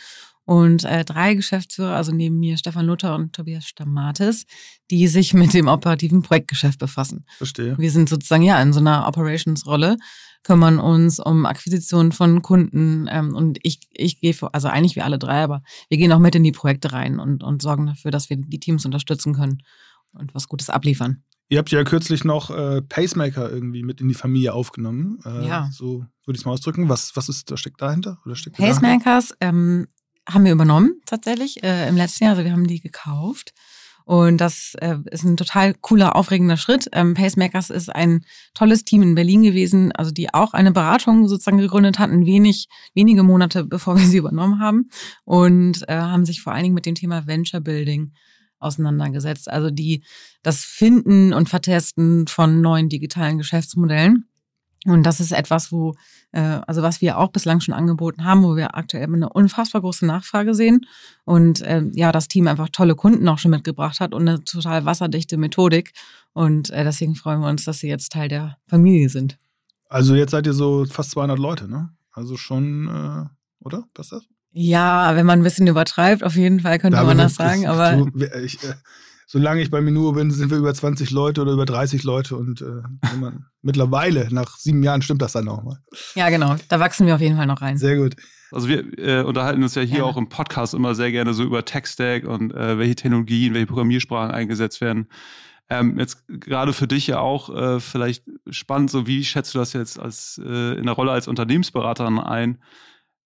und 0.45 0.83
äh, 0.83 1.05
drei 1.05 1.35
Geschäftsführer, 1.35 1.95
also 1.95 2.11
neben 2.11 2.37
mir 2.39 2.57
Stefan 2.57 2.85
Luther 2.85 3.15
und 3.15 3.33
Tobias 3.33 3.65
Stammatis, 3.65 4.45
die 4.91 5.07
sich 5.07 5.33
mit 5.33 5.53
dem 5.53 5.67
operativen 5.67 6.21
Projektgeschäft 6.21 6.79
befassen. 6.79 7.25
Verstehe. 7.37 7.77
Wir 7.77 7.91
sind 7.91 8.09
sozusagen 8.09 8.43
ja 8.43 8.61
in 8.61 8.73
so 8.73 8.79
einer 8.79 9.07
Operations-Rolle, 9.07 9.97
kümmern 10.43 10.79
uns 10.79 11.19
um 11.19 11.45
Akquisitionen 11.45 12.11
von 12.11 12.41
Kunden 12.41 13.07
ähm, 13.09 13.33
und 13.33 13.57
ich, 13.63 13.79
ich 13.91 14.19
gehe, 14.19 14.33
vor, 14.33 14.53
also 14.53 14.67
eigentlich 14.67 14.95
wir 14.95 15.05
alle 15.05 15.19
drei, 15.19 15.43
aber 15.43 15.63
wir 15.89 15.97
gehen 15.97 16.11
auch 16.11 16.19
mit 16.19 16.35
in 16.35 16.43
die 16.43 16.51
Projekte 16.51 16.91
rein 16.91 17.19
und, 17.19 17.43
und 17.43 17.61
sorgen 17.61 17.85
dafür, 17.85 18.11
dass 18.11 18.29
wir 18.29 18.37
die 18.37 18.59
Teams 18.59 18.85
unterstützen 18.85 19.33
können 19.33 19.63
und 20.11 20.35
was 20.35 20.49
Gutes 20.49 20.69
abliefern. 20.69 21.23
Ihr 21.49 21.59
habt 21.59 21.71
ja 21.71 21.83
kürzlich 21.83 22.23
noch 22.23 22.49
äh, 22.49 22.81
Pacemaker 22.81 23.51
irgendwie 23.51 23.83
mit 23.83 24.01
in 24.01 24.07
die 24.07 24.15
Familie 24.15 24.53
aufgenommen. 24.53 25.19
Äh, 25.25 25.47
ja. 25.47 25.69
So 25.71 26.05
würde 26.25 26.35
ich 26.35 26.39
es 26.39 26.45
mal 26.45 26.51
ausdrücken. 26.53 26.89
Was, 26.89 27.15
was 27.15 27.29
ist, 27.29 27.51
da 27.51 27.57
steckt 27.57 27.81
dahinter? 27.81 28.17
Oder 28.25 28.35
steckt 28.35 28.57
Pacemakers 28.57 29.35
ähm, 29.39 29.87
haben 30.27 30.45
wir 30.45 30.51
übernommen 30.51 31.01
tatsächlich 31.05 31.63
äh, 31.63 31.87
im 31.87 31.97
letzten 31.97 32.25
Jahr. 32.25 32.33
Also 32.33 32.45
wir 32.45 32.51
haben 32.51 32.67
die 32.67 32.79
gekauft. 32.79 33.53
Und 34.05 34.39
das 34.39 34.75
äh, 34.81 34.97
ist 35.11 35.23
ein 35.23 35.37
total 35.37 35.73
cooler, 35.75 36.15
aufregender 36.15 36.57
Schritt. 36.57 36.89
Ähm, 36.91 37.13
Pacemakers 37.13 37.69
ist 37.69 37.89
ein 37.89 38.25
tolles 38.53 38.83
Team 38.83 39.01
in 39.01 39.15
Berlin 39.15 39.43
gewesen, 39.43 39.93
also 39.93 40.11
die 40.11 40.33
auch 40.33 40.53
eine 40.53 40.71
Beratung 40.71 41.27
sozusagen 41.27 41.57
gegründet 41.57 41.99
hatten, 41.99 42.25
wenig, 42.25 42.67
wenige 42.93 43.23
Monate 43.23 43.63
bevor 43.63 43.97
wir 43.97 44.05
sie 44.05 44.17
übernommen 44.17 44.59
haben 44.59 44.89
und 45.23 45.87
äh, 45.87 45.95
haben 45.95 46.25
sich 46.25 46.41
vor 46.41 46.53
allen 46.53 46.63
Dingen 46.63 46.75
mit 46.75 46.85
dem 46.85 46.95
Thema 46.95 47.27
Venture 47.27 47.61
Building 47.61 48.11
auseinandergesetzt. 48.59 49.49
Also 49.49 49.69
die 49.69 50.03
das 50.41 50.63
Finden 50.65 51.33
und 51.33 51.49
Vertesten 51.49 52.27
von 52.27 52.61
neuen 52.61 52.89
digitalen 52.89 53.37
Geschäftsmodellen. 53.37 54.25
Und 54.85 55.03
das 55.03 55.19
ist 55.19 55.31
etwas, 55.31 55.71
wo, 55.71 55.95
äh, 56.31 56.59
also 56.67 56.81
was 56.81 56.99
wir 56.99 57.17
auch 57.17 57.29
bislang 57.29 57.61
schon 57.61 57.73
angeboten 57.73 58.25
haben, 58.25 58.43
wo 58.43 58.55
wir 58.55 58.75
aktuell 58.75 59.03
eine 59.03 59.29
unfassbar 59.29 59.81
große 59.81 60.05
Nachfrage 60.05 60.53
sehen 60.53 60.85
und 61.23 61.61
äh, 61.61 61.83
ja, 61.93 62.11
das 62.11 62.27
Team 62.27 62.47
einfach 62.47 62.69
tolle 62.69 62.95
Kunden 62.95 63.27
auch 63.29 63.39
schon 63.39 63.51
mitgebracht 63.51 63.99
hat 63.99 64.13
und 64.13 64.27
eine 64.27 64.43
total 64.43 64.85
wasserdichte 64.85 65.37
Methodik. 65.37 65.93
Und 66.33 66.69
äh, 66.71 66.83
deswegen 66.83 67.15
freuen 67.15 67.39
wir 67.41 67.49
uns, 67.49 67.63
dass 67.63 67.79
sie 67.79 67.87
jetzt 67.87 68.11
Teil 68.11 68.27
der 68.27 68.57
Familie 68.67 69.09
sind. 69.09 69.37
Also 69.87 70.15
jetzt 70.15 70.31
seid 70.31 70.47
ihr 70.47 70.53
so 70.53 70.85
fast 70.85 71.11
200 71.11 71.37
Leute, 71.37 71.69
ne? 71.69 71.89
Also 72.11 72.35
schon, 72.35 72.87
äh, 72.87 73.65
oder? 73.65 73.85
Was 73.95 74.07
ist 74.07 74.11
das? 74.11 74.23
Ja, 74.51 75.15
wenn 75.15 75.25
man 75.25 75.39
ein 75.39 75.43
bisschen 75.43 75.67
übertreibt, 75.67 76.23
auf 76.23 76.35
jeden 76.35 76.59
Fall 76.59 76.77
könnte 76.77 76.97
da 76.97 77.03
man 77.03 77.17
das 77.17 77.35
sagen. 77.35 77.67
Aber 77.67 78.05
ich, 78.43 78.63
äh, 78.63 78.73
solange 79.33 79.63
ich 79.63 79.71
bei 79.71 79.81
Minur 79.81 80.13
bin, 80.13 80.29
sind 80.29 80.51
wir 80.51 80.59
über 80.59 80.71
20 80.71 81.09
Leute 81.09 81.41
oder 81.41 81.53
über 81.53 81.65
30 81.65 82.03
Leute 82.03 82.35
und 82.35 82.61
äh, 82.61 83.15
man, 83.19 83.47
mittlerweile, 83.63 84.27
nach 84.31 84.57
sieben 84.57 84.83
Jahren, 84.83 85.01
stimmt 85.01 85.23
das 85.23 85.31
dann 85.31 85.45
nochmal. 85.45 85.79
Ja, 86.13 86.29
genau. 86.29 86.55
Da 86.69 86.79
wachsen 86.79 87.07
wir 87.07 87.15
auf 87.15 87.21
jeden 87.21 87.35
Fall 87.35 87.47
noch 87.47 87.59
rein. 87.59 87.75
Sehr 87.75 87.97
gut. 87.97 88.15
Also 88.51 88.67
wir 88.67 88.85
äh, 88.99 89.23
unterhalten 89.23 89.63
uns 89.63 89.73
ja 89.73 89.81
hier 89.81 89.97
ja. 89.99 90.03
auch 90.03 90.17
im 90.17 90.29
Podcast 90.29 90.75
immer 90.75 90.93
sehr 90.93 91.11
gerne 91.11 91.33
so 91.33 91.41
über 91.41 91.65
Tech-Stack 91.65 92.25
und 92.25 92.53
äh, 92.53 92.77
welche 92.77 92.93
Technologien, 92.93 93.55
welche 93.55 93.65
Programmiersprachen 93.65 94.29
eingesetzt 94.29 94.81
werden. 94.81 95.07
Ähm, 95.67 95.97
jetzt 95.97 96.25
gerade 96.27 96.71
für 96.71 96.87
dich 96.87 97.07
ja 97.07 97.17
auch 97.17 97.49
äh, 97.49 97.79
vielleicht 97.79 98.25
spannend, 98.51 98.91
so 98.91 99.07
wie 99.07 99.23
schätzt 99.23 99.55
du 99.55 99.57
das 99.57 99.73
jetzt 99.73 99.99
als 99.99 100.39
äh, 100.45 100.77
in 100.77 100.85
der 100.85 100.93
Rolle 100.93 101.11
als 101.11 101.27
Unternehmensberaterin 101.27 102.19
ein? 102.19 102.59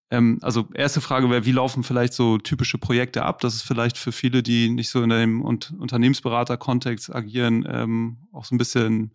Ähm, 0.09 0.39
also 0.41 0.67
erste 0.73 1.01
Frage 1.01 1.29
wäre, 1.29 1.45
wie 1.45 1.51
laufen 1.51 1.83
vielleicht 1.83 2.13
so 2.13 2.37
typische 2.37 2.77
Projekte 2.77 3.23
ab? 3.23 3.41
Das 3.41 3.55
ist 3.55 3.63
vielleicht 3.63 3.97
für 3.97 4.11
viele, 4.11 4.41
die 4.43 4.69
nicht 4.69 4.89
so 4.89 5.01
in 5.01 5.09
dem 5.09 5.41
Unternehmensberater-Kontext 5.41 7.13
agieren, 7.13 7.67
ähm, 7.69 8.17
auch 8.31 8.45
so 8.45 8.55
ein 8.55 8.57
bisschen 8.57 9.11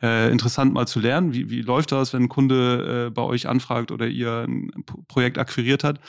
äh, 0.00 0.30
interessant 0.30 0.72
mal 0.72 0.86
zu 0.86 1.00
lernen. 1.00 1.34
Wie, 1.34 1.50
wie 1.50 1.62
läuft 1.62 1.92
das, 1.92 2.12
wenn 2.12 2.24
ein 2.24 2.28
Kunde 2.28 3.06
äh, 3.06 3.10
bei 3.10 3.22
euch 3.22 3.48
anfragt 3.48 3.90
oder 3.90 4.06
ihr 4.06 4.46
ein 4.46 4.70
Projekt 5.08 5.38
akquiriert 5.38 5.82
hat? 5.82 6.00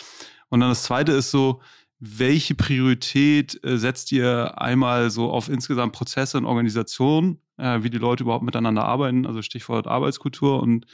Und 0.50 0.60
dann 0.60 0.70
das 0.70 0.84
zweite 0.84 1.12
ist 1.14 1.32
so, 1.32 1.62
welche 2.00 2.56
Priorität 2.56 3.60
äh, 3.64 3.78
setzt 3.78 4.12
ihr 4.12 4.60
einmal 4.62 5.10
so 5.10 5.32
auf 5.32 5.50
insgesamt 5.50 5.94
Prozesse 5.94 6.38
und 6.38 6.46
Organisation, 6.46 7.40
äh, 7.58 7.84
wie 7.84 7.90
die 7.90 7.98
Leute 7.98 8.24
überhaupt 8.24 8.46
miteinander 8.46 8.86
arbeiten, 8.86 9.26
also 9.26 9.42
Stichwort 9.42 9.88
Arbeitskultur 9.88 10.62
und 10.62 10.86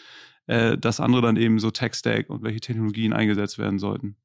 äh, 0.47 0.77
das 0.77 0.99
andere 0.99 1.21
dann 1.21 1.37
eben 1.37 1.59
so 1.59 1.71
Tech-Stack 1.71 2.29
und 2.29 2.43
welche 2.43 2.59
Technologien 2.59 3.13
eingesetzt 3.13 3.57
werden 3.57 3.79
sollten. 3.79 4.15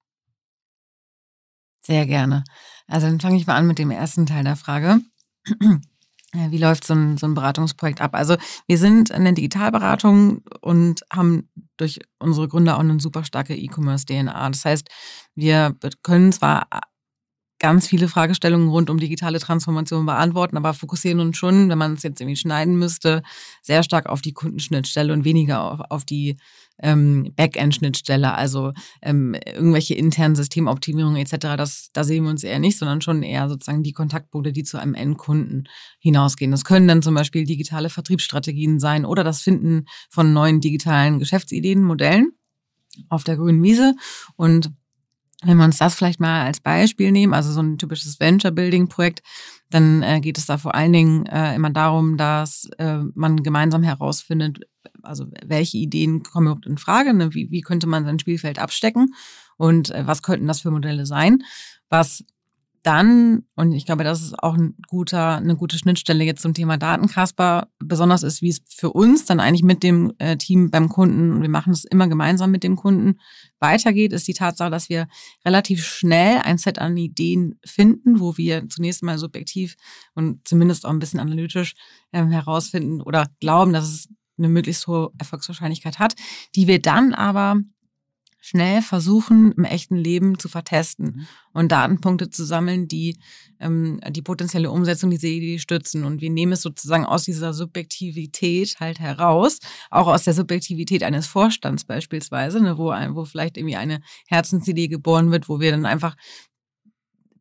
Sehr 1.82 2.06
gerne. 2.06 2.44
Also 2.86 3.06
dann 3.06 3.20
fange 3.20 3.36
ich 3.36 3.46
mal 3.46 3.56
an 3.56 3.66
mit 3.66 3.78
dem 3.78 3.90
ersten 3.90 4.26
Teil 4.26 4.44
der 4.44 4.56
Frage. 4.56 5.00
Wie 6.32 6.58
läuft 6.58 6.86
so 6.86 6.94
ein, 6.94 7.16
so 7.16 7.26
ein 7.26 7.34
Beratungsprojekt 7.34 8.00
ab? 8.00 8.14
Also 8.14 8.36
wir 8.68 8.78
sind 8.78 9.10
eine 9.10 9.34
Digitalberatung 9.34 10.42
und 10.60 11.00
haben 11.12 11.48
durch 11.76 11.98
unsere 12.20 12.46
Gründer 12.46 12.76
auch 12.76 12.80
eine 12.80 13.00
super 13.00 13.24
starke 13.24 13.56
E-Commerce-DNA. 13.56 14.50
Das 14.50 14.64
heißt, 14.64 14.88
wir 15.34 15.76
können 16.02 16.30
zwar 16.30 16.68
ganz 17.60 17.86
viele 17.86 18.08
Fragestellungen 18.08 18.68
rund 18.70 18.90
um 18.90 18.98
digitale 18.98 19.38
Transformation 19.38 20.06
beantworten, 20.06 20.56
aber 20.56 20.74
fokussieren 20.74 21.20
uns 21.20 21.36
schon, 21.36 21.68
wenn 21.68 21.78
man 21.78 21.92
es 21.92 22.02
jetzt 22.02 22.20
irgendwie 22.20 22.36
schneiden 22.36 22.76
müsste, 22.76 23.22
sehr 23.62 23.82
stark 23.82 24.06
auf 24.06 24.22
die 24.22 24.32
Kundenschnittstelle 24.32 25.12
und 25.12 25.24
weniger 25.24 25.62
auf, 25.70 25.80
auf 25.90 26.04
die 26.04 26.38
ähm, 26.82 27.32
Backend-Schnittstelle, 27.36 28.34
also 28.34 28.72
ähm, 29.02 29.34
irgendwelche 29.34 29.94
internen 29.94 30.34
Systemoptimierungen 30.34 31.20
etc. 31.20 31.56
Das, 31.58 31.90
da 31.92 32.02
sehen 32.02 32.24
wir 32.24 32.30
uns 32.30 32.42
eher 32.42 32.58
nicht, 32.58 32.78
sondern 32.78 33.02
schon 33.02 33.22
eher 33.22 33.48
sozusagen 33.50 33.82
die 33.82 33.92
Kontaktpunkte, 33.92 34.52
die 34.52 34.64
zu 34.64 34.78
einem 34.78 34.94
Endkunden 34.94 35.68
hinausgehen. 35.98 36.50
Das 36.50 36.64
können 36.64 36.88
dann 36.88 37.02
zum 37.02 37.14
Beispiel 37.14 37.44
digitale 37.44 37.90
Vertriebsstrategien 37.90 38.80
sein 38.80 39.04
oder 39.04 39.22
das 39.22 39.42
Finden 39.42 39.84
von 40.08 40.32
neuen 40.32 40.62
digitalen 40.62 41.18
Geschäftsideen, 41.18 41.84
Modellen 41.84 42.32
auf 43.08 43.22
der 43.22 43.36
grünen 43.36 43.62
Wiese 43.62 43.94
und 44.36 44.72
wenn 45.44 45.56
wir 45.56 45.64
uns 45.64 45.78
das 45.78 45.94
vielleicht 45.94 46.20
mal 46.20 46.44
als 46.44 46.60
Beispiel 46.60 47.12
nehmen, 47.12 47.32
also 47.32 47.52
so 47.52 47.60
ein 47.62 47.78
typisches 47.78 48.20
Venture-Building-Projekt, 48.20 49.22
dann 49.70 50.02
äh, 50.02 50.20
geht 50.20 50.36
es 50.36 50.46
da 50.46 50.58
vor 50.58 50.74
allen 50.74 50.92
Dingen 50.92 51.26
äh, 51.26 51.54
immer 51.54 51.70
darum, 51.70 52.16
dass 52.16 52.68
äh, 52.78 52.98
man 53.14 53.42
gemeinsam 53.42 53.82
herausfindet, 53.82 54.60
also 55.02 55.26
welche 55.44 55.78
Ideen 55.78 56.22
kommen 56.22 56.46
überhaupt 56.46 56.66
in 56.66 56.76
Frage, 56.76 57.14
ne? 57.14 57.32
wie, 57.34 57.50
wie 57.50 57.62
könnte 57.62 57.86
man 57.86 58.04
sein 58.04 58.18
Spielfeld 58.18 58.58
abstecken 58.58 59.14
und 59.56 59.90
äh, 59.90 60.06
was 60.06 60.22
könnten 60.22 60.46
das 60.46 60.60
für 60.60 60.70
Modelle 60.70 61.06
sein, 61.06 61.42
was 61.88 62.24
dann, 62.82 63.42
und 63.56 63.72
ich 63.72 63.84
glaube, 63.84 64.04
das 64.04 64.22
ist 64.22 64.42
auch 64.42 64.54
ein 64.54 64.74
guter, 64.88 65.36
eine 65.36 65.56
gute 65.56 65.76
Schnittstelle 65.76 66.24
jetzt 66.24 66.40
zum 66.40 66.54
Thema 66.54 66.78
Datenkasper, 66.78 67.68
besonders 67.78 68.22
ist, 68.22 68.40
wie 68.40 68.48
es 68.48 68.60
für 68.68 68.90
uns 68.90 69.26
dann 69.26 69.38
eigentlich 69.38 69.62
mit 69.62 69.82
dem 69.82 70.14
äh, 70.18 70.36
Team 70.36 70.70
beim 70.70 70.88
Kunden, 70.88 71.32
und 71.32 71.42
wir 71.42 71.50
machen 71.50 71.72
es 71.72 71.84
immer 71.84 72.08
gemeinsam 72.08 72.50
mit 72.50 72.64
dem 72.64 72.76
Kunden, 72.76 73.20
weitergeht, 73.58 74.14
ist 74.14 74.28
die 74.28 74.34
Tatsache, 74.34 74.70
dass 74.70 74.88
wir 74.88 75.08
relativ 75.44 75.84
schnell 75.84 76.38
ein 76.38 76.56
Set 76.56 76.78
an 76.78 76.96
Ideen 76.96 77.58
finden, 77.64 78.18
wo 78.18 78.38
wir 78.38 78.66
zunächst 78.68 79.02
mal 79.02 79.18
subjektiv 79.18 79.76
und 80.14 80.48
zumindest 80.48 80.86
auch 80.86 80.90
ein 80.90 80.98
bisschen 80.98 81.20
analytisch 81.20 81.74
äh, 82.12 82.24
herausfinden 82.24 83.02
oder 83.02 83.28
glauben, 83.40 83.74
dass 83.74 83.84
es 83.84 84.08
eine 84.38 84.48
möglichst 84.48 84.86
hohe 84.86 85.10
Erfolgswahrscheinlichkeit 85.18 85.98
hat, 85.98 86.14
die 86.54 86.66
wir 86.66 86.80
dann 86.80 87.12
aber 87.12 87.56
schnell 88.40 88.82
versuchen, 88.82 89.52
im 89.52 89.64
echten 89.64 89.96
Leben 89.96 90.38
zu 90.38 90.48
vertesten 90.48 91.04
mhm. 91.04 91.26
und 91.52 91.72
Datenpunkte 91.72 92.30
zu 92.30 92.44
sammeln, 92.44 92.88
die 92.88 93.16
ähm, 93.60 94.00
die 94.08 94.22
potenzielle 94.22 94.70
Umsetzung 94.70 95.10
dieser 95.10 95.28
Idee 95.28 95.58
stützen. 95.58 96.04
Und 96.04 96.20
wir 96.20 96.30
nehmen 96.30 96.52
es 96.52 96.62
sozusagen 96.62 97.04
aus 97.04 97.24
dieser 97.24 97.52
Subjektivität 97.52 98.80
halt 98.80 98.98
heraus, 98.98 99.58
auch 99.90 100.06
aus 100.06 100.24
der 100.24 100.34
Subjektivität 100.34 101.02
eines 101.02 101.26
Vorstands 101.26 101.84
beispielsweise, 101.84 102.60
ne, 102.60 102.78
wo, 102.78 102.86
wo 102.86 103.24
vielleicht 103.24 103.56
irgendwie 103.56 103.76
eine 103.76 104.00
Herzensidee 104.28 104.88
geboren 104.88 105.30
wird, 105.30 105.48
wo 105.48 105.60
wir 105.60 105.70
dann 105.70 105.86
einfach 105.86 106.16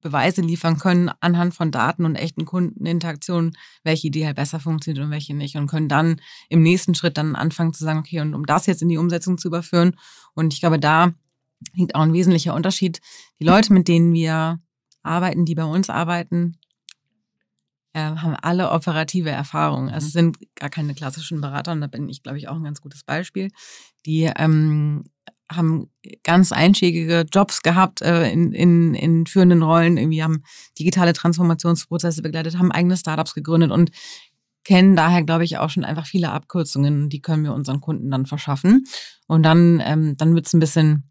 Beweise 0.02 0.42
liefern 0.42 0.78
können 0.78 1.12
anhand 1.20 1.54
von 1.54 1.72
Daten 1.72 2.06
und 2.06 2.16
echten 2.16 2.46
Kundeninteraktionen, 2.46 3.58
welche 3.84 4.08
Idee 4.08 4.26
halt 4.26 4.38
besser 4.38 4.60
funktioniert 4.60 5.04
und 5.04 5.12
welche 5.12 5.34
nicht 5.36 5.56
und 5.56 5.68
können 5.68 5.90
dann 5.90 6.22
im 6.50 6.62
nächsten 6.62 6.96
Schritt 6.96 7.18
dann 7.18 7.36
anfangen 7.36 7.74
zu 7.74 7.84
sagen, 7.84 8.00
okay, 8.00 8.22
und 8.22 8.34
um 8.34 8.46
das 8.46 8.66
jetzt 8.66 8.82
in 8.82 8.90
die 8.90 8.98
Umsetzung 8.98 9.38
zu 9.38 9.48
überführen. 9.48 9.96
Und 10.34 10.54
ich 10.54 10.60
glaube, 10.60 10.80
da 10.80 11.14
liegt 11.74 11.96
auch 11.96 12.02
ein 12.02 12.14
wesentlicher 12.14 12.56
Unterschied. 12.56 13.02
Die 13.40 13.46
Leute, 13.46 13.74
mit 13.74 13.88
denen 13.88 14.14
wir 14.14 14.60
arbeiten, 15.04 15.46
die 15.46 15.56
bei 15.56 15.66
uns 15.66 15.90
arbeiten, 15.90 16.58
äh, 17.94 18.00
haben 18.00 18.36
alle 18.36 18.72
operative 18.72 19.30
Erfahrungen. 19.32 19.90
Es 19.90 20.12
sind 20.12 20.38
gar 20.56 20.70
keine 20.70 20.94
klassischen 20.94 21.42
Berater 21.42 21.72
und 21.72 21.82
da 21.82 21.88
bin 21.88 22.08
ich, 22.10 22.24
glaube 22.24 22.38
ich, 22.38 22.48
auch 22.48 22.56
ein 22.56 22.64
ganz 22.64 22.82
gutes 22.82 23.04
Beispiel. 23.04 23.50
Die 24.06 24.32
ähm, 24.36 25.06
haben 25.52 25.90
ganz 26.24 26.52
einschlägige 26.52 27.26
Jobs 27.32 27.62
gehabt 27.62 28.02
äh, 28.02 28.32
in, 28.32 28.52
in, 28.54 28.94
in 28.94 29.26
führenden 29.26 29.64
Rollen, 29.64 29.98
irgendwie 29.98 30.24
haben 30.24 30.44
digitale 30.78 31.14
Transformationsprozesse 31.14 32.22
begleitet, 32.22 32.58
haben 32.58 32.72
eigene 32.72 32.98
Startups 32.98 33.34
gegründet 33.34 33.72
und 33.72 33.92
kennen 34.64 34.96
daher, 34.96 35.24
glaube 35.24 35.44
ich, 35.44 35.58
auch 35.58 35.70
schon 35.70 35.86
einfach 35.86 36.06
viele 36.06 36.32
Abkürzungen, 36.32 37.10
die 37.10 37.22
können 37.22 37.44
wir 37.44 37.54
unseren 37.54 37.82
Kunden 37.82 38.12
dann 38.12 38.26
verschaffen. 38.26 38.84
Und 39.28 39.44
dann, 39.44 39.82
ähm, 39.84 40.16
dann 40.18 40.36
wird 40.36 40.48
es 40.48 40.54
ein 40.54 40.60
bisschen 40.60 41.10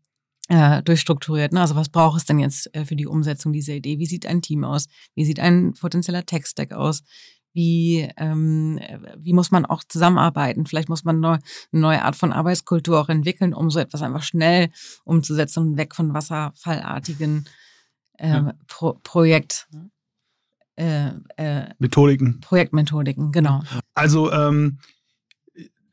äh, 0.48 0.82
durchstrukturiert. 0.82 1.52
Ne? 1.52 1.60
Also 1.60 1.74
was 1.74 1.88
braucht 1.88 2.18
es 2.18 2.26
denn 2.26 2.38
jetzt 2.38 2.74
äh, 2.74 2.84
für 2.84 2.96
die 2.96 3.06
Umsetzung 3.06 3.52
dieser 3.52 3.74
Idee? 3.74 3.98
Wie 3.98 4.06
sieht 4.06 4.26
ein 4.26 4.42
Team 4.42 4.64
aus? 4.64 4.86
Wie 5.14 5.24
sieht 5.24 5.40
ein 5.40 5.74
potenzieller 5.74 6.24
Tech-Stack 6.24 6.72
aus? 6.72 7.02
Wie, 7.52 8.08
ähm, 8.16 8.78
wie 9.16 9.32
muss 9.32 9.50
man 9.50 9.66
auch 9.66 9.82
zusammenarbeiten. 9.86 10.66
Vielleicht 10.66 10.88
muss 10.88 11.04
man 11.04 11.24
eine 11.24 11.40
neue 11.72 12.04
Art 12.04 12.16
von 12.16 12.32
Arbeitskultur 12.32 13.00
auch 13.00 13.08
entwickeln, 13.08 13.54
um 13.54 13.70
so 13.70 13.80
etwas 13.80 14.02
einfach 14.02 14.22
schnell 14.22 14.70
umzusetzen 15.04 15.60
und 15.60 15.76
weg 15.76 15.94
von 15.94 16.14
wasserfallartigen 16.14 17.48
äh, 18.18 18.28
ja. 18.28 18.54
Pro 18.66 18.98
Projekt. 19.02 19.68
Äh, 20.76 21.10
äh, 21.36 21.68
Methodiken. 21.78 22.40
Projektmethodiken, 22.40 23.32
genau. 23.32 23.62
Also 23.94 24.30
ähm, 24.30 24.78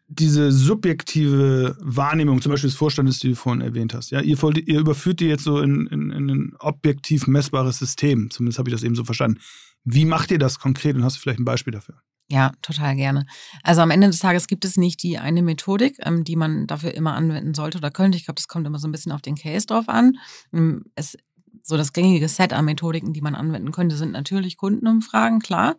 diese 0.07 0.51
subjektive 0.51 1.75
Wahrnehmung, 1.79 2.41
zum 2.41 2.51
Beispiel 2.51 2.69
des 2.69 2.77
Vorstandes, 2.77 3.19
die 3.19 3.29
du 3.29 3.35
vorhin 3.35 3.61
erwähnt 3.61 3.93
hast, 3.93 4.11
ja, 4.11 4.21
ihr, 4.21 4.37
ihr 4.67 4.79
überführt 4.79 5.19
die 5.19 5.25
jetzt 5.25 5.43
so 5.43 5.59
in, 5.59 5.87
in, 5.87 6.11
in 6.11 6.29
ein 6.29 6.55
objektiv 6.59 7.25
messbares 7.25 7.79
System. 7.79 8.29
Zumindest 8.29 8.59
habe 8.59 8.69
ich 8.69 8.75
das 8.75 8.83
eben 8.83 8.95
so 8.95 9.03
verstanden. 9.03 9.39
Wie 9.85 10.05
macht 10.05 10.31
ihr 10.31 10.39
das 10.39 10.59
konkret 10.59 10.95
und 10.95 11.03
hast 11.03 11.17
du 11.17 11.21
vielleicht 11.21 11.39
ein 11.39 11.45
Beispiel 11.45 11.71
dafür? 11.71 12.01
Ja, 12.27 12.53
total 12.63 12.95
gerne. 12.95 13.27
Also 13.61 13.81
am 13.81 13.91
Ende 13.91 14.07
des 14.07 14.17
Tages 14.17 14.47
gibt 14.47 14.65
es 14.65 14.77
nicht 14.77 15.03
die 15.03 15.19
eine 15.19 15.43
Methodik, 15.43 15.97
ähm, 15.99 16.23
die 16.23 16.35
man 16.35 16.65
dafür 16.65 16.93
immer 16.95 17.13
anwenden 17.13 17.53
sollte 17.53 17.77
oder 17.77 17.91
könnte. 17.91 18.17
Ich 18.17 18.25
glaube, 18.25 18.35
das 18.35 18.47
kommt 18.47 18.65
immer 18.65 18.79
so 18.79 18.87
ein 18.87 18.91
bisschen 18.91 19.11
auf 19.11 19.21
den 19.21 19.35
Case 19.35 19.67
drauf 19.67 19.87
an. 19.87 20.17
Ähm, 20.51 20.85
es, 20.95 21.17
so 21.61 21.77
das 21.77 21.93
gängige 21.93 22.27
Set 22.27 22.51
an 22.51 22.65
Methodiken, 22.65 23.13
die 23.13 23.21
man 23.21 23.35
anwenden 23.35 23.71
könnte, 23.71 23.95
sind 23.95 24.11
natürlich 24.11 24.57
Kundenumfragen, 24.57 25.39
klar. 25.39 25.75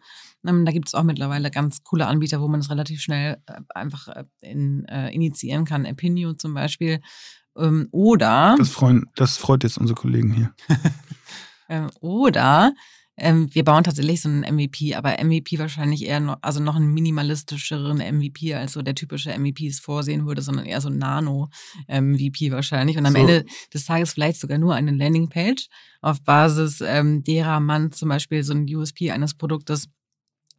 Ähm, 0.46 0.64
da 0.64 0.70
gibt 0.70 0.86
es 0.86 0.94
auch 0.94 1.02
mittlerweile 1.02 1.50
ganz 1.50 1.82
coole 1.82 2.06
Anbieter, 2.06 2.40
wo 2.40 2.46
man 2.46 2.60
es 2.60 2.70
relativ 2.70 3.00
schnell 3.00 3.42
äh, 3.46 3.60
einfach 3.74 4.06
äh, 4.06 4.24
in, 4.40 4.84
äh, 4.84 5.10
initiieren 5.12 5.64
kann. 5.64 5.84
Opinio 5.84 6.34
zum 6.34 6.54
Beispiel. 6.54 7.00
Ähm, 7.56 7.88
oder. 7.90 8.54
Das, 8.56 8.70
freuen, 8.70 9.06
das 9.16 9.36
freut 9.36 9.64
jetzt 9.64 9.78
unsere 9.78 9.98
Kollegen 9.98 10.32
hier. 10.32 10.54
Ähm, 11.68 11.90
oder 12.00 12.72
ähm, 13.18 13.48
wir 13.54 13.64
bauen 13.64 13.84
tatsächlich 13.84 14.20
so 14.20 14.28
einen 14.28 14.42
MVP, 14.42 14.94
aber 14.94 15.16
MVP 15.22 15.58
wahrscheinlich 15.58 16.04
eher 16.04 16.20
noch, 16.20 16.36
also 16.42 16.60
noch 16.60 16.76
einen 16.76 16.92
minimalistischeren 16.92 17.98
MVP, 17.98 18.54
als 18.54 18.74
so 18.74 18.82
der 18.82 18.94
typische 18.94 19.36
MVP 19.36 19.66
es 19.66 19.80
vorsehen 19.80 20.26
würde, 20.26 20.42
sondern 20.42 20.66
eher 20.66 20.82
so 20.82 20.88
ein 20.88 20.98
Nano-MVP 20.98 22.50
wahrscheinlich. 22.50 22.98
Und 22.98 23.06
am 23.06 23.14
so. 23.14 23.18
Ende 23.18 23.46
des 23.72 23.86
Tages 23.86 24.12
vielleicht 24.12 24.38
sogar 24.38 24.58
nur 24.58 24.74
eine 24.74 24.90
Landingpage, 24.90 25.68
auf 26.02 26.22
Basis 26.22 26.82
ähm, 26.82 27.24
derer 27.24 27.60
man 27.60 27.90
zum 27.92 28.10
Beispiel 28.10 28.42
so 28.42 28.52
ein 28.52 28.66
USP 28.68 29.10
eines 29.10 29.34
Produktes 29.34 29.88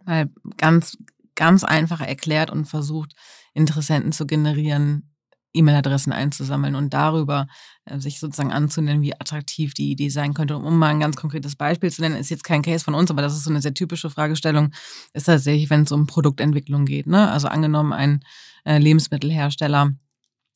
mal 0.06 0.30
ganz, 0.58 0.98
ganz 1.36 1.64
einfach 1.64 2.02
erklärt 2.02 2.50
und 2.50 2.66
versucht, 2.66 3.14
Interessenten 3.54 4.12
zu 4.12 4.26
generieren, 4.26 5.12
E-Mail-Adressen 5.58 6.12
einzusammeln 6.12 6.76
und 6.76 6.94
darüber 6.94 7.48
äh, 7.86 8.00
sich 8.00 8.20
sozusagen 8.20 8.52
anzunennen, 8.52 9.02
wie 9.02 9.14
attraktiv 9.14 9.74
die 9.74 9.92
Idee 9.92 10.10
sein 10.10 10.34
könnte. 10.34 10.58
Um 10.58 10.78
mal 10.78 10.90
ein 10.90 11.00
ganz 11.00 11.16
konkretes 11.16 11.56
Beispiel 11.56 11.92
zu 11.92 12.02
nennen, 12.02 12.16
ist 12.16 12.30
jetzt 12.30 12.44
kein 12.44 12.62
Case 12.62 12.84
von 12.84 12.96
uns, 12.96 13.12
aber 13.12 13.22
das 13.22 13.36
ist 13.36 13.44
so 13.44 13.50
eine 13.50 13.62
sehr 13.62 13.74
typische 13.74 14.10
Fragestellung, 14.10 14.72
ist 15.14 15.26
tatsächlich, 15.26 15.70
wenn 15.70 15.84
es 15.84 15.92
um 15.92 16.08
Produktentwicklung 16.08 16.86
geht. 16.86 17.08
Ne? 17.08 17.30
Also 17.30 17.48
angenommen, 17.48 17.94
ein 17.94 18.22
äh, 18.66 18.78
Lebensmittelhersteller 18.78 19.94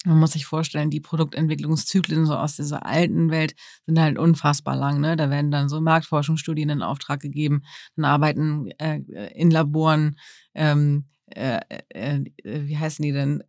man 0.05 0.19
muss 0.19 0.31
sich 0.31 0.45
vorstellen, 0.45 0.89
die 0.89 0.99
Produktentwicklungszyklen 0.99 2.25
so 2.25 2.35
aus 2.35 2.55
dieser 2.55 2.85
alten 2.85 3.29
Welt 3.29 3.55
sind 3.85 3.99
halt 3.99 4.17
unfassbar 4.17 4.75
lang. 4.75 4.99
Ne? 4.99 5.15
Da 5.15 5.29
werden 5.29 5.51
dann 5.51 5.69
so 5.69 5.79
Marktforschungsstudien 5.79 6.69
in 6.69 6.81
Auftrag 6.81 7.19
gegeben, 7.19 7.63
dann 7.95 8.05
arbeiten 8.05 8.71
äh, 8.79 9.01
in 9.35 9.51
Laboren, 9.51 10.17
ähm, 10.55 11.05
äh, 11.27 11.59
äh, 11.89 12.23
wie 12.43 12.77
heißen 12.77 13.03
die 13.03 13.11
denn, 13.11 13.43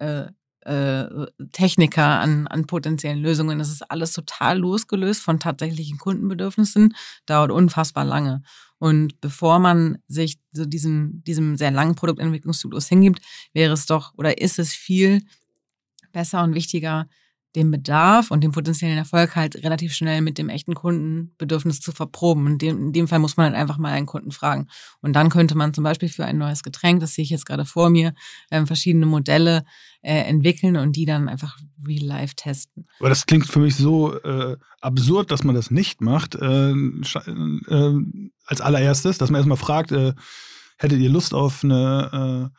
äh, 0.66 1.06
Techniker 1.52 2.20
an, 2.20 2.46
an 2.46 2.66
potenziellen 2.66 3.20
Lösungen. 3.20 3.58
Das 3.58 3.70
ist 3.70 3.90
alles 3.90 4.12
total 4.12 4.58
losgelöst 4.58 5.22
von 5.22 5.40
tatsächlichen 5.40 5.98
Kundenbedürfnissen, 5.98 6.94
dauert 7.26 7.50
unfassbar 7.50 8.04
lange. 8.04 8.42
Und 8.78 9.20
bevor 9.20 9.58
man 9.58 9.98
sich 10.08 10.38
so 10.52 10.64
diesem, 10.64 11.22
diesem 11.24 11.56
sehr 11.56 11.70
langen 11.70 11.94
Produktentwicklungszyklus 11.94 12.88
hingibt, 12.88 13.22
wäre 13.52 13.72
es 13.72 13.86
doch 13.86 14.12
oder 14.16 14.38
ist 14.38 14.58
es 14.58 14.72
viel 14.72 15.22
besser 16.12 16.42
und 16.42 16.54
wichtiger, 16.54 17.08
den 17.54 17.70
Bedarf 17.70 18.30
und 18.30 18.42
den 18.42 18.52
potenziellen 18.52 18.96
Erfolg 18.96 19.36
halt 19.36 19.56
relativ 19.56 19.92
schnell 19.92 20.22
mit 20.22 20.38
dem 20.38 20.48
echten 20.48 20.74
Kundenbedürfnis 20.74 21.80
zu 21.80 21.92
verproben. 21.92 22.46
In 22.46 22.58
dem, 22.58 22.78
in 22.86 22.92
dem 22.92 23.08
Fall 23.08 23.18
muss 23.18 23.36
man 23.36 23.46
halt 23.46 23.56
einfach 23.56 23.78
mal 23.78 23.92
einen 23.92 24.06
Kunden 24.06 24.30
fragen. 24.30 24.68
Und 25.00 25.12
dann 25.14 25.28
könnte 25.28 25.54
man 25.54 25.74
zum 25.74 25.84
Beispiel 25.84 26.08
für 26.08 26.24
ein 26.24 26.38
neues 26.38 26.62
Getränk, 26.62 27.00
das 27.00 27.14
sehe 27.14 27.24
ich 27.24 27.30
jetzt 27.30 27.44
gerade 27.44 27.64
vor 27.64 27.90
mir, 27.90 28.14
äh, 28.50 28.64
verschiedene 28.64 29.06
Modelle 29.06 29.64
äh, 30.00 30.22
entwickeln 30.22 30.76
und 30.76 30.96
die 30.96 31.04
dann 31.04 31.28
einfach 31.28 31.58
real 31.86 32.04
life 32.04 32.34
testen. 32.36 32.86
Aber 32.98 33.10
das 33.10 33.26
klingt 33.26 33.46
für 33.46 33.60
mich 33.60 33.76
so 33.76 34.18
äh, 34.22 34.56
absurd, 34.80 35.30
dass 35.30 35.44
man 35.44 35.54
das 35.54 35.70
nicht 35.70 36.00
macht. 36.00 36.34
Äh, 36.34 36.70
äh, 36.72 37.94
als 38.46 38.60
allererstes, 38.60 39.18
dass 39.18 39.30
man 39.30 39.40
erstmal 39.40 39.58
fragt, 39.58 39.92
äh, 39.92 40.14
hättet 40.78 41.00
ihr 41.00 41.10
Lust 41.10 41.34
auf 41.34 41.62
eine 41.62 42.50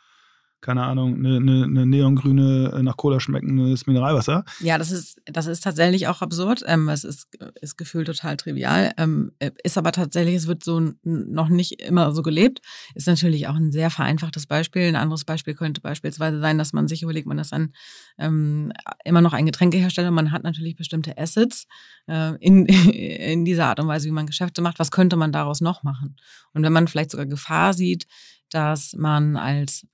keine 0.64 0.84
Ahnung, 0.84 1.16
eine, 1.16 1.36
eine, 1.38 1.64
eine 1.66 1.86
neongrüne, 1.86 2.72
äh, 2.74 2.82
nach 2.82 2.98
Cola 2.98 3.20
schmeckendes 3.20 3.86
Mineralwasser. 3.86 4.46
Ja, 4.62 4.78
das 4.78 4.92
ist, 4.92 5.22
das 5.26 5.46
ist 5.46 5.64
tatsächlich 5.64 6.08
auch 6.08 6.22
absurd. 6.22 6.64
Ähm, 6.66 6.90
es 6.90 7.04
ist, 7.04 7.28
ist 7.62 7.78
gefühlt 7.78 8.08
total 8.08 8.38
trivial. 8.38 8.94
Ähm, 8.98 9.34
ist 9.64 9.78
aber 9.78 9.92
tatsächlich, 9.92 10.36
es 10.36 10.48
wird 10.48 10.64
so 10.64 10.94
noch 11.04 11.50
nicht 11.50 11.82
immer 11.82 12.14
so 12.14 12.24
gelebt. 12.24 12.62
Ist 12.96 13.08
natürlich 13.08 13.48
auch 13.48 13.56
ein 13.56 13.72
sehr 13.72 13.90
vereinfachtes 13.90 14.48
Beispiel. 14.48 14.84
Ein 14.84 14.96
anderes 14.96 15.26
Beispiel 15.26 15.54
könnte 15.54 15.82
beispielsweise 15.82 16.40
sein, 16.40 16.58
dass 16.58 16.72
man 16.72 16.88
sich 16.88 17.04
überlegt, 17.04 17.28
man 17.28 17.40
ist 17.40 17.54
ein, 17.54 17.74
ähm, 18.18 18.72
immer 19.04 19.22
noch 19.22 19.34
ein 19.34 19.46
Getränkehersteller. 19.46 20.12
Man 20.12 20.32
hat 20.32 20.44
natürlich 20.44 20.78
bestimmte 20.78 21.18
Assets 21.18 21.68
äh, 22.08 22.36
in, 22.40 22.66
in 22.66 23.44
dieser 23.44 23.68
Art 23.68 23.82
und 23.82 23.88
Weise, 23.88 24.08
wie 24.08 24.12
man 24.12 24.28
Geschäfte 24.28 24.62
macht. 24.62 24.80
Was 24.80 24.92
könnte 24.92 25.18
man 25.18 25.34
daraus 25.34 25.60
noch 25.60 25.84
machen? 25.84 26.16
Und 26.54 26.64
wenn 26.64 26.74
man 26.74 26.88
vielleicht 26.88 27.12
sogar 27.12 27.26
Gefahr 27.26 27.74
sieht, 27.74 28.08
dass 28.50 28.94
man 28.94 29.36
als 29.36 29.86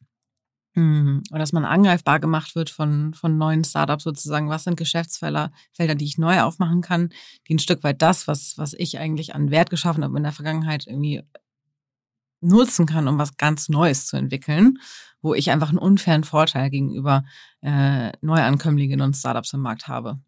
Mhm. 0.80 1.24
Oder 1.32 1.40
dass 1.40 1.52
man 1.52 1.66
angreifbar 1.66 2.20
gemacht 2.20 2.56
wird 2.56 2.70
von, 2.70 3.14
von 3.14 3.38
neuen 3.38 3.66
Startups 3.66 4.06
sozusagen. 4.06 4.50
Was 4.50 4.64
sind 4.64 4.78
Geschäftsfelder, 4.78 5.52
Felder, 5.74 5.96
die 5.96 6.06
ich 6.06 6.18
neu 6.18 6.40
aufmachen 6.42 6.82
kann, 6.82 7.10
die 7.48 7.56
ein 7.56 7.60
Stück 7.60 7.84
weit 7.84 8.02
das, 8.02 8.28
was, 8.28 8.58
was 8.58 8.74
ich 8.74 8.98
eigentlich 8.98 9.36
an 9.36 9.52
Wert 9.52 9.70
geschaffen 9.70 10.04
habe 10.06 10.16
in 10.16 10.24
der 10.24 10.32
Vergangenheit, 10.32 10.88
irgendwie 10.88 11.24
nutzen 12.40 12.86
kann, 12.86 13.10
um 13.10 13.18
was 13.18 13.36
ganz 13.36 13.68
Neues 13.68 14.08
zu 14.08 14.16
entwickeln, 14.16 14.80
wo 15.22 15.34
ich 15.34 15.52
einfach 15.52 15.70
einen 15.70 15.80
unfairen 15.80 16.24
Vorteil 16.24 16.70
gegenüber 16.70 17.26
äh, 17.62 18.14
Neuankömmlingen 18.22 19.02
und 19.02 19.18
Startups 19.18 19.52
im 19.52 19.60
Markt 19.60 19.90
habe. 19.90 20.22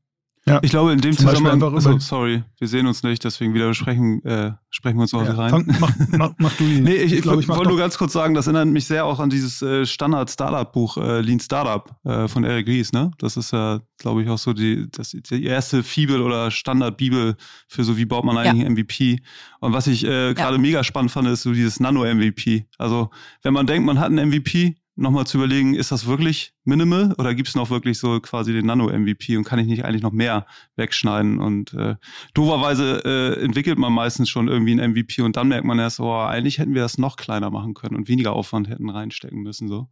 Ja. 0.47 0.59
Ich 0.63 0.71
glaube, 0.71 0.91
in 0.91 0.99
dem 0.99 1.15
Zum 1.15 1.27
Zusammenhang, 1.27 1.61
also, 1.61 1.99
sorry, 1.99 2.43
wir 2.57 2.67
sehen 2.67 2.87
uns 2.87 3.03
nicht, 3.03 3.23
deswegen 3.23 3.53
wieder 3.53 3.71
sprechen, 3.75 4.25
äh, 4.25 4.53
sprechen 4.71 4.97
wir 4.97 5.03
uns 5.03 5.13
noch 5.13 5.23
ja, 5.23 5.33
rein. 5.33 5.49
Fang, 5.51 5.65
mach, 5.79 5.91
mach, 6.09 6.31
mach, 6.39 6.53
du 6.53 6.63
die. 6.63 6.81
nee, 6.81 6.95
ich, 6.95 7.13
ich, 7.13 7.19
ich 7.19 7.47
wollte 7.47 7.69
nur 7.69 7.77
ganz 7.77 7.95
kurz 7.95 8.13
sagen, 8.13 8.33
das 8.33 8.47
erinnert 8.47 8.67
mich 8.67 8.87
sehr 8.87 9.05
auch 9.05 9.19
an 9.19 9.29
dieses 9.29 9.61
äh, 9.61 9.85
Standard-Startup-Buch 9.85 10.97
äh, 10.97 11.21
Lean 11.21 11.39
Startup 11.39 11.95
äh, 12.05 12.27
von 12.27 12.43
Eric 12.43 12.67
Ries, 12.67 12.91
ne? 12.91 13.11
Das 13.19 13.37
ist 13.37 13.51
ja, 13.51 13.81
glaube 13.99 14.23
ich, 14.23 14.29
auch 14.29 14.39
so 14.39 14.53
die, 14.53 14.87
das, 14.89 15.11
die 15.11 15.45
erste 15.45 15.83
Fibel 15.83 16.23
oder 16.23 16.49
Standard-Bibel 16.49 17.35
für 17.67 17.83
so, 17.83 17.95
wie 17.97 18.05
baut 18.05 18.25
man 18.25 18.35
eigentlich 18.35 18.63
ja. 18.63 18.67
ein 18.67 18.73
MVP. 18.73 19.21
Und 19.59 19.73
was 19.73 19.85
ich 19.85 20.03
äh, 20.03 20.33
gerade 20.33 20.55
ja. 20.55 20.61
mega 20.61 20.83
spannend 20.83 21.11
fand, 21.11 21.27
ist 21.27 21.43
so 21.43 21.53
dieses 21.53 21.79
Nano-MVP. 21.79 22.65
Also, 22.79 23.11
wenn 23.43 23.53
man 23.53 23.67
denkt, 23.67 23.85
man 23.85 23.99
hat 23.99 24.07
einen 24.07 24.29
MVP, 24.29 24.80
nochmal 25.01 25.27
zu 25.27 25.37
überlegen, 25.37 25.73
ist 25.73 25.91
das 25.91 26.05
wirklich 26.05 26.53
minimal 26.63 27.13
oder 27.17 27.35
gibt 27.35 27.49
es 27.49 27.55
noch 27.55 27.69
wirklich 27.69 27.99
so 27.99 28.19
quasi 28.19 28.53
den 28.53 28.65
Nano-MVP 28.65 29.35
und 29.37 29.43
kann 29.43 29.59
ich 29.59 29.67
nicht 29.67 29.83
eigentlich 29.83 30.01
noch 30.01 30.11
mehr 30.11 30.45
wegschneiden? 30.75 31.39
Und 31.39 31.73
äh, 31.73 31.95
doverweise 32.33 33.01
äh, 33.03 33.43
entwickelt 33.43 33.77
man 33.77 33.93
meistens 33.93 34.29
schon 34.29 34.47
irgendwie 34.47 34.79
ein 34.79 34.91
MVP 34.91 35.21
und 35.21 35.35
dann 35.35 35.47
merkt 35.47 35.65
man 35.65 35.79
erst, 35.79 35.99
oh, 35.99 36.13
eigentlich 36.13 36.59
hätten 36.59 36.73
wir 36.73 36.81
das 36.81 36.97
noch 36.97 37.15
kleiner 37.17 37.49
machen 37.49 37.73
können 37.73 37.95
und 37.95 38.07
weniger 38.07 38.33
Aufwand 38.33 38.69
hätten 38.69 38.89
reinstecken 38.89 39.41
müssen. 39.41 39.67
So. 39.67 39.89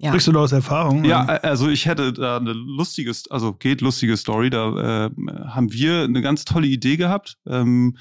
Ja. 0.00 0.10
Sprichst 0.10 0.28
du 0.28 0.32
da 0.32 0.40
aus 0.40 0.52
Erfahrung? 0.52 1.04
Ja, 1.04 1.24
also 1.24 1.68
ich 1.68 1.86
hätte 1.86 2.12
da 2.12 2.36
eine 2.36 2.52
lustige, 2.52 3.12
also 3.30 3.52
geht 3.52 3.80
lustige 3.80 4.16
Story. 4.16 4.48
Da 4.48 5.06
äh, 5.06 5.10
haben 5.48 5.72
wir 5.72 6.04
eine 6.04 6.22
ganz 6.22 6.44
tolle 6.44 6.68
Idee 6.68 6.96
gehabt. 6.96 7.36
Ähm, 7.46 7.96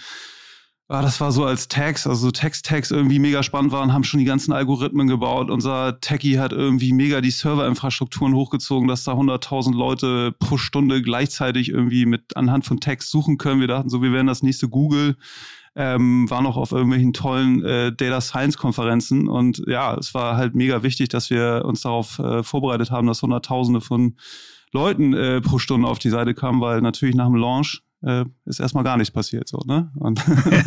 Ah, 0.90 1.02
das 1.02 1.20
war 1.20 1.34
so 1.34 1.44
als 1.44 1.68
Tags, 1.68 2.08
also 2.08 2.32
Text-Tags 2.32 2.92
irgendwie 2.92 3.20
mega 3.20 3.44
spannend 3.44 3.74
waren, 3.74 3.92
haben 3.92 4.06
schon 4.06 4.22
die 4.22 4.26
ganzen 4.26 4.54
Algorithmen 4.54 5.08
gebaut. 5.08 5.52
Unser 5.52 6.00
Techie 6.00 6.40
hat 6.40 6.54
irgendwie 6.54 6.94
mega 6.94 7.20
die 7.20 7.32
Serverinfrastrukturen 7.32 8.34
hochgezogen, 8.34 8.88
dass 8.88 9.04
da 9.04 9.12
100.000 9.12 9.76
Leute 9.76 10.34
pro 10.40 10.56
Stunde 10.56 11.02
gleichzeitig 11.02 11.68
irgendwie 11.70 12.06
mit 12.06 12.38
anhand 12.38 12.66
von 12.66 12.80
Text 12.80 13.12
suchen 13.12 13.38
können. 13.38 13.60
Wir 13.60 13.68
dachten 13.68 13.90
so, 13.90 14.02
wir 14.02 14.14
werden 14.14 14.28
das 14.28 14.44
nächste 14.44 14.70
Google. 14.70 15.18
Ähm, 15.76 16.30
war 16.30 16.42
noch 16.42 16.56
auf 16.56 16.72
irgendwelchen 16.72 17.12
tollen 17.12 17.66
äh, 17.66 17.92
Data 17.92 18.22
Science 18.22 18.58
Konferenzen 18.58 19.28
und 19.28 19.62
ja, 19.68 19.94
es 19.96 20.14
war 20.14 20.38
halt 20.38 20.56
mega 20.56 20.82
wichtig, 20.84 21.10
dass 21.10 21.30
wir 21.30 21.64
uns 21.66 21.82
darauf 21.82 22.18
äh, 22.18 22.42
vorbereitet 22.44 22.92
haben, 22.92 23.08
dass 23.08 23.22
Hunderttausende 23.22 23.82
von 23.82 24.16
Leuten 24.72 25.14
äh, 25.14 25.42
pro 25.42 25.60
Stunde 25.60 25.88
auf 25.88 26.00
die 26.00 26.10
Seite 26.10 26.34
kamen, 26.34 26.62
weil 26.62 26.82
natürlich 26.82 27.14
nach 27.14 27.28
dem 27.28 27.36
Launch 27.36 27.84
äh, 28.04 28.26
ist 28.46 28.60
erstmal 28.60 28.84
gar 28.84 28.98
nichts 28.98 29.12
passiert. 29.12 29.48
So, 29.48 29.60
ne? 29.66 29.92
Und 29.96 30.24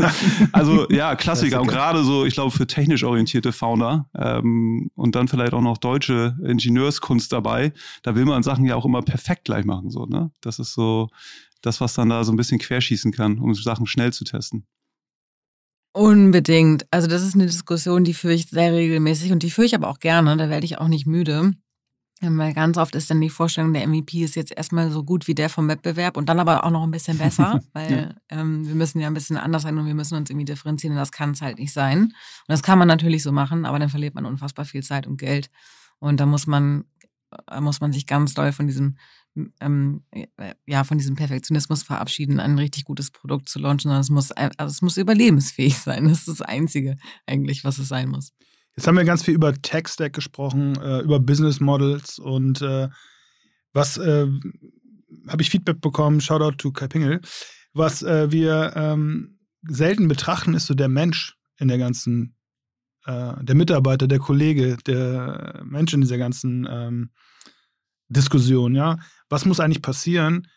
also 0.53 0.89
ja, 0.91 1.15
Klassiker. 1.15 1.61
Und 1.61 1.69
gerade 1.69 2.05
so, 2.05 2.25
ich 2.25 2.35
glaube, 2.35 2.51
für 2.51 2.67
technisch 2.67 3.05
orientierte 3.05 3.53
Founder 3.53 4.09
ähm, 4.17 4.91
und 4.95 5.15
dann 5.15 5.29
vielleicht 5.29 5.53
auch 5.53 5.61
noch 5.61 5.79
deutsche 5.79 6.37
Ingenieurskunst 6.45 7.33
dabei, 7.33 7.73
da 8.03 8.15
will 8.15 8.25
man 8.25 8.43
Sachen 8.43 8.65
ja 8.65 8.77
auch 8.77 8.85
immer 8.85 9.03
perfekt 9.03 9.45
gleich 9.45 9.65
machen. 9.65 9.91
So, 9.91 10.07
ne? 10.07 10.31
Das 10.41 10.59
ist 10.59 10.75
so 10.75 11.09
das, 11.63 11.81
was 11.81 11.95
dann 11.95 12.09
da 12.09 12.25
so 12.25 12.33
ein 12.33 12.37
bisschen 12.37 12.59
querschießen 12.59 13.13
kann, 13.13 13.39
um 13.39 13.55
Sachen 13.55 13.87
schnell 13.87 14.13
zu 14.13 14.25
testen. 14.25 14.67
Unbedingt. 15.93 16.87
Also 16.91 17.09
das 17.09 17.23
ist 17.23 17.35
eine 17.35 17.47
Diskussion, 17.47 18.05
die 18.05 18.15
führe 18.15 18.35
ich 18.35 18.49
sehr 18.49 18.73
regelmäßig 18.73 19.33
und 19.33 19.43
die 19.43 19.51
führe 19.51 19.67
ich 19.67 19.75
aber 19.75 19.89
auch 19.89 19.99
gerne. 19.99 20.37
Da 20.37 20.49
werde 20.49 20.65
ich 20.65 20.79
auch 20.79 20.89
nicht 20.89 21.07
müde. 21.07 21.53
Weil 22.23 22.53
ganz 22.53 22.77
oft 22.77 22.95
ist 22.95 23.11
dann 23.11 23.21
die 23.21 23.31
Vorstellung, 23.31 23.73
der 23.73 23.87
MVP 23.87 24.23
ist 24.23 24.37
jetzt 24.37 24.53
erstmal 24.53 24.91
so 24.91 25.03
gut 25.03 25.27
wie 25.27 25.35
der 25.35 25.49
vom 25.49 25.69
Wettbewerb 25.69 26.19
und 26.19 26.29
dann 26.29 26.39
aber 26.39 26.65
auch 26.65 26.71
noch 26.71 26.83
ein 26.83 26.91
bisschen 26.91 27.17
besser, 27.19 27.61
weil 27.73 28.15
ja. 28.31 28.39
ähm, 28.41 28.67
wir 28.69 28.75
müssen 28.75 29.01
ja 29.01 29.07
ein 29.07 29.15
bisschen 29.15 29.39
anders 29.39 29.63
sein 29.63 29.79
und 29.79 29.87
wir 29.87 29.95
müssen 29.95 30.17
uns 30.17 30.29
irgendwie 30.29 30.45
differenzieren 30.45 30.93
und 30.93 31.01
das 31.01 31.13
kann 31.13 31.31
es 31.31 31.41
halt 31.41 31.59
nicht 31.59 31.73
sein. 31.73 32.03
Und 32.03 32.13
das 32.49 32.63
kann 32.63 32.79
man 32.79 32.89
natürlich 32.89 33.23
so 33.23 33.33
machen, 33.33 33.65
aber 33.65 33.79
dann 33.79 33.89
verliert 33.89 34.15
man 34.15 34.27
unfassbar 34.27 34.67
viel 34.67 34.83
Zeit 34.83 35.07
und 35.07 35.17
Geld. 35.17 35.51
Und 35.99 36.21
da 36.21 36.27
muss 36.27 36.47
man, 36.47 36.85
muss 37.59 37.81
man 37.81 37.93
sich 37.93 38.07
ganz 38.07 38.35
doll 38.35 38.53
von 38.53 38.67
diesem, 38.67 38.97
ähm, 39.61 40.03
ja, 40.67 40.85
von 40.85 40.99
diesem 40.99 41.17
Perfektionismus 41.17 41.83
verabschieden, 41.83 42.39
ein 42.39 42.59
richtig 42.59 42.85
gutes 42.85 43.11
Produkt 43.11 43.49
zu 43.49 43.59
launchen, 43.59 43.89
sondern 43.89 44.01
es 44.01 44.11
muss, 44.11 44.31
also 44.33 44.67
es 44.67 44.83
muss 44.83 44.99
überlebensfähig 44.99 45.79
sein. 45.79 46.05
Das 46.05 46.19
ist 46.19 46.29
das 46.29 46.43
Einzige 46.43 46.99
eigentlich, 47.27 47.65
was 47.65 47.79
es 47.79 47.89
sein 47.89 48.11
muss. 48.11 48.35
Jetzt 48.81 48.87
haben 48.87 48.97
wir 48.97 49.05
ganz 49.05 49.23
viel 49.23 49.35
über 49.35 49.53
Tech-Stack 49.53 50.15
gesprochen, 50.15 50.75
äh, 50.81 51.01
über 51.01 51.21
Business 51.21 51.61
Models 51.61 52.19
und 52.19 52.63
äh, 52.63 52.89
was 53.75 53.99
äh, 53.99 54.27
habe 55.29 55.43
ich 55.43 55.51
Feedback 55.51 55.83
bekommen, 55.83 56.23
Shoutout 56.23 56.57
to 56.57 56.73
Kai 56.73 56.89
Pingel, 56.89 57.21
was 57.75 58.03
äh, 58.03 58.33
wir 58.33 58.73
ähm, 58.77 59.39
selten 59.69 60.09
betrachten, 60.09 60.55
ist 60.55 60.65
so 60.65 60.73
der 60.73 60.89
Mensch 60.89 61.37
in 61.59 61.69
der 61.69 61.77
ganzen, 61.77 62.37
äh, 63.05 63.35
der 63.43 63.55
Mitarbeiter, 63.55 64.09
der 64.09 64.19
Kollege, 64.19 64.79
der 64.87 65.61
Mensch 65.63 65.93
in 65.93 66.01
dieser 66.01 66.17
ganzen 66.17 66.67
ähm, 66.71 67.11
Diskussion, 68.09 68.75
ja. 68.75 68.97
Was 69.29 69.45
muss 69.45 69.61
eigentlich 69.61 69.83
passieren, 69.83 70.49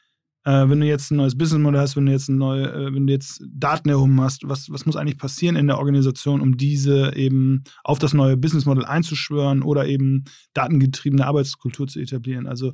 äh, 0.46 0.70
wenn 0.70 0.80
du 0.80 0.86
jetzt 0.86 1.12
ein 1.12 1.18
neues 1.18 1.38
Businessmodell 1.38 1.82
hast, 1.82 1.96
wenn 1.96 2.06
du 2.06 2.12
jetzt 2.12 2.30
neue, 2.30 2.66
äh, 2.72 2.94
wenn 2.94 3.08
du 3.08 3.14
jetzt 3.14 3.44
Daten 3.48 3.90
erhoben 3.90 4.20
hast, 4.22 4.48
was, 4.48 4.70
was 4.70 4.86
muss 4.86 4.96
eigentlich 4.96 5.18
passieren 5.18 5.56
in 5.56 5.68
der 5.68 5.78
Organisation, 5.78 6.42
um 6.42 6.58
diese 6.58 7.16
eben 7.16 7.64
auf 7.84 8.00
das 8.00 8.14
neue 8.14 8.36
Businessmodell 8.36 8.86
einzuschwören 8.86 9.64
oder 9.64 9.86
eben 9.88 10.26
datengetriebene 10.54 11.26
Arbeitskultur 11.26 11.88
zu 11.88 12.00
etablieren? 12.00 12.48
Also, 12.48 12.74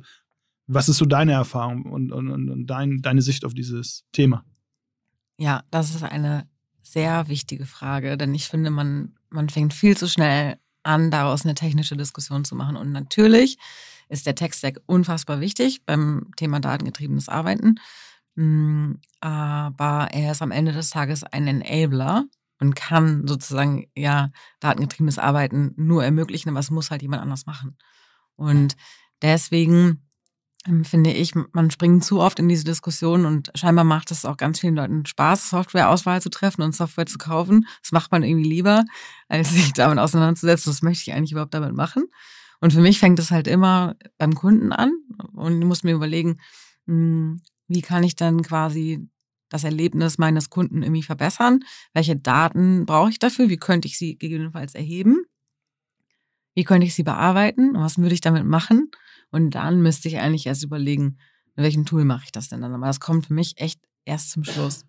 was 0.66 0.88
ist 0.88 0.98
so 0.98 1.04
deine 1.04 1.32
Erfahrung 1.32 1.84
und, 1.84 2.12
und, 2.12 2.30
und 2.30 2.66
dein, 2.66 3.02
deine 3.02 3.22
Sicht 3.22 3.44
auf 3.44 3.54
dieses 3.54 4.04
Thema? 4.12 4.44
Ja, 5.36 5.64
das 5.70 5.94
ist 5.94 6.02
eine 6.02 6.46
sehr 6.82 7.28
wichtige 7.28 7.66
Frage, 7.66 8.16
denn 8.16 8.34
ich 8.34 8.46
finde, 8.46 8.70
man, 8.70 9.14
man 9.30 9.48
fängt 9.48 9.74
viel 9.74 9.96
zu 9.96 10.08
schnell 10.08 10.58
an, 10.82 11.10
daraus 11.10 11.44
eine 11.44 11.54
technische 11.54 11.96
Diskussion 11.96 12.44
zu 12.44 12.54
machen. 12.54 12.76
Und 12.76 12.92
natürlich 12.92 13.58
ist 14.10 14.26
der 14.26 14.34
Tech-Stack 14.34 14.80
unfassbar 14.86 15.40
wichtig 15.40 15.84
beim 15.86 16.30
Thema 16.36 16.60
datengetriebenes 16.60 17.28
Arbeiten. 17.28 17.76
Mm, 18.34 18.94
aber 19.20 20.08
er 20.12 20.32
ist 20.32 20.42
am 20.42 20.50
Ende 20.50 20.72
des 20.72 20.90
Tages 20.90 21.24
ein 21.24 21.46
Enabler 21.46 22.24
und 22.60 22.76
kann 22.76 23.26
sozusagen 23.26 23.86
ja 23.96 24.30
datengetriebenes 24.60 25.18
Arbeiten 25.18 25.72
nur 25.76 26.04
ermöglichen, 26.04 26.50
aber 26.50 26.60
es 26.60 26.70
muss 26.70 26.90
halt 26.90 27.02
jemand 27.02 27.22
anders 27.22 27.46
machen. 27.46 27.78
Und 28.36 28.76
deswegen 29.22 30.06
ähm, 30.66 30.84
finde 30.84 31.12
ich, 31.12 31.34
man 31.34 31.70
springt 31.70 32.04
zu 32.04 32.20
oft 32.20 32.38
in 32.38 32.48
diese 32.48 32.64
Diskussion 32.64 33.24
und 33.24 33.50
scheinbar 33.54 33.84
macht 33.84 34.10
es 34.10 34.24
auch 34.26 34.36
ganz 34.36 34.60
vielen 34.60 34.76
Leuten 34.76 35.06
Spaß, 35.06 35.50
Softwareauswahl 35.50 36.20
zu 36.20 36.28
treffen 36.28 36.62
und 36.62 36.74
Software 36.74 37.06
zu 37.06 37.16
kaufen. 37.16 37.66
Das 37.82 37.92
macht 37.92 38.12
man 38.12 38.22
irgendwie 38.22 38.48
lieber, 38.48 38.84
als 39.28 39.50
sich 39.50 39.72
damit 39.74 39.98
auseinanderzusetzen. 39.98 40.70
Was 40.70 40.82
möchte 40.82 41.10
ich 41.10 41.16
eigentlich 41.16 41.32
überhaupt 41.32 41.54
damit 41.54 41.74
machen? 41.74 42.04
Und 42.60 42.72
für 42.72 42.80
mich 42.80 42.98
fängt 42.98 43.18
es 43.18 43.30
halt 43.30 43.46
immer 43.46 43.96
beim 44.18 44.34
Kunden 44.34 44.72
an 44.72 44.92
und 45.32 45.60
ich 45.60 45.66
muss 45.66 45.82
mir 45.82 45.94
überlegen, 45.94 46.38
hm, 46.86 47.40
wie 47.68 47.82
kann 47.82 48.02
ich 48.02 48.16
dann 48.16 48.42
quasi 48.42 49.08
das 49.48 49.64
Erlebnis 49.64 50.18
meines 50.18 50.50
Kunden 50.50 50.82
irgendwie 50.82 51.02
verbessern? 51.02 51.60
Welche 51.92 52.16
Daten 52.16 52.86
brauche 52.86 53.10
ich 53.10 53.18
dafür? 53.18 53.48
Wie 53.48 53.56
könnte 53.56 53.88
ich 53.88 53.98
sie 53.98 54.16
gegebenenfalls 54.16 54.74
erheben? 54.74 55.24
Wie 56.54 56.64
könnte 56.64 56.86
ich 56.86 56.94
sie 56.94 57.02
bearbeiten? 57.02 57.74
was 57.74 57.98
würde 57.98 58.14
ich 58.14 58.20
damit 58.20 58.44
machen? 58.44 58.90
Und 59.30 59.54
dann 59.54 59.80
müsste 59.80 60.08
ich 60.08 60.18
eigentlich 60.18 60.46
erst 60.46 60.64
überlegen, 60.64 61.18
mit 61.54 61.64
welchem 61.64 61.86
Tool 61.86 62.04
mache 62.04 62.24
ich 62.24 62.32
das 62.32 62.48
denn 62.48 62.60
dann? 62.60 62.74
Aber 62.74 62.86
das 62.86 63.00
kommt 63.00 63.26
für 63.26 63.34
mich 63.34 63.54
echt 63.58 63.80
erst 64.04 64.30
zum 64.30 64.44
Schluss. 64.44 64.84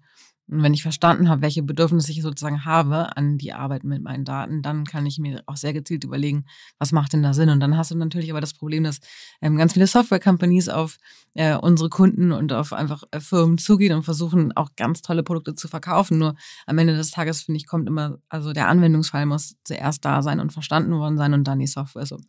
Und 0.52 0.64
wenn 0.64 0.74
ich 0.74 0.84
verstanden 0.84 1.30
habe, 1.30 1.42
welche 1.42 1.64
Bedürfnisse 1.64 2.12
ich 2.12 2.22
sozusagen 2.22 2.66
habe 2.66 3.16
an 3.16 3.38
die 3.38 3.54
Arbeit 3.54 3.86
mit 3.86 4.04
meinen 4.04 4.26
Daten, 4.26 4.62
dann 4.62 4.84
kann 4.84 5.06
ich 5.06 5.18
mir 5.18 5.42
auch 5.46 5.56
sehr 5.56 5.72
gezielt 5.72 6.04
überlegen, 6.04 6.44
was 6.78 6.92
macht 6.92 7.14
denn 7.14 7.24
da 7.24 7.34
Sinn? 7.34 7.48
Und 7.48 7.62
dann 7.62 7.78
hast 7.78 7.92
du 7.92 7.96
natürlich 7.96 8.32
aber 8.32 8.42
das 8.42 8.54
Problem, 8.54 8.84
dass 8.84 9.00
ähm, 9.42 9.56
ganz 9.56 9.72
viele 9.74 9.88
Software-Companies 9.88 10.68
auf 10.68 10.98
äh, 11.36 11.56
unsere 11.56 11.88
Kunden 11.88 12.34
und 12.34 12.52
auf 12.52 12.74
einfach 12.74 13.04
äh, 13.12 13.22
Firmen 13.22 13.60
zugehen 13.60 13.96
und 13.96 14.04
versuchen 14.04 14.52
auch 14.52 14.76
ganz 14.76 15.02
tolle 15.02 15.24
Produkte 15.24 15.56
zu 15.56 15.70
verkaufen. 15.70 16.18
Nur 16.18 16.36
am 16.66 16.78
Ende 16.78 16.98
des 16.98 17.12
Tages, 17.12 17.44
finde 17.44 17.58
ich, 17.58 17.66
kommt 17.66 17.88
immer, 17.88 18.18
also 18.28 18.52
der 18.52 18.68
Anwendungsfall 18.68 19.26
muss 19.26 19.56
zuerst 19.64 20.04
da 20.04 20.22
sein 20.22 20.42
und 20.42 20.52
verstanden 20.52 20.92
worden 20.92 21.18
sein 21.18 21.34
und 21.34 21.46
dann 21.48 21.60
die 21.60 21.68
Software 21.68 22.06
so. 22.06 22.20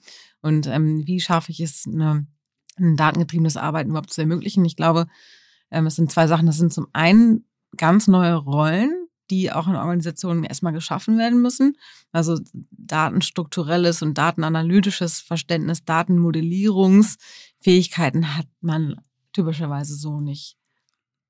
Und 0.43 0.69
ähm, 0.69 1.03
wie 1.07 1.19
schaffe 1.19 1.51
ich 1.51 1.59
es, 1.59 1.89
eine, 1.89 2.25
ein 2.77 2.97
datengetriebenes 2.97 3.57
Arbeiten 3.57 3.91
überhaupt 3.91 4.13
zu 4.13 4.21
ermöglichen? 4.21 4.65
Ich 4.65 4.77
glaube, 4.77 5.09
ähm, 5.73 5.87
es 5.87 5.97
sind 5.97 6.13
zwei 6.13 6.29
Sachen. 6.29 6.47
Das 6.47 6.59
sind 6.59 6.73
zum 6.73 6.87
einen 6.93 7.47
ganz 7.77 8.09
neue 8.09 8.35
Rollen, 8.35 9.07
die 9.31 9.53
auch 9.53 9.69
in 9.69 9.77
Organisationen 9.77 10.45
erstmal 10.45 10.73
geschaffen 10.73 11.19
werden 11.19 11.41
müssen. 11.41 11.77
Also 12.13 12.41
datenstrukturelles 12.71 14.03
und 14.03 14.19
datenanalytisches 14.19 15.21
Verständnis, 15.21 15.85
Datenmodellierungsfähigkeiten 15.85 18.37
hat 18.37 18.49
man 18.61 18.97
typischerweise 19.33 19.95
so 19.95 20.21
nicht 20.21 20.57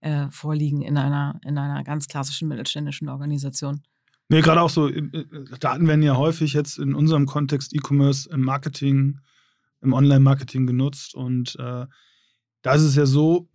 äh, 0.00 0.28
vorliegen 0.30 0.82
in 0.82 0.96
einer, 0.96 1.38
in 1.44 1.56
einer 1.56 1.84
ganz 1.84 2.08
klassischen 2.08 2.48
mittelständischen 2.48 3.08
Organisation. 3.08 3.82
Nee, 4.28 4.40
gerade 4.40 4.62
auch 4.62 4.70
so, 4.70 4.88
äh, 4.88 5.24
Daten 5.60 5.86
werden 5.86 6.02
ja 6.02 6.16
häufig 6.16 6.54
jetzt 6.54 6.78
in 6.78 6.94
unserem 6.94 7.26
Kontext 7.26 7.72
E-Commerce 7.74 8.28
im 8.30 8.40
Marketing, 8.40 9.20
im 9.80 9.92
Online-Marketing 9.92 10.66
genutzt. 10.66 11.14
Und 11.14 11.54
äh, 11.58 11.86
da 12.62 12.74
ist 12.74 12.82
es 12.82 12.96
ja 12.96 13.06
so, 13.06 13.48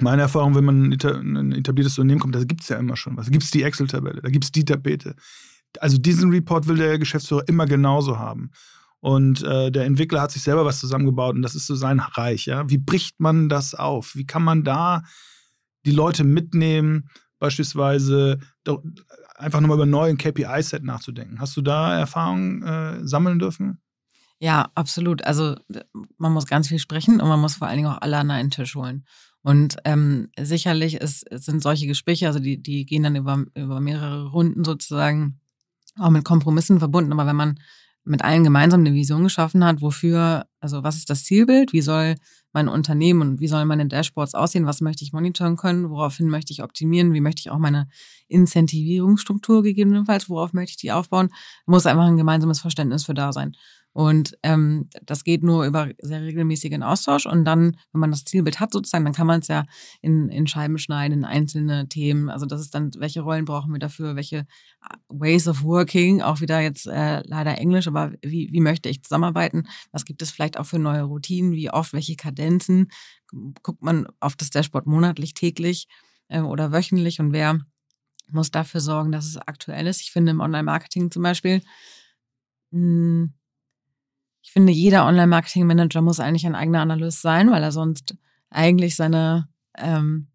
meine 0.00 0.22
Erfahrung, 0.22 0.54
wenn 0.54 0.64
man 0.64 0.92
in 0.92 1.36
ein 1.36 1.52
etabliertes 1.52 1.98
Unternehmen 1.98 2.20
kommt, 2.20 2.34
da 2.34 2.42
gibt 2.44 2.62
es 2.62 2.68
ja 2.68 2.78
immer 2.78 2.96
schon 2.96 3.16
was. 3.16 3.26
Da 3.26 3.32
gibt 3.32 3.44
es 3.44 3.50
die 3.50 3.62
Excel-Tabelle, 3.62 4.22
da 4.22 4.28
gibt 4.28 4.44
es 4.44 4.52
die 4.52 4.64
Tapete. 4.64 5.14
Also 5.80 5.98
diesen 5.98 6.30
Report 6.30 6.66
will 6.66 6.76
der 6.76 6.98
Geschäftsführer 6.98 7.46
immer 7.48 7.66
genauso 7.66 8.18
haben. 8.18 8.50
und 9.00 9.42
äh, 9.42 9.70
der 9.70 9.84
Entwickler 9.84 10.22
hat 10.22 10.30
sich 10.30 10.42
selber 10.42 10.64
was 10.64 10.80
zusammengebaut 10.80 11.34
und 11.34 11.42
das 11.42 11.54
ist 11.54 11.66
so 11.66 11.74
sein 11.74 12.00
Reich. 12.00 12.46
Ja? 12.46 12.68
Wie 12.70 12.78
bricht 12.78 13.20
man 13.20 13.48
das 13.48 13.74
auf? 13.74 14.14
Wie 14.14 14.24
kann 14.24 14.42
man 14.42 14.64
da 14.64 15.02
die 15.84 15.90
Leute 15.90 16.24
mitnehmen, 16.24 17.10
beispielsweise 17.38 18.38
einfach 19.36 19.60
nochmal 19.60 19.76
über 19.76 19.86
neuen 19.86 20.16
KPI-Set 20.16 20.82
nachzudenken? 20.84 21.38
Hast 21.38 21.56
du 21.56 21.60
da 21.60 21.98
Erfahrungen 21.98 22.62
äh, 22.62 23.06
sammeln 23.06 23.38
dürfen? 23.38 23.83
Ja, 24.40 24.70
absolut. 24.74 25.24
Also 25.24 25.56
man 26.18 26.32
muss 26.32 26.46
ganz 26.46 26.68
viel 26.68 26.78
sprechen 26.78 27.20
und 27.20 27.28
man 27.28 27.40
muss 27.40 27.56
vor 27.56 27.68
allen 27.68 27.78
Dingen 27.78 27.88
auch 27.88 28.00
alle 28.02 28.18
an 28.18 28.30
einen 28.30 28.50
Tisch 28.50 28.74
holen. 28.74 29.04
Und 29.42 29.76
ähm, 29.84 30.28
sicherlich 30.38 30.94
ist, 30.96 31.24
sind 31.30 31.62
solche 31.62 31.86
Gespräche, 31.86 32.26
also 32.26 32.38
die, 32.40 32.62
die 32.62 32.86
gehen 32.86 33.02
dann 33.02 33.16
über, 33.16 33.44
über 33.54 33.80
mehrere 33.80 34.30
Runden 34.30 34.64
sozusagen 34.64 35.40
auch 35.98 36.10
mit 36.10 36.24
Kompromissen 36.24 36.78
verbunden. 36.78 37.12
Aber 37.12 37.26
wenn 37.26 37.36
man 37.36 37.60
mit 38.04 38.22
allen 38.22 38.44
gemeinsam 38.44 38.80
eine 38.80 38.94
Vision 38.94 39.24
geschaffen 39.24 39.64
hat, 39.64 39.80
wofür, 39.80 40.46
also 40.60 40.82
was 40.82 40.96
ist 40.96 41.08
das 41.10 41.24
Zielbild, 41.24 41.72
wie 41.72 41.80
soll 41.80 42.16
mein 42.52 42.68
Unternehmen 42.68 43.22
und 43.22 43.40
wie 43.40 43.48
sollen 43.48 43.66
meine 43.68 43.86
Dashboards 43.86 44.34
aussehen, 44.34 44.66
was 44.66 44.80
möchte 44.80 45.04
ich 45.04 45.12
monitoren 45.12 45.56
können, 45.56 45.90
woraufhin 45.90 46.28
möchte 46.28 46.52
ich 46.52 46.62
optimieren, 46.62 47.14
wie 47.14 47.20
möchte 47.20 47.40
ich 47.40 47.50
auch 47.50 47.58
meine 47.58 47.88
Incentivierungsstruktur 48.28 49.62
gegebenenfalls, 49.62 50.28
worauf 50.28 50.52
möchte 50.52 50.72
ich 50.72 50.76
die 50.76 50.92
aufbauen, 50.92 51.30
muss 51.66 51.86
einfach 51.86 52.04
ein 52.04 52.16
gemeinsames 52.16 52.60
Verständnis 52.60 53.04
für 53.04 53.14
da 53.14 53.32
sein. 53.32 53.56
Und 53.94 54.36
ähm, 54.42 54.90
das 55.06 55.22
geht 55.22 55.44
nur 55.44 55.64
über 55.64 55.88
sehr 56.02 56.20
regelmäßigen 56.20 56.82
Austausch. 56.82 57.26
Und 57.26 57.44
dann, 57.44 57.76
wenn 57.92 58.00
man 58.00 58.10
das 58.10 58.24
Zielbild 58.24 58.58
hat, 58.58 58.72
sozusagen, 58.72 59.04
dann 59.04 59.14
kann 59.14 59.28
man 59.28 59.38
es 59.38 59.46
ja 59.46 59.64
in, 60.02 60.28
in 60.30 60.48
Scheiben 60.48 60.78
schneiden, 60.78 61.18
in 61.18 61.24
einzelne 61.24 61.88
Themen. 61.88 62.28
Also 62.28 62.44
das 62.44 62.60
ist 62.60 62.74
dann, 62.74 62.90
welche 62.98 63.20
Rollen 63.20 63.44
brauchen 63.44 63.72
wir 63.72 63.78
dafür, 63.78 64.16
welche 64.16 64.38
äh, 64.38 64.96
Ways 65.08 65.46
of 65.46 65.62
Working, 65.62 66.22
auch 66.22 66.40
wieder 66.40 66.58
jetzt 66.58 66.88
äh, 66.88 67.22
leider 67.24 67.56
Englisch, 67.56 67.86
aber 67.86 68.12
wie, 68.20 68.48
wie 68.50 68.60
möchte 68.60 68.88
ich 68.88 69.00
zusammenarbeiten? 69.04 69.68
Was 69.92 70.04
gibt 70.04 70.22
es 70.22 70.32
vielleicht 70.32 70.58
auch 70.58 70.66
für 70.66 70.80
neue 70.80 71.02
Routinen? 71.02 71.52
Wie 71.52 71.70
oft, 71.70 71.92
welche 71.92 72.16
Kadenzen? 72.16 72.90
Guckt 73.62 73.80
man 73.80 74.08
auf 74.18 74.34
das 74.34 74.50
Dashboard 74.50 74.86
monatlich, 74.86 75.34
täglich 75.34 75.86
äh, 76.26 76.40
oder 76.40 76.72
wöchentlich 76.72 77.20
und 77.20 77.32
wer 77.32 77.60
muss 78.28 78.50
dafür 78.50 78.80
sorgen, 78.80 79.12
dass 79.12 79.24
es 79.24 79.36
aktuell 79.36 79.86
ist? 79.86 80.00
Ich 80.00 80.10
finde 80.10 80.32
im 80.32 80.40
Online-Marketing 80.40 81.12
zum 81.12 81.22
Beispiel, 81.22 81.60
mh, 82.72 82.80
hm, 82.80 83.34
ich 84.44 84.52
finde, 84.52 84.72
jeder 84.72 85.06
Online-Marketing-Manager 85.06 86.02
muss 86.02 86.20
eigentlich 86.20 86.46
ein 86.46 86.54
eigener 86.54 86.80
Analyst 86.80 87.22
sein, 87.22 87.50
weil 87.50 87.62
er 87.62 87.72
sonst 87.72 88.14
eigentlich 88.50 88.94
seine 88.94 89.48
ähm, 89.78 90.28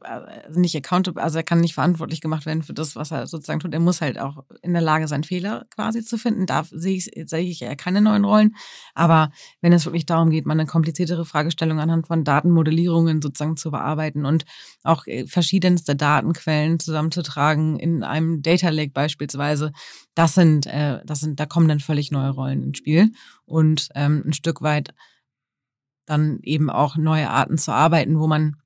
also 0.00 0.60
nicht 0.60 0.76
accountable, 0.76 1.22
also 1.22 1.38
er 1.38 1.42
kann 1.42 1.60
nicht 1.60 1.74
verantwortlich 1.74 2.20
gemacht 2.20 2.46
werden 2.46 2.62
für 2.62 2.74
das, 2.74 2.96
was 2.96 3.10
er 3.10 3.26
sozusagen 3.26 3.60
tut. 3.60 3.74
Er 3.74 3.80
muss 3.80 4.00
halt 4.00 4.18
auch 4.18 4.44
in 4.62 4.72
der 4.72 4.82
Lage 4.82 5.08
sein, 5.08 5.24
Fehler 5.24 5.66
quasi 5.74 6.04
zu 6.04 6.18
finden. 6.18 6.46
Da 6.46 6.64
sehe 6.64 6.96
ich, 6.96 7.10
sehe 7.28 7.40
ich 7.40 7.60
ja 7.60 7.74
keine 7.74 8.00
neuen 8.00 8.24
Rollen. 8.24 8.54
Aber 8.94 9.30
wenn 9.60 9.72
es 9.72 9.84
wirklich 9.84 10.06
darum 10.06 10.30
geht, 10.30 10.46
mal 10.46 10.52
eine 10.52 10.66
kompliziertere 10.66 11.24
Fragestellung 11.24 11.80
anhand 11.80 12.06
von 12.06 12.24
Datenmodellierungen 12.24 13.20
sozusagen 13.20 13.56
zu 13.56 13.70
bearbeiten 13.70 14.24
und 14.24 14.44
auch 14.82 15.06
äh, 15.06 15.26
verschiedenste 15.26 15.96
Datenquellen 15.96 16.78
zusammenzutragen 16.78 17.78
in 17.78 18.02
einem 18.02 18.42
Data 18.42 18.68
Lake 18.70 18.92
beispielsweise, 18.92 19.72
das 20.14 20.34
sind, 20.34 20.66
äh, 20.66 21.00
das 21.04 21.20
sind, 21.20 21.40
da 21.40 21.46
kommen 21.46 21.68
dann 21.68 21.80
völlig 21.80 22.10
neue 22.10 22.30
Rollen 22.30 22.62
ins 22.62 22.78
Spiel 22.78 23.10
und 23.44 23.88
ähm, 23.94 24.22
ein 24.26 24.32
Stück 24.32 24.62
weit 24.62 24.94
dann 26.06 26.38
eben 26.42 26.70
auch 26.70 26.96
neue 26.96 27.30
Arten 27.30 27.58
zu 27.58 27.72
arbeiten, 27.72 28.18
wo 28.18 28.26
man 28.26 28.56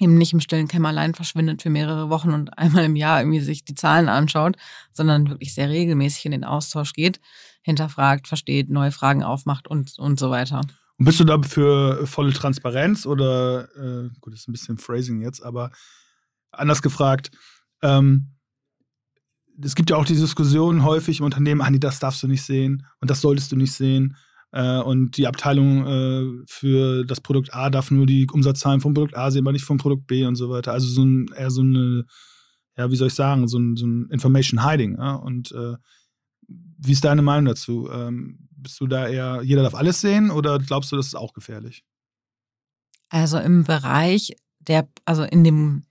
eben 0.00 0.16
nicht 0.16 0.32
im 0.32 0.40
stillen 0.40 0.68
Kämmerlein 0.68 1.14
verschwindet 1.14 1.62
für 1.62 1.70
mehrere 1.70 2.10
Wochen 2.10 2.30
und 2.30 2.58
einmal 2.58 2.84
im 2.84 2.96
Jahr 2.96 3.20
irgendwie 3.20 3.40
sich 3.40 3.64
die 3.64 3.74
Zahlen 3.74 4.08
anschaut, 4.08 4.56
sondern 4.92 5.28
wirklich 5.28 5.54
sehr 5.54 5.68
regelmäßig 5.68 6.26
in 6.26 6.32
den 6.32 6.44
Austausch 6.44 6.92
geht, 6.92 7.20
hinterfragt, 7.62 8.28
versteht, 8.28 8.70
neue 8.70 8.92
Fragen 8.92 9.22
aufmacht 9.22 9.68
und, 9.68 9.98
und 9.98 10.18
so 10.18 10.30
weiter. 10.30 10.62
Und 10.98 11.04
bist 11.04 11.20
du 11.20 11.24
da 11.24 11.40
für 11.42 12.06
volle 12.06 12.32
Transparenz 12.32 13.06
oder, 13.06 13.68
äh, 13.76 14.10
gut, 14.20 14.32
das 14.32 14.40
ist 14.40 14.48
ein 14.48 14.52
bisschen 14.52 14.78
Phrasing 14.78 15.22
jetzt, 15.22 15.42
aber 15.42 15.70
anders 16.50 16.82
gefragt, 16.82 17.30
ähm, 17.82 18.34
es 19.62 19.74
gibt 19.74 19.90
ja 19.90 19.96
auch 19.96 20.04
die 20.04 20.16
Diskussion 20.16 20.82
häufig 20.84 21.20
im 21.20 21.24
Unternehmen, 21.24 21.60
ah 21.60 21.70
das 21.70 22.00
darfst 22.00 22.22
du 22.22 22.28
nicht 22.28 22.42
sehen 22.42 22.86
und 23.00 23.10
das 23.10 23.20
solltest 23.20 23.52
du 23.52 23.56
nicht 23.56 23.72
sehen. 23.72 24.16
Äh, 24.54 24.80
und 24.82 25.16
die 25.16 25.26
Abteilung 25.26 25.84
äh, 25.84 26.44
für 26.46 27.04
das 27.04 27.20
Produkt 27.20 27.52
A 27.52 27.70
darf 27.70 27.90
nur 27.90 28.06
die 28.06 28.28
Umsatzzahlen 28.30 28.80
vom 28.80 28.94
Produkt 28.94 29.16
A 29.16 29.32
sehen, 29.32 29.42
aber 29.42 29.50
nicht 29.50 29.64
vom 29.64 29.78
Produkt 29.78 30.06
B 30.06 30.24
und 30.24 30.36
so 30.36 30.48
weiter. 30.48 30.72
Also 30.72 30.86
so 30.86 31.02
ein, 31.04 31.26
eher 31.36 31.50
so 31.50 31.62
eine, 31.62 32.04
ja, 32.76 32.88
wie 32.88 32.94
soll 32.94 33.08
ich 33.08 33.14
sagen, 33.14 33.48
so 33.48 33.58
ein, 33.58 33.76
so 33.76 33.84
ein 33.84 34.08
Information 34.10 34.64
Hiding. 34.64 34.96
Ja? 34.96 35.16
Und 35.16 35.50
äh, 35.50 35.74
wie 36.46 36.92
ist 36.92 37.04
deine 37.04 37.22
Meinung 37.22 37.46
dazu? 37.46 37.90
Ähm, 37.90 38.48
bist 38.50 38.80
du 38.80 38.86
da 38.86 39.08
eher, 39.08 39.42
jeder 39.42 39.64
darf 39.64 39.74
alles 39.74 40.00
sehen 40.00 40.30
oder 40.30 40.60
glaubst 40.60 40.92
du, 40.92 40.96
das 40.96 41.08
ist 41.08 41.16
auch 41.16 41.32
gefährlich? 41.32 41.82
Also 43.08 43.38
im 43.38 43.64
Bereich 43.64 44.36
der, 44.60 44.88
also 45.04 45.24
in 45.24 45.42
dem 45.42 45.84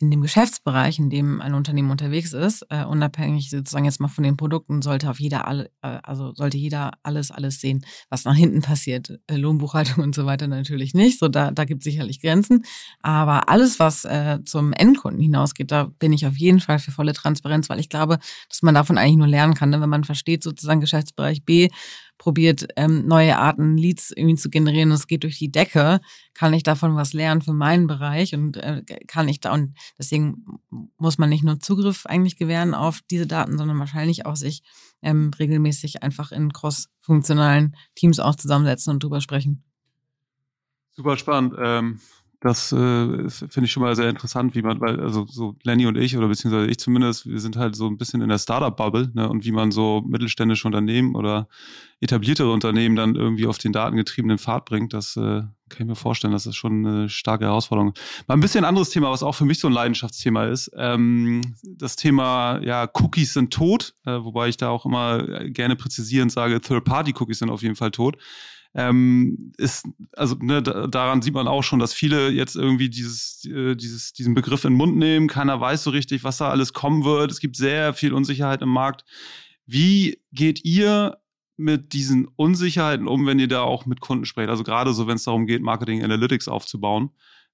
in 0.00 0.10
dem 0.10 0.22
Geschäftsbereich, 0.22 0.98
in 0.98 1.10
dem 1.10 1.40
ein 1.40 1.52
Unternehmen 1.52 1.90
unterwegs 1.90 2.32
ist, 2.32 2.64
äh, 2.70 2.84
unabhängig 2.84 3.50
sozusagen 3.50 3.84
jetzt 3.84 4.00
mal 4.00 4.08
von 4.08 4.24
den 4.24 4.36
Produkten, 4.36 4.80
sollte 4.80 5.10
auf 5.10 5.20
jeder 5.20 5.46
alle, 5.46 5.70
äh, 5.82 5.98
also 6.02 6.32
sollte 6.34 6.56
jeder 6.56 6.92
alles, 7.02 7.30
alles 7.30 7.60
sehen, 7.60 7.84
was 8.08 8.24
nach 8.24 8.34
hinten 8.34 8.62
passiert. 8.62 9.18
Äh, 9.26 9.36
Lohnbuchhaltung 9.36 10.02
und 10.04 10.14
so 10.14 10.24
weiter 10.24 10.48
natürlich 10.48 10.94
nicht. 10.94 11.18
So, 11.18 11.28
da, 11.28 11.50
da 11.50 11.64
gibt 11.64 11.82
es 11.82 11.84
sicherlich 11.84 12.20
Grenzen. 12.20 12.64
Aber 13.00 13.48
alles, 13.50 13.78
was 13.78 14.04
äh, 14.06 14.38
zum 14.44 14.72
Endkunden 14.72 15.20
hinausgeht, 15.20 15.70
da 15.70 15.84
bin 15.98 16.12
ich 16.12 16.26
auf 16.26 16.36
jeden 16.36 16.60
Fall 16.60 16.78
für 16.78 16.92
volle 16.92 17.12
Transparenz, 17.12 17.68
weil 17.68 17.78
ich 17.78 17.90
glaube, 17.90 18.18
dass 18.48 18.62
man 18.62 18.74
davon 18.74 18.96
eigentlich 18.96 19.18
nur 19.18 19.26
lernen 19.26 19.54
kann, 19.54 19.70
ne? 19.70 19.80
wenn 19.80 19.90
man 19.90 20.04
versteht, 20.04 20.42
sozusagen 20.42 20.80
Geschäftsbereich 20.80 21.44
B 21.44 21.68
probiert, 22.20 22.68
ähm, 22.76 23.06
neue 23.06 23.38
Arten 23.38 23.78
Leads 23.78 24.12
irgendwie 24.14 24.36
zu 24.36 24.50
generieren 24.50 24.92
es 24.92 25.06
geht 25.06 25.22
durch 25.22 25.38
die 25.38 25.50
Decke, 25.50 26.00
kann 26.34 26.52
ich 26.52 26.62
davon 26.62 26.94
was 26.94 27.14
lernen 27.14 27.40
für 27.40 27.54
meinen 27.54 27.86
Bereich 27.86 28.34
und 28.34 28.58
äh, 28.58 28.82
kann 29.06 29.26
ich 29.26 29.40
da 29.40 29.54
und 29.54 29.74
deswegen 29.98 30.44
muss 30.98 31.16
man 31.16 31.30
nicht 31.30 31.42
nur 31.42 31.60
Zugriff 31.60 32.04
eigentlich 32.04 32.36
gewähren 32.36 32.74
auf 32.74 33.00
diese 33.10 33.26
Daten, 33.26 33.56
sondern 33.56 33.78
wahrscheinlich 33.78 34.26
auch 34.26 34.36
sich 34.36 34.62
ähm, 35.00 35.30
regelmäßig 35.38 36.02
einfach 36.02 36.30
in 36.30 36.52
cross-funktionalen 36.52 37.74
Teams 37.94 38.20
auch 38.20 38.36
zusammensetzen 38.36 38.92
und 38.92 39.02
drüber 39.02 39.22
sprechen. 39.22 39.64
Super 40.92 41.16
spannend. 41.16 41.54
Ähm 41.58 42.00
das 42.40 42.72
äh, 42.72 43.28
finde 43.28 43.64
ich 43.64 43.72
schon 43.72 43.82
mal 43.82 43.94
sehr 43.94 44.08
interessant, 44.08 44.54
wie 44.54 44.62
man, 44.62 44.80
weil, 44.80 44.98
also 44.98 45.26
so 45.26 45.56
Lenny 45.62 45.86
und 45.86 45.98
ich, 45.98 46.16
oder 46.16 46.28
beziehungsweise 46.28 46.68
ich 46.70 46.78
zumindest, 46.78 47.28
wir 47.28 47.38
sind 47.38 47.56
halt 47.56 47.76
so 47.76 47.86
ein 47.86 47.98
bisschen 47.98 48.22
in 48.22 48.30
der 48.30 48.38
Startup-Bubble, 48.38 49.10
ne, 49.12 49.28
und 49.28 49.44
wie 49.44 49.52
man 49.52 49.70
so 49.70 50.02
mittelständische 50.06 50.66
Unternehmen 50.66 51.14
oder 51.16 51.48
etabliertere 52.00 52.50
Unternehmen 52.50 52.96
dann 52.96 53.14
irgendwie 53.14 53.46
auf 53.46 53.58
den 53.58 53.72
datengetriebenen 53.72 54.38
Pfad 54.38 54.64
bringt, 54.64 54.94
das 54.94 55.18
äh, 55.18 55.42
kann 55.68 55.80
ich 55.80 55.86
mir 55.86 55.96
vorstellen, 55.96 56.32
das 56.32 56.46
ist 56.46 56.56
schon 56.56 56.86
eine 56.86 57.08
starke 57.10 57.44
Herausforderung. 57.44 57.92
Mal 58.26 58.34
ein 58.34 58.40
bisschen 58.40 58.64
anderes 58.64 58.88
Thema, 58.88 59.10
was 59.10 59.22
auch 59.22 59.34
für 59.34 59.44
mich 59.44 59.60
so 59.60 59.68
ein 59.68 59.74
Leidenschaftsthema 59.74 60.46
ist. 60.46 60.70
Ähm, 60.74 61.42
das 61.62 61.96
Thema, 61.96 62.58
ja, 62.62 62.88
Cookies 62.94 63.34
sind 63.34 63.52
tot, 63.52 63.94
äh, 64.06 64.12
wobei 64.12 64.48
ich 64.48 64.56
da 64.56 64.70
auch 64.70 64.86
immer 64.86 65.22
gerne 65.50 65.76
präzisierend 65.76 66.32
sage, 66.32 66.62
Third-Party-Cookies 66.62 67.40
sind 67.40 67.50
auf 67.50 67.62
jeden 67.62 67.76
Fall 67.76 67.90
tot 67.90 68.16
ähm, 68.74 69.52
ist, 69.56 69.86
also 70.12 70.36
ne, 70.36 70.62
daran 70.62 71.22
sieht 71.22 71.34
man 71.34 71.48
auch 71.48 71.62
schon, 71.62 71.80
dass 71.80 71.92
viele 71.92 72.30
jetzt 72.30 72.54
irgendwie 72.54 72.88
dieses, 72.88 73.44
äh, 73.44 73.74
dieses, 73.74 74.12
diesen 74.12 74.34
Begriff 74.34 74.64
in 74.64 74.72
den 74.72 74.76
Mund 74.76 74.96
nehmen. 74.96 75.26
Keiner 75.26 75.60
weiß 75.60 75.82
so 75.82 75.90
richtig, 75.90 76.22
was 76.22 76.38
da 76.38 76.50
alles 76.50 76.72
kommen 76.72 77.04
wird. 77.04 77.32
Es 77.32 77.40
gibt 77.40 77.56
sehr 77.56 77.94
viel 77.94 78.12
Unsicherheit 78.12 78.62
im 78.62 78.68
Markt. 78.68 79.04
Wie 79.66 80.20
geht 80.32 80.64
ihr 80.64 81.18
mit 81.56 81.92
diesen 81.92 82.28
Unsicherheiten 82.36 83.08
um, 83.08 83.26
wenn 83.26 83.38
ihr 83.38 83.48
da 83.48 83.62
auch 83.62 83.86
mit 83.86 84.00
Kunden 84.00 84.24
sprecht? 84.24 84.48
Also 84.48 84.62
gerade 84.62 84.92
so, 84.92 85.06
wenn 85.08 85.16
es 85.16 85.24
darum 85.24 85.46
geht, 85.46 85.62
Marketing 85.62 86.04
Analytics 86.04 86.48
aufzubauen. 86.48 87.10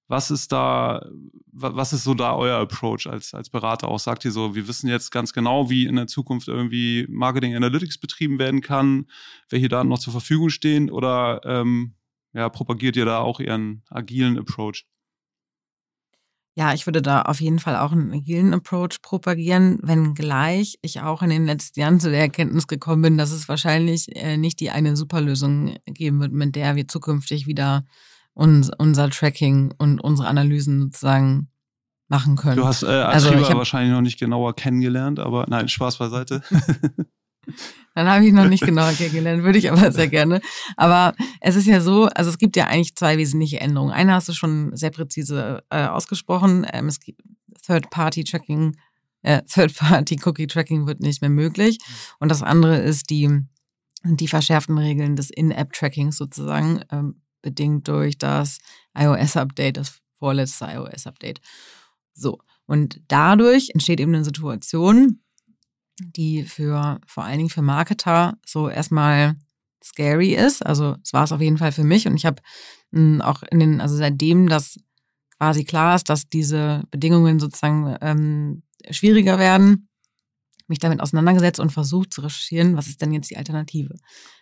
Was 0.07 0.31
ist 0.31 0.51
da, 0.53 1.05
was 1.51 1.91
ist 1.91 2.05
so 2.05 2.13
da 2.13 2.35
euer 2.35 2.59
Approach 2.59 3.07
als, 3.07 3.33
als 3.33 3.49
Berater 3.49 3.89
auch? 3.89 3.99
Sagt 3.99 4.23
ihr 4.23 4.31
so, 4.31 4.55
wir 4.55 4.67
wissen 4.67 4.87
jetzt 4.87 5.11
ganz 5.11 5.33
genau, 5.33 5.69
wie 5.69 5.85
in 5.85 5.97
der 5.97 6.07
Zukunft 6.07 6.47
irgendwie 6.47 7.05
Marketing 7.09 7.55
Analytics 7.55 7.97
betrieben 7.97 8.39
werden 8.39 8.61
kann, 8.61 9.07
welche 9.49 9.67
Daten 9.67 9.89
noch 9.89 9.99
zur 9.99 10.13
Verfügung 10.13 10.49
stehen 10.49 10.89
oder 10.89 11.41
ähm, 11.43 11.95
ja, 12.33 12.47
propagiert 12.49 12.95
ihr 12.95 13.05
da 13.05 13.19
auch 13.19 13.39
einen 13.39 13.83
agilen 13.89 14.37
Approach? 14.37 14.85
Ja, 16.57 16.73
ich 16.73 16.87
würde 16.87 17.03
da 17.03 17.21
auf 17.21 17.39
jeden 17.39 17.59
Fall 17.59 17.75
auch 17.75 17.91
einen 17.91 18.11
agilen 18.11 18.51
Approach 18.51 19.03
propagieren, 19.03 19.77
wenngleich 19.83 20.79
ich 20.81 21.01
auch 21.01 21.21
in 21.21 21.29
den 21.29 21.45
letzten 21.45 21.79
Jahren 21.79 21.99
zu 21.99 22.09
der 22.09 22.21
Erkenntnis 22.21 22.65
gekommen 22.65 23.03
bin, 23.03 23.17
dass 23.19 23.29
es 23.29 23.47
wahrscheinlich 23.47 24.15
äh, 24.15 24.37
nicht 24.37 24.59
die 24.59 24.71
eine 24.71 24.97
Superlösung 24.97 25.75
geben 25.85 26.19
wird, 26.19 26.31
mit 26.31 26.55
der 26.55 26.75
wir 26.75 26.87
zukünftig 26.87 27.45
wieder 27.45 27.85
uns, 28.37 28.69
unser 28.77 29.09
Tracking 29.09 29.73
und 29.77 29.99
unsere 29.99 30.27
Analysen 30.27 30.79
sozusagen 30.81 31.49
machen 32.07 32.35
können. 32.35 32.55
Du 32.55 32.65
hast 32.65 32.83
äh, 32.83 32.87
also 32.87 33.31
wahrscheinlich 33.33 33.91
noch 33.91 34.01
nicht 34.01 34.19
genauer 34.19 34.55
kennengelernt, 34.55 35.19
aber 35.19 35.45
nein, 35.49 35.67
Spaß 35.67 35.97
beiseite. 35.97 36.41
Dann 37.95 38.07
habe 38.07 38.25
ich 38.25 38.33
noch 38.33 38.47
nicht 38.47 38.63
genauer 38.63 38.91
kennengelernt, 38.91 39.43
würde 39.43 39.57
ich 39.57 39.71
aber 39.71 39.91
sehr 39.91 40.07
gerne. 40.07 40.41
Aber 40.75 41.15
es 41.41 41.55
ist 41.55 41.65
ja 41.65 41.81
so, 41.81 42.05
also 42.05 42.29
es 42.29 42.37
gibt 42.37 42.55
ja 42.55 42.67
eigentlich 42.67 42.95
zwei 42.95 43.17
wesentliche 43.17 43.59
Änderungen. 43.59 43.91
Eine 43.91 44.13
hast 44.13 44.29
du 44.29 44.33
schon 44.33 44.75
sehr 44.75 44.91
präzise 44.91 45.63
äh, 45.69 45.85
ausgesprochen. 45.85 46.65
Ähm, 46.71 46.87
es 46.87 46.99
gibt 46.99 47.21
die 54.03 54.27
verschärften 54.27 54.77
Regeln 54.77 55.15
des 55.15 55.31
In-App-Trackings 55.31 56.17
sozusagen, 56.17 56.81
ähm, 56.91 57.21
bedingt 57.41 57.87
durch 57.87 58.17
das 58.17 58.59
iOS-Update, 58.97 59.77
das 59.77 59.99
vorletzte 60.17 60.65
iOS-Update. 60.65 61.41
So, 62.13 62.39
und 62.65 63.01
dadurch 63.07 63.69
entsteht 63.73 63.99
eben 63.99 64.13
eine 64.13 64.25
Situation, 64.25 65.21
die 65.99 66.43
für 66.43 66.99
vor 67.07 67.23
allen 67.23 67.37
Dingen 67.37 67.49
für 67.49 67.61
Marketer 67.61 68.37
so 68.45 68.69
erstmal 68.69 69.35
scary 69.83 70.33
ist. 70.33 70.65
Also 70.65 70.95
es 71.03 71.13
war 71.13 71.23
es 71.23 71.31
auf 71.31 71.41
jeden 71.41 71.57
Fall 71.57 71.71
für 71.71 71.83
mich 71.83 72.07
und 72.07 72.15
ich 72.15 72.25
habe 72.25 72.41
hm, 72.91 73.21
auch 73.21 73.43
in 73.43 73.59
den, 73.59 73.81
also 73.81 73.95
seitdem 73.95 74.49
das 74.49 74.77
quasi 75.37 75.63
klar 75.63 75.95
ist, 75.95 76.09
dass 76.09 76.29
diese 76.29 76.83
Bedingungen 76.91 77.39
sozusagen 77.39 77.95
ähm, 78.01 78.63
schwieriger 78.89 79.39
werden, 79.39 79.87
mich 80.67 80.79
damit 80.79 80.99
auseinandergesetzt 80.99 81.59
und 81.59 81.71
versucht 81.71 82.13
zu 82.13 82.21
recherchieren, 82.21 82.75
was 82.75 82.87
ist 82.87 83.01
denn 83.01 83.13
jetzt 83.13 83.29
die 83.29 83.37
Alternative. 83.37 83.95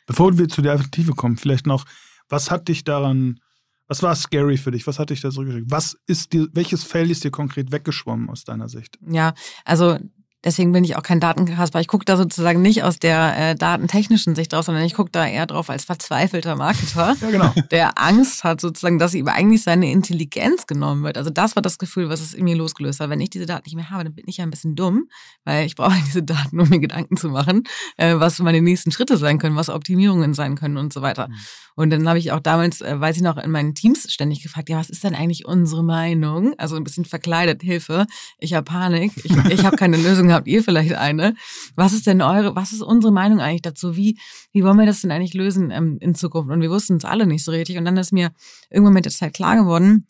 Bevor 0.08 0.38
wir 0.38 0.48
zu 0.48 0.62
der 0.62 0.74
Alternative 0.74 1.14
kommen, 1.14 1.38
vielleicht 1.38 1.68
noch, 1.68 1.86
was 2.30 2.52
hat 2.52 2.68
dich 2.68 2.84
daran, 2.84 3.40
was 3.88 4.02
war 4.02 4.16
scary 4.16 4.58
für 4.58 4.72
dich? 4.72 4.88
Was 4.88 5.00
hat 5.00 5.10
dich 5.10 5.22
da 5.22 5.30
zurückgeschickt? 5.30 5.70
Was 5.70 5.98
ist 6.08 6.34
dir, 6.34 6.48
welches 6.54 6.84
Feld 6.84 7.12
ist 7.12 7.24
dir 7.24 7.32
konkret 7.32 7.72
weggeschwommen 7.72 8.30
aus 8.30 8.44
deiner 8.44 8.68
Sicht? 8.68 8.98
Ja, 9.08 9.34
also 9.64 9.98
Deswegen 10.46 10.72
bin 10.72 10.84
ich 10.84 10.96
auch 10.96 11.02
kein 11.02 11.20
Datenkasper. 11.20 11.82
Ich 11.82 11.88
gucke 11.88 12.06
da 12.06 12.18
sozusagen 12.18 12.62
nicht 12.62 12.84
aus 12.84 13.00
der 13.00 13.36
äh, 13.36 13.56
datentechnischen 13.56 14.36
Sicht 14.36 14.54
drauf, 14.54 14.66
sondern 14.66 14.84
ich 14.84 14.94
gucke 14.94 15.10
da 15.12 15.26
eher 15.26 15.48
drauf 15.48 15.72
als 15.72 15.86
verzweifelter 15.86 16.56
Marketer, 16.56 17.16
ja, 17.20 17.32
genau. 17.32 17.54
der 17.72 17.98
Angst 17.98 18.44
hat 18.44 18.62
sozusagen, 18.62 19.00
dass 19.00 19.16
ihm 19.16 19.28
eigentlich 19.28 19.64
seine 19.64 19.92
Intelligenz 19.92 20.68
genommen 20.68 21.04
wird. 21.04 21.18
Also 21.18 21.32
das 21.32 21.56
war 21.56 21.64
das 21.64 21.80
Gefühl, 21.80 22.10
was 22.10 22.22
es 22.22 22.36
in 22.36 22.44
mir 22.44 22.56
losgelöst 22.56 23.00
hat. 23.00 23.10
Wenn 23.10 23.22
ich 23.22 23.32
diese 23.32 23.48
Daten 23.48 23.64
nicht 23.66 23.76
mehr 23.76 23.90
habe, 23.90 24.04
dann 24.04 24.14
bin 24.14 24.26
ich 24.28 24.38
ja 24.38 24.44
ein 24.44 24.52
bisschen 24.52 24.76
dumm, 24.76 25.10
weil 25.46 25.66
ich 25.66 25.76
brauche 25.76 25.96
diese 26.06 26.22
Daten, 26.22 26.60
um 26.60 26.70
mir 26.70 26.80
Gedanken 26.80 27.18
zu 27.18 27.30
machen, 27.30 27.64
äh, 27.98 28.14
was 28.18 28.38
meine 28.38 28.62
nächsten 28.62 28.92
Schritte 28.92 29.18
sein 29.18 29.40
können, 29.40 29.56
was 29.56 29.70
Optimierungen 29.70 30.36
sein 30.36 30.56
können 30.56 30.78
und 30.78 30.94
so 30.94 31.02
weiter. 31.02 31.28
Mhm. 31.28 31.36
Und 31.76 31.90
dann 31.90 32.08
habe 32.08 32.20
ich 32.20 32.32
auch 32.32 32.40
damals, 32.40 32.82
äh, 32.82 33.00
weiß 33.00 33.18
ich 33.18 33.22
noch, 33.22 33.38
in 33.38 33.52
meinen 33.52 33.76
Teams 33.76 34.12
ständig 34.12 34.42
gefragt, 34.42 34.70
ja, 34.70 34.78
was 34.78 34.90
ist 34.90 35.04
denn 35.04 35.14
eigentlich 35.14 35.46
unsere 35.46 35.84
Meinung? 35.84 36.54
Also 36.58 36.78
ein 36.78 36.84
bisschen 36.84 37.04
verkleidet, 37.04 37.62
Hilfe. 37.62 38.06
Ich 38.40 38.54
habe 38.54 38.64
Panik, 38.64 39.12
ich, 39.24 39.36
ich 39.50 39.66
habe 39.66 39.76
keine 39.76 39.98
Lösung 39.98 40.30
habt 40.36 40.48
ihr 40.48 40.64
vielleicht 40.64 40.94
eine? 40.94 41.36
Was 41.76 41.94
ist 41.94 42.08
denn 42.08 42.22
eure, 42.22 42.56
was 42.56 42.72
ist 42.72 42.82
unsere 42.82 43.12
Meinung 43.12 43.40
eigentlich 43.40 43.62
dazu? 43.62 43.96
Wie, 43.96 44.18
wie 44.52 44.64
wollen 44.64 44.78
wir 44.78 44.86
das 44.86 45.02
denn 45.02 45.12
eigentlich 45.12 45.34
lösen 45.34 45.72
ähm, 45.72 45.98
in 46.00 46.16
Zukunft? 46.16 46.52
Und 46.52 46.62
wir 46.62 46.70
wussten 46.70 46.98
es 46.98 47.06
alle 47.06 47.26
nicht 47.26 47.44
so 47.44 47.52
richtig. 47.52 47.78
Und 47.78 47.86
dann 47.86 47.98
ist 47.98 48.12
mir 48.12 48.32
irgendwann 48.70 48.94
mit 48.94 49.06
der 49.06 49.12
Zeit 49.12 49.34
klar 49.34 49.56
geworden, 49.56 50.06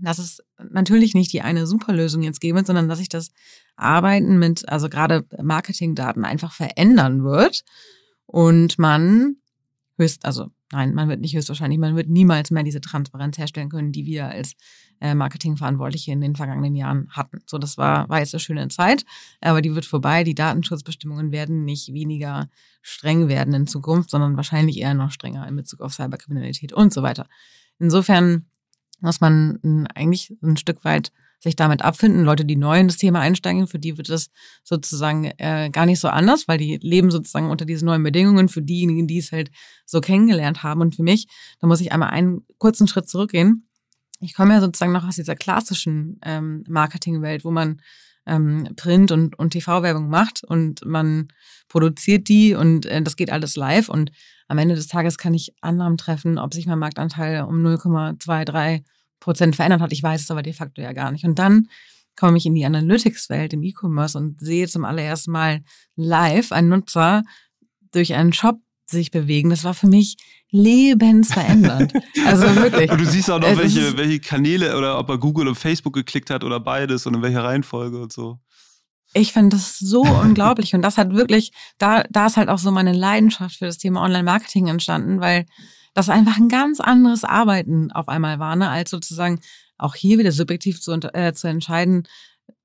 dass 0.00 0.18
es 0.18 0.40
natürlich 0.70 1.14
nicht 1.14 1.32
die 1.32 1.42
eine 1.42 1.66
Superlösung 1.66 2.22
jetzt 2.22 2.40
geben 2.40 2.56
wird, 2.56 2.66
sondern 2.66 2.88
dass 2.88 2.98
sich 2.98 3.08
das 3.08 3.30
Arbeiten 3.76 4.38
mit, 4.38 4.68
also 4.68 4.88
gerade 4.88 5.26
Marketingdaten 5.42 6.24
einfach 6.24 6.52
verändern 6.52 7.24
wird 7.24 7.64
und 8.26 8.78
man 8.78 9.36
höchst, 9.98 10.24
also 10.24 10.48
nein, 10.72 10.94
man 10.94 11.08
wird 11.08 11.20
nicht 11.20 11.34
höchstwahrscheinlich, 11.34 11.78
man 11.78 11.96
wird 11.96 12.08
niemals 12.08 12.50
mehr 12.50 12.62
diese 12.62 12.80
Transparenz 12.80 13.38
herstellen 13.38 13.68
können, 13.68 13.92
die 13.92 14.06
wir 14.06 14.26
als 14.26 14.54
Marketingverantwortliche 15.00 16.12
in 16.12 16.20
den 16.20 16.36
vergangenen 16.36 16.74
Jahren 16.74 17.08
hatten. 17.10 17.40
So, 17.46 17.58
das 17.58 17.78
war, 17.78 18.08
war 18.08 18.20
jetzt 18.20 18.34
eine 18.34 18.40
schöne 18.40 18.68
Zeit, 18.68 19.04
aber 19.40 19.62
die 19.62 19.74
wird 19.74 19.86
vorbei. 19.86 20.24
Die 20.24 20.34
Datenschutzbestimmungen 20.34 21.32
werden 21.32 21.64
nicht 21.64 21.92
weniger 21.92 22.48
streng 22.82 23.28
werden 23.28 23.54
in 23.54 23.66
Zukunft, 23.66 24.10
sondern 24.10 24.36
wahrscheinlich 24.36 24.78
eher 24.78 24.94
noch 24.94 25.10
strenger 25.10 25.46
in 25.48 25.56
Bezug 25.56 25.80
auf 25.80 25.94
Cyberkriminalität 25.94 26.72
und 26.72 26.92
so 26.92 27.02
weiter. 27.02 27.26
Insofern 27.78 28.46
muss 29.00 29.20
man 29.20 29.86
eigentlich 29.94 30.34
ein 30.42 30.56
Stück 30.56 30.84
weit 30.84 31.12
sich 31.42 31.56
damit 31.56 31.82
abfinden. 31.82 32.24
Leute, 32.24 32.44
die 32.44 32.56
neu 32.56 32.78
in 32.78 32.88
das 32.88 32.98
Thema 32.98 33.20
einsteigen, 33.20 33.66
für 33.66 33.78
die 33.78 33.96
wird 33.96 34.10
es 34.10 34.30
sozusagen 34.62 35.32
äh, 35.38 35.70
gar 35.72 35.86
nicht 35.86 35.98
so 35.98 36.08
anders, 36.08 36.46
weil 36.48 36.58
die 36.58 36.78
leben 36.82 37.10
sozusagen 37.10 37.48
unter 37.48 37.64
diesen 37.64 37.86
neuen 37.86 38.02
Bedingungen. 38.02 38.50
Für 38.50 38.60
diejenigen, 38.60 39.06
die 39.06 39.18
es 39.18 39.32
halt 39.32 39.50
so 39.86 40.02
kennengelernt 40.02 40.62
haben 40.62 40.82
und 40.82 40.94
für 40.94 41.02
mich, 41.02 41.28
da 41.58 41.66
muss 41.66 41.80
ich 41.80 41.92
einmal 41.92 42.10
einen 42.10 42.44
kurzen 42.58 42.86
Schritt 42.86 43.08
zurückgehen 43.08 43.69
ich 44.20 44.34
komme 44.34 44.54
ja 44.54 44.60
sozusagen 44.60 44.92
noch 44.92 45.06
aus 45.06 45.16
dieser 45.16 45.34
klassischen 45.34 46.18
ähm, 46.22 46.64
Marketingwelt, 46.68 47.44
wo 47.44 47.50
man 47.50 47.80
ähm, 48.26 48.68
Print- 48.76 49.12
und, 49.12 49.38
und 49.38 49.50
TV-Werbung 49.50 50.08
macht 50.08 50.44
und 50.44 50.84
man 50.84 51.28
produziert 51.68 52.28
die 52.28 52.54
und 52.54 52.86
äh, 52.86 53.02
das 53.02 53.16
geht 53.16 53.30
alles 53.30 53.56
live 53.56 53.88
und 53.88 54.12
am 54.48 54.58
Ende 54.58 54.74
des 54.74 54.88
Tages 54.88 55.16
kann 55.16 55.32
ich 55.32 55.54
Annahmen 55.60 55.96
treffen, 55.96 56.38
ob 56.38 56.52
sich 56.52 56.66
mein 56.66 56.78
Marktanteil 56.78 57.42
um 57.44 57.64
0,23 57.64 58.84
Prozent 59.20 59.54
verändert 59.54 59.80
hat. 59.80 59.92
Ich 59.92 60.02
weiß 60.02 60.22
es 60.22 60.30
aber 60.30 60.42
de 60.42 60.52
facto 60.52 60.82
ja 60.82 60.92
gar 60.92 61.12
nicht. 61.12 61.24
Und 61.24 61.38
dann 61.38 61.68
komme 62.16 62.36
ich 62.36 62.46
in 62.46 62.54
die 62.54 62.64
Analytics-Welt 62.64 63.52
im 63.52 63.62
E-Commerce 63.62 64.18
und 64.18 64.40
sehe 64.40 64.66
zum 64.66 64.84
allerersten 64.84 65.30
Mal 65.30 65.62
live 65.94 66.50
einen 66.50 66.68
Nutzer 66.68 67.22
durch 67.92 68.14
einen 68.14 68.32
Shop 68.32 68.58
sich 68.90 69.10
bewegen. 69.10 69.50
Das 69.50 69.64
war 69.64 69.74
für 69.74 69.86
mich 69.86 70.16
lebensverändernd. 70.50 71.92
Also 72.26 72.44
wirklich. 72.56 72.90
Und 72.90 73.00
du 73.00 73.06
siehst 73.06 73.30
auch 73.30 73.40
noch, 73.40 73.56
welche, 73.56 73.96
welche 73.96 74.20
Kanäle 74.20 74.76
oder 74.76 74.98
ob 74.98 75.08
er 75.08 75.18
Google 75.18 75.48
und 75.48 75.54
Facebook 75.56 75.94
geklickt 75.94 76.30
hat 76.30 76.44
oder 76.44 76.60
beides 76.60 77.06
und 77.06 77.14
in 77.14 77.22
welcher 77.22 77.44
Reihenfolge 77.44 78.00
und 78.00 78.12
so. 78.12 78.38
Ich 79.12 79.32
finde 79.32 79.56
das 79.56 79.78
so 79.78 80.02
unglaublich 80.22 80.74
und 80.74 80.82
das 80.82 80.98
hat 80.98 81.12
wirklich, 81.12 81.52
da, 81.78 82.04
da 82.10 82.26
ist 82.26 82.36
halt 82.36 82.48
auch 82.48 82.58
so 82.58 82.70
meine 82.70 82.92
Leidenschaft 82.92 83.56
für 83.56 83.66
das 83.66 83.78
Thema 83.78 84.02
Online-Marketing 84.02 84.68
entstanden, 84.68 85.20
weil 85.20 85.46
das 85.94 86.08
einfach 86.08 86.36
ein 86.36 86.48
ganz 86.48 86.78
anderes 86.80 87.24
Arbeiten 87.24 87.90
auf 87.90 88.08
einmal 88.08 88.38
war, 88.38 88.54
ne, 88.54 88.68
als 88.68 88.90
sozusagen 88.90 89.40
auch 89.78 89.94
hier 89.94 90.18
wieder 90.18 90.32
subjektiv 90.32 90.80
zu, 90.80 90.92
äh, 90.92 91.32
zu 91.32 91.48
entscheiden, 91.48 92.06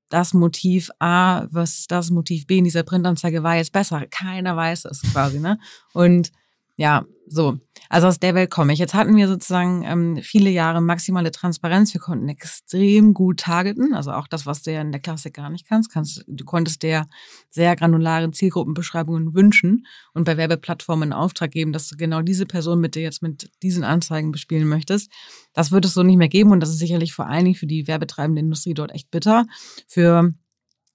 das 0.08 0.34
Motiv 0.34 0.90
A 0.98 1.46
was 1.50 1.86
das 1.88 2.10
Motiv 2.10 2.46
B 2.46 2.58
in 2.58 2.64
dieser 2.64 2.82
Printanzeige 2.82 3.42
war 3.42 3.56
jetzt 3.56 3.72
besser. 3.72 4.06
Keiner 4.10 4.56
weiß 4.56 4.84
es 4.86 5.02
quasi, 5.12 5.40
ne? 5.40 5.58
Und 5.92 6.32
ja, 6.76 7.06
so. 7.26 7.58
Also 7.88 8.06
aus 8.06 8.20
der 8.20 8.34
Welt 8.34 8.50
komme 8.50 8.72
ich. 8.72 8.78
Jetzt 8.78 8.94
hatten 8.94 9.16
wir 9.16 9.28
sozusagen 9.28 9.82
ähm, 9.84 10.18
viele 10.22 10.50
Jahre 10.50 10.80
maximale 10.82 11.30
Transparenz. 11.30 11.92
Wir 11.94 12.00
konnten 12.00 12.28
extrem 12.28 13.14
gut 13.14 13.40
targeten. 13.40 13.94
Also 13.94 14.12
auch 14.12 14.28
das, 14.28 14.44
was 14.44 14.62
du 14.62 14.72
ja 14.72 14.82
in 14.82 14.92
der 14.92 15.00
Klassik 15.00 15.34
gar 15.34 15.48
nicht 15.48 15.66
kannst. 15.66 15.90
kannst 15.90 16.24
du 16.26 16.44
konntest 16.44 16.82
der 16.82 17.06
sehr 17.48 17.74
granulare 17.76 18.30
Zielgruppenbeschreibungen 18.30 19.34
wünschen 19.34 19.86
und 20.12 20.24
bei 20.24 20.36
Werbeplattformen 20.36 21.12
einen 21.12 21.20
Auftrag 21.20 21.50
geben, 21.50 21.72
dass 21.72 21.88
du 21.88 21.96
genau 21.96 22.20
diese 22.20 22.46
Person 22.46 22.80
mit 22.80 22.94
dir 22.94 23.02
jetzt 23.02 23.22
mit 23.22 23.50
diesen 23.62 23.82
Anzeigen 23.82 24.30
bespielen 24.30 24.68
möchtest. 24.68 25.10
Das 25.56 25.72
wird 25.72 25.86
es 25.86 25.94
so 25.94 26.02
nicht 26.02 26.18
mehr 26.18 26.28
geben 26.28 26.52
und 26.52 26.60
das 26.60 26.68
ist 26.68 26.78
sicherlich 26.78 27.14
vor 27.14 27.26
allen 27.26 27.46
Dingen 27.46 27.56
für 27.56 27.66
die 27.66 27.86
werbetreibende 27.86 28.40
Industrie 28.40 28.74
dort 28.74 28.92
echt 28.92 29.10
bitter. 29.10 29.46
Für 29.88 30.34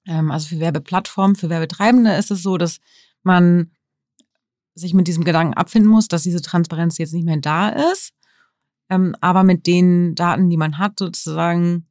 ähm, 0.05 0.29
also 0.29 0.49
für 0.49 0.59
Werbeplattformen, 0.59 1.35
für 1.35 1.49
Werbetreibende 1.49 2.13
ist 2.13 2.29
es 2.29 2.43
so, 2.43 2.57
dass 2.57 2.77
man 3.23 3.71
sich 4.75 4.93
mit 4.93 5.07
diesem 5.07 5.23
Gedanken 5.23 5.55
abfinden 5.55 5.89
muss, 5.89 6.07
dass 6.07 6.21
diese 6.21 6.43
Transparenz 6.43 6.99
jetzt 6.99 7.13
nicht 7.13 7.25
mehr 7.25 7.37
da 7.37 7.69
ist, 7.69 8.13
ähm, 8.87 9.15
aber 9.19 9.43
mit 9.43 9.65
den 9.65 10.13
Daten, 10.13 10.47
die 10.51 10.57
man 10.57 10.77
hat, 10.77 10.99
sozusagen 10.99 11.87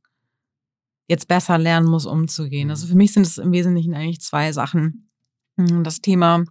jetzt 1.09 1.27
besser 1.27 1.59
lernen 1.59 1.89
muss, 1.89 2.07
umzugehen. 2.07 2.71
Also 2.71 2.87
für 2.87 2.95
mich 2.95 3.13
sind 3.13 3.27
es 3.27 3.37
im 3.37 3.51
Wesentlichen 3.51 3.95
eigentlich 3.95 4.21
zwei 4.21 4.53
Sachen. 4.53 5.11
Hm, 5.57 5.83
das 5.83 6.01
Thema 6.01 6.45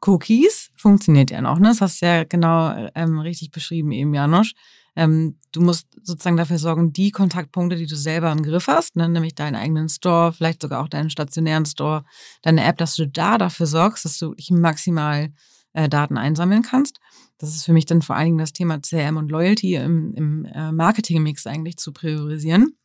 Cookies 0.00 0.72
funktioniert 0.74 1.30
ja 1.30 1.40
noch, 1.40 1.60
ne? 1.60 1.68
Das 1.68 1.80
hast 1.80 2.02
du 2.02 2.06
ja 2.06 2.24
genau 2.24 2.90
ähm, 2.96 3.20
richtig 3.20 3.52
beschrieben 3.52 3.92
eben, 3.92 4.12
Janosch. 4.12 4.54
Ähm, 4.96 5.38
du 5.52 5.60
musst 5.60 5.86
sozusagen 6.02 6.36
dafür 6.36 6.58
sorgen, 6.58 6.92
die 6.92 7.10
Kontaktpunkte, 7.10 7.76
die 7.76 7.86
du 7.86 7.96
selber 7.96 8.32
im 8.32 8.42
Griff 8.42 8.66
hast, 8.66 8.96
ne, 8.96 9.08
nämlich 9.08 9.34
deinen 9.34 9.54
eigenen 9.54 9.88
Store, 9.88 10.32
vielleicht 10.32 10.62
sogar 10.62 10.82
auch 10.82 10.88
deinen 10.88 11.10
stationären 11.10 11.66
Store, 11.66 12.04
deine 12.42 12.64
App, 12.64 12.78
dass 12.78 12.96
du 12.96 13.06
da 13.06 13.38
dafür 13.38 13.66
sorgst, 13.66 14.04
dass 14.04 14.18
du 14.18 14.34
dich 14.34 14.50
maximal 14.50 15.32
äh, 15.72 15.88
Daten 15.88 16.18
einsammeln 16.18 16.62
kannst. 16.62 16.98
Das 17.38 17.54
ist 17.54 17.64
für 17.64 17.72
mich 17.72 17.86
dann 17.86 18.02
vor 18.02 18.16
allen 18.16 18.26
Dingen 18.26 18.38
das 18.38 18.52
Thema 18.52 18.80
CRM 18.80 19.16
und 19.16 19.30
Loyalty 19.30 19.76
im, 19.76 20.12
im 20.14 20.44
äh, 20.44 20.72
Marketingmix 20.72 21.46
eigentlich 21.46 21.76
zu 21.76 21.92
priorisieren. 21.92 22.76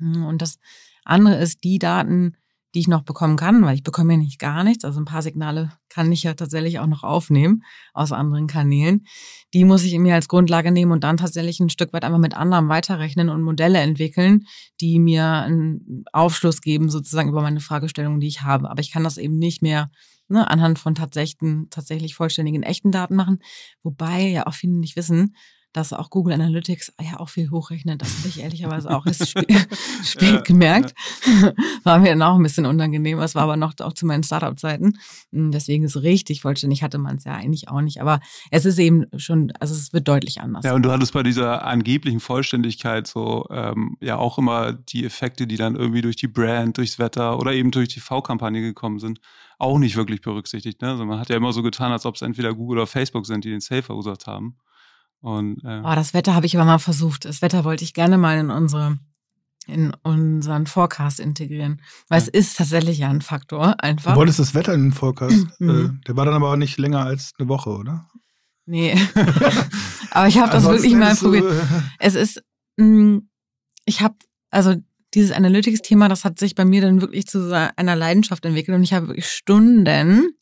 Und 0.00 0.42
das 0.42 0.58
andere 1.04 1.36
ist, 1.36 1.62
die 1.62 1.78
Daten, 1.78 2.36
die 2.74 2.80
ich 2.80 2.88
noch 2.88 3.02
bekommen 3.02 3.36
kann, 3.36 3.64
weil 3.64 3.76
ich 3.76 3.84
bekomme 3.84 4.14
ja 4.14 4.18
nicht 4.18 4.40
gar 4.40 4.64
nichts. 4.64 4.84
Also 4.84 5.00
ein 5.00 5.04
paar 5.04 5.22
Signale 5.22 5.72
kann 5.88 6.10
ich 6.10 6.24
ja 6.24 6.34
tatsächlich 6.34 6.80
auch 6.80 6.86
noch 6.86 7.04
aufnehmen 7.04 7.62
aus 7.92 8.10
anderen 8.10 8.48
Kanälen. 8.48 9.06
Die 9.54 9.64
muss 9.64 9.84
ich 9.84 9.96
mir 9.98 10.14
als 10.14 10.28
Grundlage 10.28 10.72
nehmen 10.72 10.90
und 10.90 11.04
dann 11.04 11.16
tatsächlich 11.16 11.60
ein 11.60 11.70
Stück 11.70 11.92
weit 11.92 12.04
einfach 12.04 12.18
mit 12.18 12.34
anderen 12.36 12.68
weiterrechnen 12.68 13.28
und 13.28 13.42
Modelle 13.42 13.78
entwickeln, 13.78 14.46
die 14.80 14.98
mir 14.98 15.24
einen 15.24 16.04
Aufschluss 16.12 16.60
geben 16.60 16.90
sozusagen 16.90 17.28
über 17.28 17.42
meine 17.42 17.60
Fragestellungen, 17.60 18.20
die 18.20 18.28
ich 18.28 18.42
habe. 18.42 18.68
Aber 18.68 18.80
ich 18.80 18.90
kann 18.90 19.04
das 19.04 19.18
eben 19.18 19.38
nicht 19.38 19.62
mehr 19.62 19.90
ne, 20.28 20.50
anhand 20.50 20.80
von 20.80 20.96
tatsächlichen, 20.96 21.68
tatsächlich 21.70 22.16
vollständigen 22.16 22.64
echten 22.64 22.90
Daten 22.90 23.14
machen. 23.14 23.38
Wobei 23.82 24.28
ja 24.28 24.46
auch 24.46 24.54
viele 24.54 24.74
nicht 24.74 24.96
wissen, 24.96 25.36
dass 25.74 25.92
auch 25.92 26.08
Google 26.08 26.34
Analytics 26.34 26.94
ja 27.02 27.18
auch 27.18 27.28
viel 27.28 27.50
hochrechnet. 27.50 28.00
Das 28.00 28.18
habe 28.18 28.28
ich 28.28 28.40
ehrlicherweise 28.40 28.88
auch 28.90 29.04
erst 29.06 29.28
spät, 29.28 29.50
spät 30.04 30.32
ja, 30.32 30.40
gemerkt. 30.40 30.94
Ja. 31.26 31.52
War 31.84 31.98
mir 31.98 32.10
dann 32.10 32.22
auch 32.22 32.36
ein 32.36 32.42
bisschen 32.42 32.64
unangenehm. 32.64 33.18
Es 33.18 33.34
war 33.34 33.42
aber 33.42 33.56
noch 33.56 33.74
auch 33.80 33.92
zu 33.92 34.06
meinen 34.06 34.22
Startup-Zeiten. 34.22 34.98
Hm, 35.32 35.50
deswegen 35.50 35.84
ist 35.84 35.96
richtig 35.96 36.40
vollständig 36.42 36.82
hatte 36.82 36.98
man 36.98 37.16
es 37.16 37.24
ja 37.24 37.34
eigentlich 37.34 37.68
auch 37.68 37.80
nicht. 37.80 38.00
Aber 38.00 38.20
es 38.50 38.64
ist 38.64 38.78
eben 38.78 39.04
schon, 39.16 39.52
also 39.58 39.74
es 39.74 39.92
wird 39.92 40.06
deutlich 40.06 40.40
anders. 40.40 40.64
Ja, 40.64 40.74
und 40.74 40.82
du 40.82 40.92
hattest 40.92 41.12
bei 41.12 41.24
dieser 41.24 41.66
angeblichen 41.66 42.20
Vollständigkeit 42.20 43.08
so 43.08 43.46
ähm, 43.50 43.96
ja 44.00 44.16
auch 44.16 44.38
immer 44.38 44.72
die 44.72 45.04
Effekte, 45.04 45.46
die 45.48 45.56
dann 45.56 45.74
irgendwie 45.74 46.02
durch 46.02 46.16
die 46.16 46.28
Brand, 46.28 46.78
durchs 46.78 47.00
Wetter 47.00 47.38
oder 47.38 47.52
eben 47.52 47.72
durch 47.72 47.88
die 47.88 48.00
V-Kampagne 48.00 48.60
gekommen 48.60 49.00
sind, 49.00 49.20
auch 49.58 49.78
nicht 49.78 49.96
wirklich 49.96 50.20
berücksichtigt. 50.20 50.82
Ne? 50.82 50.90
Also 50.90 51.04
man 51.04 51.18
hat 51.18 51.30
ja 51.30 51.36
immer 51.36 51.52
so 51.52 51.62
getan, 51.62 51.90
als 51.90 52.06
ob 52.06 52.14
es 52.14 52.22
entweder 52.22 52.54
Google 52.54 52.78
oder 52.78 52.86
Facebook 52.86 53.26
sind, 53.26 53.44
die 53.44 53.50
den 53.50 53.60
Sale 53.60 53.82
verursacht 53.82 54.28
haben. 54.28 54.56
Und, 55.24 55.64
äh, 55.64 55.80
oh, 55.82 55.94
das 55.94 56.12
Wetter 56.12 56.34
habe 56.34 56.44
ich 56.44 56.54
aber 56.54 56.66
mal 56.66 56.78
versucht. 56.78 57.24
Das 57.24 57.40
Wetter 57.40 57.64
wollte 57.64 57.82
ich 57.82 57.94
gerne 57.94 58.18
mal 58.18 58.38
in 58.38 58.50
unsere 58.50 58.98
in 59.66 59.94
unseren 60.02 60.66
Forecast 60.66 61.18
integrieren. 61.18 61.80
Weil 62.10 62.20
ja. 62.20 62.26
es 62.26 62.28
ist 62.28 62.58
tatsächlich 62.58 62.98
ja 62.98 63.08
ein 63.08 63.22
Faktor 63.22 63.82
einfach. 63.82 64.12
Du 64.12 64.18
wolltest 64.18 64.38
das 64.38 64.54
Wetter 64.54 64.74
in 64.74 64.82
den 64.82 64.92
Forecast. 64.92 65.46
Mhm. 65.58 66.00
Äh, 66.02 66.06
der 66.06 66.16
war 66.16 66.26
dann 66.26 66.34
aber 66.34 66.50
auch 66.50 66.56
nicht 66.56 66.76
länger 66.76 67.06
als 67.06 67.32
eine 67.38 67.48
Woche, 67.48 67.70
oder? 67.70 68.10
Nee. 68.66 68.94
aber 70.10 70.28
ich 70.28 70.36
habe 70.38 70.52
das 70.52 70.64
wirklich 70.64 70.94
mal 70.94 71.16
probiert. 71.16 71.46
es 71.98 72.16
ist, 72.16 72.42
mh, 72.76 72.86
mm, 72.86 73.28
ich 73.86 74.02
habe, 74.02 74.16
also 74.50 74.74
dieses 75.14 75.32
Analytics-Thema, 75.32 76.10
das 76.10 76.24
hat 76.26 76.38
sich 76.38 76.54
bei 76.54 76.66
mir 76.66 76.82
dann 76.82 77.00
wirklich 77.00 77.26
zu 77.26 77.50
einer 77.76 77.96
Leidenschaft 77.96 78.44
entwickelt 78.44 78.76
und 78.76 78.82
ich 78.82 78.92
habe 78.92 79.08
wirklich 79.08 79.30
Stunden 79.30 80.34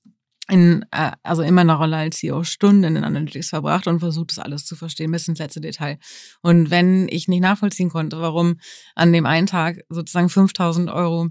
in, 0.49 0.85
äh, 0.91 1.13
also 1.23 1.43
in 1.43 1.55
meiner 1.55 1.75
Rolle 1.75 1.97
als 1.97 2.19
CEO 2.19 2.43
Stunden 2.43 2.85
in 2.85 3.05
Analytics 3.05 3.51
verbracht 3.51 3.87
und 3.87 4.01
versucht, 4.01 4.31
das 4.31 4.39
alles 4.39 4.65
zu 4.65 4.77
verstehen, 4.77 5.13
bis 5.13 5.29
ins 5.29 5.39
letzte 5.39 5.61
Detail. 5.61 5.99
Und 6.43 6.71
wenn 6.71 7.09
ich 7.09 7.29
nicht 7.29 7.43
nachvollziehen 7.43 7.91
konnte, 7.91 8.21
warum 8.21 8.57
an 8.95 9.13
dem 9.13 9.27
einen 9.27 9.47
Tag 9.47 9.81
sozusagen 9.89 10.29
5000 10.29 10.91
Euro 10.91 11.29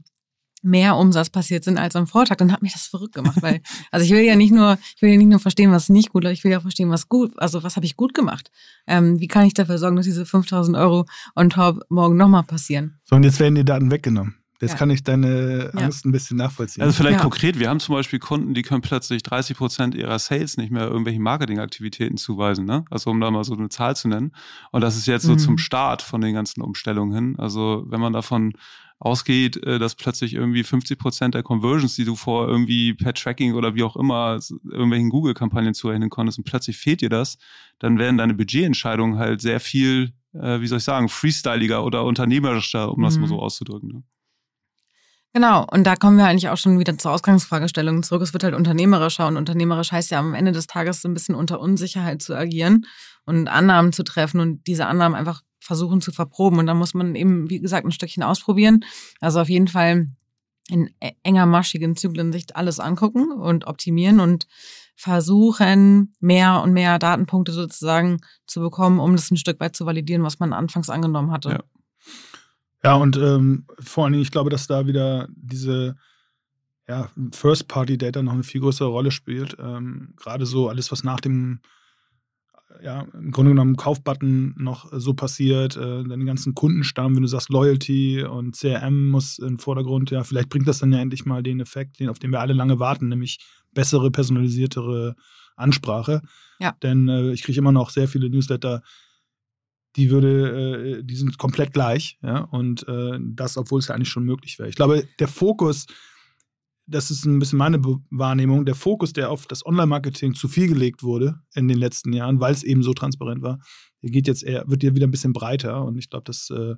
mehr 0.64 0.95
Umsatz 0.95 1.30
passiert 1.30 1.64
sind 1.64 1.78
als 1.78 1.95
am 1.95 2.07
Vortag, 2.07 2.38
dann 2.38 2.51
hat 2.51 2.62
mich 2.62 2.74
das 2.74 2.86
verrückt 2.86 3.16
gemacht, 3.16 3.41
weil 3.41 3.62
also 3.91 4.05
ich 4.05 4.12
will 4.12 4.24
ja 4.24 4.36
nicht 4.36 4.53
nur 4.53 4.78
ich 4.95 5.01
will 5.01 5.09
ja 5.09 5.18
nicht 5.18 5.28
nur 5.28 5.39
verstehen, 5.39 5.72
was 5.72 5.89
nicht 5.89 6.12
gut, 6.12 6.24
ist, 6.26 6.32
ich 6.32 6.43
will 6.43 6.51
ja 6.51 6.59
verstehen, 6.59 6.89
was 6.89 7.09
gut, 7.09 7.34
also 7.38 7.64
was 7.64 7.76
habe 7.76 7.86
ich 7.86 7.97
gut 7.97 8.14
gemacht? 8.14 8.51
Ähm, 8.88 9.20
wie 9.20 9.28
kann 9.28 9.45
ich 9.45 9.53
dafür 9.53 9.78
sorgen, 9.78 9.95
dass 9.95 10.05
diese 10.05 10.26
5000 10.26 10.78
Euro 10.78 11.05
on 11.36 11.49
top 11.49 11.82
morgen 11.89 12.16
nochmal 12.16 12.43
passieren? 12.43 12.99
So 13.03 13.16
und 13.16 13.24
jetzt 13.24 13.39
werden 13.39 13.55
die 13.55 13.66
Daten 13.66 13.91
weggenommen. 13.91 14.41
Jetzt 14.62 14.72
ja. 14.72 14.78
kann 14.78 14.89
ich 14.91 15.03
deine 15.03 15.72
Angst 15.74 16.05
ja. 16.05 16.09
ein 16.09 16.12
bisschen 16.12 16.38
nachvollziehen. 16.38 16.84
Also 16.84 16.95
vielleicht 16.95 17.18
ja. 17.18 17.22
konkret, 17.22 17.59
wir 17.59 17.70
haben 17.70 17.80
zum 17.80 17.95
Beispiel 17.95 18.20
Kunden, 18.20 18.53
die 18.53 18.62
können 18.62 18.82
plötzlich 18.82 19.24
30 19.24 19.57
Prozent 19.57 19.95
ihrer 19.95 20.20
Sales 20.20 20.57
nicht 20.57 20.72
mehr 20.72 20.84
irgendwelchen 20.84 21.24
Marketingaktivitäten 21.24 22.18
zuweisen, 22.18 22.66
ne? 22.66 22.86
Also 22.89 23.09
um 23.09 23.20
da 23.20 23.32
mal 23.32 23.43
so 23.43 23.53
eine 23.53 23.70
Zahl 23.70 23.95
zu 23.95 24.07
nennen. 24.07 24.32
Und 24.72 24.82
das 24.82 24.95
ist 24.97 25.07
jetzt 25.07 25.24
so 25.24 25.34
mhm. 25.34 25.39
zum 25.39 25.57
Start 25.57 26.01
von 26.01 26.22
den 26.22 26.34
ganzen 26.34 26.62
Umstellungen 26.62 27.14
hin. 27.14 27.36
Also 27.38 27.86
wenn 27.88 27.99
man 27.99 28.14
davon 28.14 28.53
ausgeht, 29.01 29.57
äh, 29.66 29.80
dass 29.80 29.95
plötzlich 29.95 30.36
irgendwie 30.36 30.64
50 30.64 30.97
Prozent 30.97 31.34
der 31.34 31.41
Conversions, 31.43 31.95
die 31.95 32.05
du 32.05 32.16
vor 32.16 32.47
irgendwie 32.47 32.93
per 32.93 33.14
Tracking 33.14 33.55
oder 33.55 33.74
wie 33.74 33.84
auch 33.84 33.95
immer 33.95 34.39
irgendwelchen 34.64 35.09
Google-Kampagnen 35.09 35.74
zurechnen 35.74 36.12
konntest 36.12 36.38
und 36.38 36.43
plötzlich 36.43 36.78
fehlt 36.78 37.01
dir 37.01 37.09
das, 37.09 37.38
dann 37.80 37.97
werden 37.97 38.18
deine 38.18 38.36
Budgetentscheidungen 38.36 39.18
halt 39.18 39.41
sehr 39.41 39.59
viel, 39.59 40.14
äh, 40.34 40.62
wie 40.62 40.68
soll 40.68 40.78
ich 40.78 40.84
sagen, 40.84 41.09
freestyliger 41.09 41.84
oder 41.84 42.03
unternehmerischer, 42.05 42.91
um 42.91 42.99
mhm. 42.99 43.03
das 43.03 43.18
mal 43.18 43.28
so 43.28 43.36
mhm. 43.36 43.41
auszudrücken. 43.41 43.89
Ne? 43.89 44.03
Genau, 45.34 45.66
und 45.72 45.86
da 45.86 45.96
kommen 45.96 46.18
wir 46.18 46.26
eigentlich 46.26 46.50
auch 46.50 46.58
schon 46.58 46.78
wieder 46.78 46.98
zur 46.98 47.12
Ausgangsfragestellung 47.12 48.04
zurück. 48.04 48.22
Es 48.22 48.34
wird 48.34 48.44
halt 48.44 48.54
unternehmerischer 48.54 49.28
und 49.28 49.38
unternehmerisch 49.38 49.92
heißt 49.92 50.12
ja 50.12 50.20
am 50.20 50.34
Ende 50.34 50.52
des 50.52 50.68
Tages 50.68 51.02
so 51.02 51.08
ein 51.08 51.14
bisschen 51.14 51.36
unter 51.36 51.62
Unsicherheit 51.62 52.22
zu 52.22 52.36
agieren 52.36 52.86
und 53.26 53.48
Annahmen 53.48 53.94
zu 53.94 54.04
treffen 54.04 54.42
und 54.42 54.68
diese 54.68 54.88
Annahmen 54.88 55.16
einfach 55.16 55.42
versuchen 55.62 56.02
zu 56.02 56.12
verproben. 56.12 56.60
Und 56.60 56.68
da 56.68 56.74
muss 56.74 56.94
man 56.94 57.16
eben, 57.16 57.50
wie 57.50 57.62
gesagt, 57.62 57.86
ein 57.86 57.94
Stückchen 57.94 58.24
ausprobieren. 58.24 58.84
Also 59.22 59.40
auf 59.40 59.48
jeden 59.48 59.70
Fall 59.70 60.10
in 60.68 60.90
e-, 61.02 61.14
enger 61.24 61.46
maschigen 61.46 61.96
Zyklen 61.96 62.34
sich 62.34 62.54
alles 62.56 62.82
angucken 62.82 63.32
und 63.32 63.68
optimieren 63.68 64.20
und 64.20 64.48
versuchen, 64.96 66.14
mehr 66.20 66.62
und 66.62 66.74
mehr 66.74 67.00
Datenpunkte 67.00 67.54
sozusagen 67.54 68.20
zu 68.48 68.60
bekommen, 68.60 69.00
um 69.00 69.16
das 69.16 69.32
ein 69.32 69.38
Stück 69.38 69.62
weit 69.62 69.78
zu 69.78 69.86
validieren, 69.86 70.24
was 70.24 70.40
man 70.40 70.52
anfangs 70.52 70.90
angenommen 70.90 71.32
hatte. 71.32 71.50
Ja. 71.50 71.60
Ja, 72.84 72.96
und 72.96 73.18
ähm, 73.18 73.66
vor 73.80 74.04
allen 74.04 74.14
Dingen, 74.14 74.24
ich 74.24 74.32
glaube, 74.32 74.50
dass 74.50 74.68
da 74.68 74.88
wieder 74.88 75.28
diese 75.36 75.96
ja, 76.88 77.10
First-Party-Data 77.32 78.22
noch 78.22 78.34
eine 78.34 78.44
viel 78.44 78.62
größere 78.62 78.90
Rolle 78.90 79.12
spielt. 79.12 79.56
Ähm, 79.60 80.14
Gerade 80.18 80.46
so 80.46 80.68
alles, 80.68 80.92
was 80.92 81.04
nach 81.04 81.20
dem, 81.20 81.60
ja, 82.82 83.02
im 83.14 83.32
Grunde 83.32 83.52
genommen 83.52 83.78
Kaufbutton 83.78 84.56
noch 84.58 84.90
so 84.92 85.14
passiert, 85.14 85.78
äh, 85.78 86.04
den 86.04 86.26
ganzen 86.26 86.56
Kundenstamm, 86.56 87.16
wenn 87.16 87.22
du 87.22 87.28
sagst 87.28 87.50
Loyalty 87.50 88.24
und 88.24 88.58
CRM 88.58 89.10
muss 89.10 89.38
im 89.38 89.60
Vordergrund, 89.60 90.12
ja, 90.12 90.24
vielleicht 90.24 90.50
bringt 90.50 90.68
das 90.68 90.80
dann 90.80 90.92
ja 90.92 91.00
endlich 91.00 91.26
mal 91.26 91.44
den 91.44 91.60
Effekt, 91.60 92.00
den, 92.00 92.10
auf 92.10 92.20
den 92.20 92.32
wir 92.32 92.42
alle 92.42 92.54
lange 92.54 92.80
warten, 92.80 93.10
nämlich 93.10 93.40
bessere, 93.74 94.12
personalisiertere 94.12 95.16
Ansprache. 95.56 96.22
Ja. 96.60 96.76
Denn 96.82 97.08
äh, 97.08 97.32
ich 97.32 97.44
kriege 97.44 97.60
immer 97.60 97.72
noch 97.72 97.92
sehr 97.92 98.08
viele 98.08 98.30
Newsletter, 98.30 98.82
die 99.96 100.10
würde, 100.10 101.00
äh, 101.00 101.04
die 101.04 101.16
sind 101.16 101.38
komplett 101.38 101.74
gleich, 101.74 102.18
ja, 102.22 102.39
und 102.39 102.88
äh, 102.88 103.20
das, 103.20 103.58
obwohl 103.58 103.80
es 103.80 103.88
ja 103.88 103.96
eigentlich 103.96 104.10
schon 104.10 104.26
möglich 104.26 104.58
wäre. 104.60 104.70
Ich 104.70 104.76
glaube, 104.76 105.08
der 105.20 105.28
Fokus, 105.28 105.86
das 106.88 107.12
ist 107.12 107.26
ein 107.26 107.39
bisschen 107.39 107.58
meine 107.58 107.82
Wahrnehmung, 108.10 108.66
der 108.66 108.76
Fokus, 108.76 109.14
der 109.14 109.30
auf 109.30 109.48
das 109.48 109.66
Online-Marketing 109.66 110.34
zu 110.34 110.48
viel 110.48 110.68
gelegt 110.68 111.04
wurde 111.04 111.42
in 111.54 111.68
den 111.68 111.78
letzten 111.78 112.14
Jahren, 112.14 112.39
weil 112.39 112.54
es 112.54 112.64
eben 112.64 112.84
so 112.84 112.94
transparent 112.94 113.42
war, 113.42 113.60
geht 114.02 114.28
jetzt 114.28 114.44
eher, 114.44 114.64
wird 114.68 114.84
ja 114.84 114.96
wieder 114.96 115.08
ein 115.08 115.12
bisschen 115.12 115.34
breiter 115.34 115.84
und 115.86 115.98
ich 115.98 116.10
glaube, 116.10 116.24
das 116.26 116.50
äh, 116.50 116.76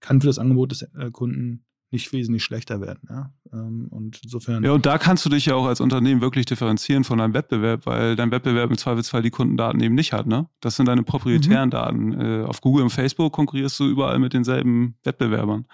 kann 0.00 0.20
für 0.20 0.26
das 0.26 0.38
Angebot 0.38 0.72
des 0.72 0.82
äh, 0.82 1.10
Kunden 1.12 1.64
nicht 1.92 2.12
wesentlich 2.12 2.42
schlechter 2.42 2.80
werden. 2.80 3.00
Ja? 3.08 3.30
Ähm, 3.52 3.88
und 3.90 4.20
insofern. 4.24 4.64
Ja, 4.64 4.72
und 4.72 4.86
da 4.86 4.98
kannst 4.98 5.24
du 5.24 5.28
dich 5.28 5.46
ja 5.46 5.54
auch 5.54 5.66
als 5.66 5.80
Unternehmen 5.80 6.20
wirklich 6.20 6.46
differenzieren 6.46 7.04
von 7.04 7.18
deinem 7.18 7.34
Wettbewerb, 7.34 7.86
weil 7.86 8.16
dein 8.16 8.30
Wettbewerb 8.30 8.70
im 8.70 8.78
Zweifelsfall 8.78 9.22
die 9.22 9.30
Kundendaten 9.30 9.80
eben 9.80 9.94
nicht 9.94 10.12
hat. 10.12 10.26
Ne? 10.26 10.48
Das 10.60 10.76
sind 10.76 10.86
deine 10.86 11.02
proprietären 11.02 11.68
mhm. 11.68 11.70
Daten. 11.70 12.20
Äh, 12.20 12.44
auf 12.44 12.60
Google 12.60 12.84
und 12.84 12.90
Facebook 12.90 13.32
konkurrierst 13.32 13.78
du 13.78 13.86
überall 13.86 14.18
mit 14.18 14.32
denselben 14.32 14.96
Wettbewerbern. 15.04 15.66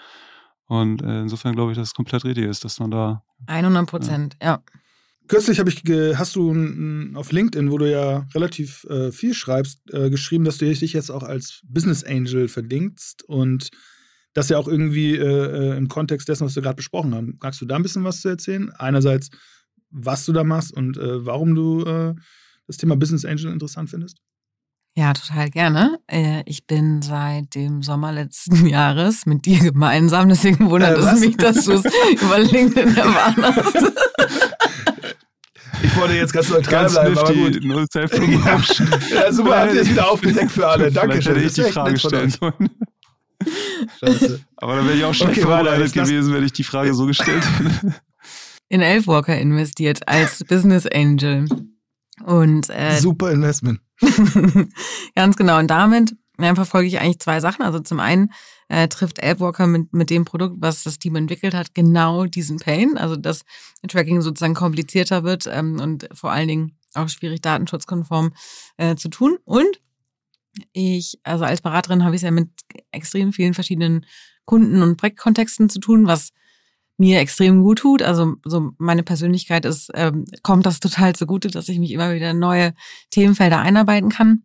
Und 0.66 1.02
äh, 1.02 1.22
insofern 1.22 1.54
glaube 1.54 1.72
ich, 1.72 1.78
dass 1.78 1.88
es 1.88 1.94
komplett 1.94 2.24
richtig 2.24 2.44
ist, 2.44 2.64
dass 2.64 2.78
man 2.78 2.90
da. 2.90 3.22
100 3.46 3.86
Prozent, 3.86 4.36
ja. 4.42 4.48
ja. 4.48 4.62
Kürzlich 5.28 5.58
habe 5.60 5.68
ich, 5.68 5.82
hast 6.16 6.36
du 6.36 6.54
auf 7.14 7.32
LinkedIn, 7.32 7.70
wo 7.70 7.76
du 7.76 7.90
ja 7.90 8.26
relativ 8.34 8.84
äh, 8.84 9.12
viel 9.12 9.34
schreibst, 9.34 9.82
äh, 9.92 10.08
geschrieben, 10.08 10.44
dass 10.44 10.56
du 10.56 10.64
dich 10.64 10.92
jetzt 10.94 11.10
auch 11.10 11.22
als 11.22 11.60
Business 11.68 12.02
Angel 12.02 12.48
verdingst 12.48 13.24
und 13.24 13.70
das 14.34 14.48
ja 14.48 14.58
auch 14.58 14.68
irgendwie 14.68 15.16
äh, 15.16 15.72
äh, 15.72 15.76
im 15.76 15.88
Kontext 15.88 16.28
dessen, 16.28 16.44
was 16.44 16.54
wir 16.54 16.62
gerade 16.62 16.76
besprochen 16.76 17.14
haben. 17.14 17.38
Magst 17.42 17.60
du 17.60 17.66
da 17.66 17.76
ein 17.76 17.82
bisschen 17.82 18.04
was 18.04 18.20
zu 18.20 18.28
erzählen? 18.28 18.70
Einerseits, 18.72 19.30
was 19.90 20.24
du 20.26 20.32
da 20.32 20.44
machst 20.44 20.72
und 20.72 20.96
äh, 20.96 21.24
warum 21.24 21.54
du 21.54 21.84
äh, 21.84 22.14
das 22.66 22.76
Thema 22.76 22.96
Business 22.96 23.24
Angel 23.24 23.52
interessant 23.52 23.90
findest? 23.90 24.18
Ja, 24.94 25.12
total 25.12 25.48
gerne. 25.50 25.98
Äh, 26.08 26.42
ich 26.46 26.66
bin 26.66 27.02
seit 27.02 27.54
dem 27.54 27.82
Sommer 27.82 28.12
letzten 28.12 28.66
Jahres 28.68 29.26
mit 29.26 29.46
dir 29.46 29.60
gemeinsam, 29.60 30.28
deswegen 30.28 30.70
wundert 30.70 30.98
äh, 30.98 31.02
es 31.02 31.20
mich, 31.20 31.36
dass 31.36 31.64
du 31.64 31.72
es 31.72 31.84
über 32.22 32.38
LinkedIn 32.38 32.96
erfahren 32.96 33.44
hast. 33.44 33.92
Ich 35.82 35.96
wollte 35.96 36.14
jetzt 36.14 36.32
ganz 36.32 36.50
neutral 36.50 36.82
ganz 36.82 36.92
bleiben, 36.94 37.14
nifty, 37.14 37.32
aber 37.32 37.50
gut. 37.50 37.64
No 37.64 37.78
ja, 37.94 39.22
ja, 39.22 39.32
super, 39.32 39.60
habt 39.60 39.74
ihr 39.74 39.82
es 39.82 39.90
wieder 39.90 40.10
aufgedeckt 40.10 40.50
für 40.50 40.66
alle. 40.66 40.90
Dankeschön. 40.90 41.36
Hätte 41.36 41.46
ich 41.46 41.52
die 41.52 41.62
Frage 41.62 41.98
stellen 41.98 42.30
sollen. 42.30 42.70
Scheiße. 44.00 44.40
Aber 44.56 44.76
dann 44.76 44.86
wäre 44.86 44.96
ich 44.96 45.04
auch 45.04 45.14
schlecht 45.14 45.32
okay, 45.32 45.42
vorbereitet 45.42 45.92
gewesen, 45.92 46.32
wenn 46.32 46.44
ich 46.44 46.52
die 46.52 46.64
Frage 46.64 46.94
so 46.94 47.06
gestellt 47.06 47.44
hätte. 47.58 47.94
In 48.68 48.80
Elfwalker 48.82 49.38
investiert 49.38 50.06
als 50.08 50.44
Business 50.44 50.86
Angel. 50.86 51.46
Und, 52.24 52.68
äh, 52.70 52.98
Super 52.98 53.30
Investment. 53.30 53.80
ganz 55.14 55.36
genau. 55.36 55.58
Und 55.58 55.68
damit 55.68 56.14
verfolge 56.38 56.86
ich 56.86 57.00
eigentlich 57.00 57.20
zwei 57.20 57.40
Sachen. 57.40 57.62
Also 57.62 57.80
zum 57.80 58.00
einen 58.00 58.30
äh, 58.68 58.88
trifft 58.88 59.18
Elfwalker 59.18 59.66
mit, 59.66 59.92
mit 59.92 60.10
dem 60.10 60.24
Produkt, 60.24 60.56
was 60.60 60.82
das 60.82 60.98
Team 60.98 61.16
entwickelt 61.16 61.54
hat, 61.54 61.74
genau 61.74 62.26
diesen 62.26 62.58
Pain. 62.58 62.98
Also 62.98 63.16
dass 63.16 63.44
Tracking 63.86 64.20
sozusagen 64.20 64.54
komplizierter 64.54 65.24
wird 65.24 65.48
ähm, 65.50 65.80
und 65.80 66.08
vor 66.12 66.30
allen 66.30 66.48
Dingen 66.48 66.78
auch 66.94 67.08
schwierig 67.08 67.40
datenschutzkonform 67.40 68.32
äh, 68.76 68.96
zu 68.96 69.08
tun. 69.08 69.38
Und 69.44 69.80
ich, 70.72 71.18
also 71.22 71.44
als 71.44 71.60
Beraterin 71.60 72.04
habe 72.04 72.14
ich 72.14 72.20
es 72.20 72.24
ja 72.24 72.30
mit 72.30 72.48
extrem 72.92 73.32
vielen 73.32 73.54
verschiedenen 73.54 74.06
Kunden 74.44 74.82
und 74.82 74.96
Projektkontexten 74.96 75.68
zu 75.68 75.80
tun, 75.80 76.06
was 76.06 76.32
mir 76.96 77.20
extrem 77.20 77.62
gut 77.62 77.78
tut. 77.78 78.02
Also 78.02 78.36
so 78.44 78.72
meine 78.78 79.02
Persönlichkeit 79.02 79.64
ist, 79.64 79.90
ähm, 79.94 80.24
kommt 80.42 80.66
das 80.66 80.80
total 80.80 81.14
zugute, 81.14 81.48
dass 81.48 81.68
ich 81.68 81.78
mich 81.78 81.92
immer 81.92 82.12
wieder 82.14 82.30
in 82.30 82.38
neue 82.38 82.74
Themenfelder 83.10 83.58
einarbeiten 83.60 84.10
kann. 84.10 84.42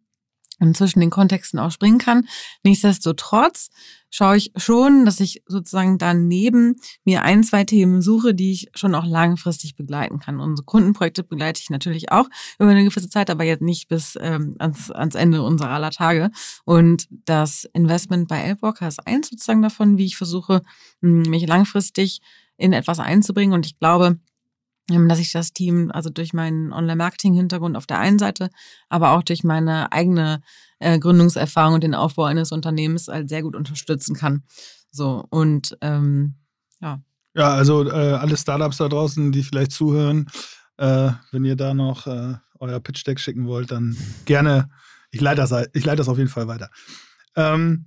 Zwischen 0.74 1.00
den 1.00 1.10
Kontexten 1.10 1.60
auch 1.60 1.72
springen 1.72 1.98
kann. 1.98 2.28
Nichtsdestotrotz 2.64 3.70
schaue 4.10 4.38
ich 4.38 4.52
schon, 4.56 5.06
dass 5.06 5.20
ich 5.20 5.42
sozusagen 5.48 5.98
daneben 5.98 6.76
mir 7.04 7.24
ein, 7.24 7.44
zwei 7.44 7.64
Themen 7.64 8.02
suche, 8.04 8.36
die 8.36 8.52
ich 8.52 8.68
schon 8.76 8.94
auch 8.94 9.06
langfristig 9.06 9.76
begleiten 9.76 10.20
kann. 10.20 10.40
Unsere 10.40 10.66
Kundenprojekte 10.66 11.24
begleite 11.24 11.62
ich 11.62 11.72
natürlich 11.72 12.12
auch 12.12 12.30
über 12.60 12.70
eine 12.70 12.84
gewisse 12.84 13.10
Zeit, 13.10 13.32
aber 13.32 13.44
jetzt 13.44 13.64
nicht 13.64 13.88
bis 13.88 14.18
ähm, 14.22 14.56
ans, 14.60 14.92
ans 14.92 15.16
Ende 15.16 15.42
unserer 15.42 15.72
aller 15.72 15.90
Tage. 15.90 16.30
Und 16.64 17.08
das 17.26 17.68
Investment 17.74 18.28
bei 18.28 18.40
Elbwalker 18.40 18.88
ist 18.88 19.06
eins 19.08 19.30
sozusagen 19.30 19.64
davon, 19.64 19.98
wie 19.98 20.06
ich 20.06 20.16
versuche, 20.16 20.62
mich 21.02 21.48
langfristig 21.48 22.22
in 22.58 22.72
etwas 22.72 23.00
einzubringen. 23.00 23.54
Und 23.54 23.66
ich 23.66 23.80
glaube, 23.80 24.20
dass 24.88 25.20
ich 25.20 25.32
das 25.32 25.54
Team, 25.54 25.92
also 25.92 26.10
durch 26.10 26.34
meinen 26.34 26.74
Online-Marketing-Hintergrund 26.74 27.78
auf 27.78 27.88
der 27.88 28.00
einen 28.00 28.20
Seite, 28.20 28.50
aber 28.90 29.12
auch 29.12 29.24
durch 29.24 29.44
meine 29.44 29.92
eigene 29.92 30.42
äh, 30.80 31.00
Gründungserfahrung 31.00 31.76
und 31.76 31.84
den 31.84 31.96
Aufbau 31.96 32.26
eines 32.26 32.52
Unternehmens 32.52 33.08
halt 33.08 33.30
sehr 33.30 33.44
gut 33.44 33.56
unterstützen 33.56 34.16
kann. 34.16 34.44
So, 34.92 35.26
und 35.30 35.78
ähm, 35.82 36.36
ja. 36.82 37.02
Ja, 37.36 37.54
also 37.54 37.88
äh, 37.88 38.14
alle 38.14 38.38
Startups 38.38 38.78
da 38.78 38.90
draußen, 38.90 39.32
die 39.32 39.44
vielleicht 39.44 39.72
zuhören, 39.72 40.28
äh, 40.78 41.12
wenn 41.32 41.46
ihr 41.46 41.56
da 41.56 41.74
noch 41.74 42.06
äh, 42.06 42.36
euer 42.60 42.80
Pitch-Deck 42.80 43.20
schicken 43.20 43.48
wollt, 43.48 43.72
dann 43.72 43.98
gerne. 44.26 44.70
Ich 45.12 45.22
leite 45.22 45.42
das, 45.42 45.68
ich 45.74 45.86
leite 45.86 45.98
das 45.98 46.10
auf 46.10 46.18
jeden 46.18 46.30
Fall 46.30 46.48
weiter. 46.48 46.70
Ähm, 47.36 47.86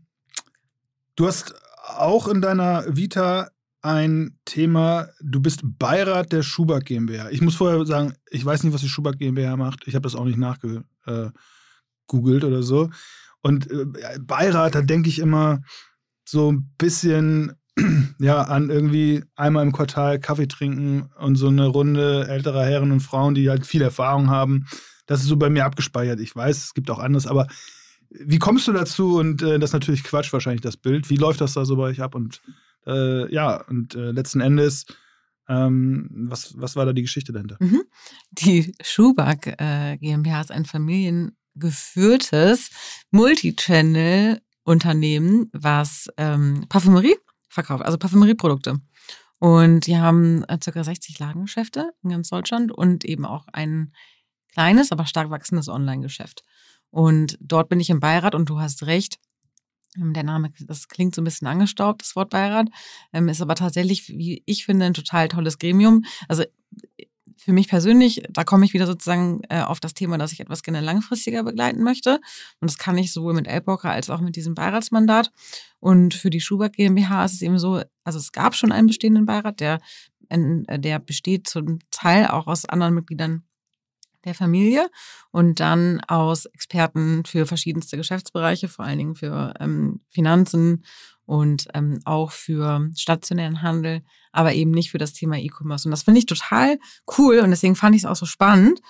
du 1.14 1.26
hast 1.26 1.54
auch 1.86 2.26
in 2.28 2.40
deiner 2.40 2.84
Vita 2.88 3.50
ein 3.86 4.38
Thema, 4.44 5.08
du 5.20 5.40
bist 5.40 5.60
Beirat 5.62 6.32
der 6.32 6.42
Schubert 6.42 6.84
GmbH. 6.84 7.30
Ich 7.30 7.40
muss 7.40 7.54
vorher 7.54 7.84
sagen, 7.86 8.14
ich 8.30 8.44
weiß 8.44 8.64
nicht, 8.64 8.74
was 8.74 8.80
die 8.80 8.88
Schubert 8.88 9.18
GmbH 9.18 9.56
macht. 9.56 9.86
Ich 9.86 9.94
habe 9.94 10.02
das 10.02 10.16
auch 10.16 10.24
nicht 10.24 10.38
nachgegoogelt 10.38 11.32
äh, 12.42 12.46
oder 12.46 12.62
so. 12.62 12.90
Und 13.42 13.70
äh, 13.70 13.86
Beirat, 14.20 14.74
da 14.74 14.82
denke 14.82 15.08
ich 15.08 15.20
immer 15.20 15.62
so 16.24 16.52
ein 16.52 16.74
bisschen 16.78 17.52
ja, 18.18 18.42
an 18.42 18.70
irgendwie 18.70 19.24
einmal 19.36 19.64
im 19.64 19.72
Quartal 19.72 20.18
Kaffee 20.18 20.48
trinken 20.48 21.08
und 21.18 21.36
so 21.36 21.48
eine 21.48 21.66
Runde 21.66 22.26
älterer 22.28 22.64
Herren 22.64 22.90
und 22.90 23.00
Frauen, 23.00 23.34
die 23.34 23.48
halt 23.48 23.66
viel 23.66 23.82
Erfahrung 23.82 24.30
haben. 24.30 24.66
Das 25.06 25.20
ist 25.20 25.28
so 25.28 25.36
bei 25.36 25.50
mir 25.50 25.64
abgespeichert. 25.64 26.18
Ich 26.18 26.34
weiß, 26.34 26.56
es 26.56 26.74
gibt 26.74 26.90
auch 26.90 26.98
anderes, 26.98 27.26
aber 27.26 27.46
wie 28.10 28.38
kommst 28.38 28.68
du 28.68 28.72
dazu? 28.72 29.18
Und 29.18 29.42
äh, 29.42 29.58
das 29.58 29.70
ist 29.70 29.74
natürlich 29.74 30.04
Quatsch, 30.04 30.32
wahrscheinlich 30.32 30.62
das 30.62 30.76
Bild. 30.76 31.10
Wie 31.10 31.16
läuft 31.16 31.40
das 31.40 31.54
da 31.54 31.64
so 31.64 31.74
bei 31.76 31.82
euch 31.84 32.00
ab? 32.00 32.14
Und 32.14 32.40
äh, 32.86 33.32
ja, 33.32 33.62
und 33.68 33.94
äh, 33.94 34.12
letzten 34.12 34.40
Endes, 34.40 34.86
ähm, 35.48 36.08
was, 36.28 36.58
was 36.58 36.74
war 36.76 36.86
da 36.86 36.92
die 36.92 37.02
Geschichte 37.02 37.32
dahinter? 37.32 37.56
Mhm. 37.60 37.82
Die 38.32 38.74
Schuback 38.82 39.54
äh, 39.58 39.96
GmbH 39.98 40.40
ist 40.40 40.52
ein 40.52 40.64
familiengeführtes 40.64 42.70
Multichannel-Unternehmen, 43.10 45.50
was 45.52 46.08
ähm, 46.16 46.64
Parfümerie 46.68 47.16
verkauft, 47.48 47.84
also 47.84 47.98
Parfümerieprodukte. 47.98 48.80
Und 49.38 49.86
die 49.86 49.98
haben 49.98 50.44
äh, 50.44 50.56
ca. 50.58 50.84
60 50.84 51.18
Ladengeschäfte 51.18 51.90
in 52.02 52.10
ganz 52.10 52.30
Deutschland 52.30 52.72
und 52.72 53.04
eben 53.04 53.26
auch 53.26 53.46
ein 53.52 53.92
kleines, 54.52 54.92
aber 54.92 55.06
stark 55.06 55.30
wachsendes 55.30 55.68
Online-Geschäft. 55.68 56.44
Und 56.96 57.36
dort 57.42 57.68
bin 57.68 57.78
ich 57.78 57.90
im 57.90 58.00
Beirat 58.00 58.34
und 58.34 58.48
du 58.48 58.58
hast 58.58 58.86
recht, 58.86 59.18
ähm, 59.98 60.14
der 60.14 60.22
Name, 60.22 60.50
das 60.60 60.88
klingt 60.88 61.14
so 61.14 61.20
ein 61.20 61.26
bisschen 61.26 61.46
angestaubt, 61.46 62.00
das 62.00 62.16
Wort 62.16 62.30
Beirat, 62.30 62.68
ähm, 63.12 63.28
ist 63.28 63.42
aber 63.42 63.54
tatsächlich, 63.54 64.08
wie 64.08 64.42
ich 64.46 64.64
finde, 64.64 64.86
ein 64.86 64.94
total 64.94 65.28
tolles 65.28 65.58
Gremium. 65.58 66.06
Also 66.26 66.44
für 67.36 67.52
mich 67.52 67.68
persönlich, 67.68 68.22
da 68.30 68.44
komme 68.44 68.64
ich 68.64 68.72
wieder 68.72 68.86
sozusagen 68.86 69.42
äh, 69.50 69.60
auf 69.60 69.78
das 69.78 69.92
Thema, 69.92 70.16
dass 70.16 70.32
ich 70.32 70.40
etwas 70.40 70.62
gerne 70.62 70.80
langfristiger 70.80 71.44
begleiten 71.44 71.82
möchte. 71.82 72.14
Und 72.60 72.70
das 72.70 72.78
kann 72.78 72.96
ich 72.96 73.12
sowohl 73.12 73.34
mit 73.34 73.46
Elbrocker 73.46 73.90
als 73.90 74.08
auch 74.08 74.22
mit 74.22 74.34
diesem 74.34 74.54
Beiratsmandat. 74.54 75.32
Und 75.80 76.14
für 76.14 76.30
die 76.30 76.40
Schubert 76.40 76.76
GmbH 76.76 77.26
ist 77.26 77.34
es 77.34 77.42
eben 77.42 77.58
so, 77.58 77.82
also 78.04 78.18
es 78.18 78.32
gab 78.32 78.54
schon 78.54 78.72
einen 78.72 78.86
bestehenden 78.86 79.26
Beirat, 79.26 79.60
der, 79.60 79.80
der 80.30 80.98
besteht 80.98 81.46
zum 81.46 81.78
Teil 81.90 82.28
auch 82.28 82.46
aus 82.46 82.64
anderen 82.64 82.94
Mitgliedern 82.94 83.45
der 84.26 84.34
Familie 84.34 84.90
und 85.30 85.60
dann 85.60 86.00
aus 86.00 86.44
Experten 86.46 87.24
für 87.24 87.46
verschiedenste 87.46 87.96
Geschäftsbereiche, 87.96 88.68
vor 88.68 88.84
allen 88.84 88.98
Dingen 88.98 89.14
für 89.14 89.54
ähm, 89.60 90.00
Finanzen 90.10 90.84
und 91.24 91.68
ähm, 91.74 92.00
auch 92.04 92.32
für 92.32 92.90
stationären 92.96 93.62
Handel, 93.62 94.02
aber 94.32 94.54
eben 94.54 94.70
nicht 94.70 94.90
für 94.90 94.98
das 94.98 95.12
Thema 95.12 95.38
E-Commerce. 95.38 95.88
Und 95.88 95.90
das 95.90 96.02
finde 96.02 96.18
ich 96.18 96.26
total 96.26 96.78
cool 97.18 97.38
und 97.38 97.50
deswegen 97.50 97.76
fand 97.76 97.94
ich 97.96 98.02
es 98.02 98.06
auch 98.06 98.16
so 98.16 98.26
spannend, 98.26 98.80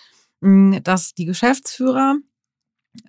hm, 0.42 0.82
dass 0.82 1.14
die 1.14 1.24
Geschäftsführer 1.24 2.16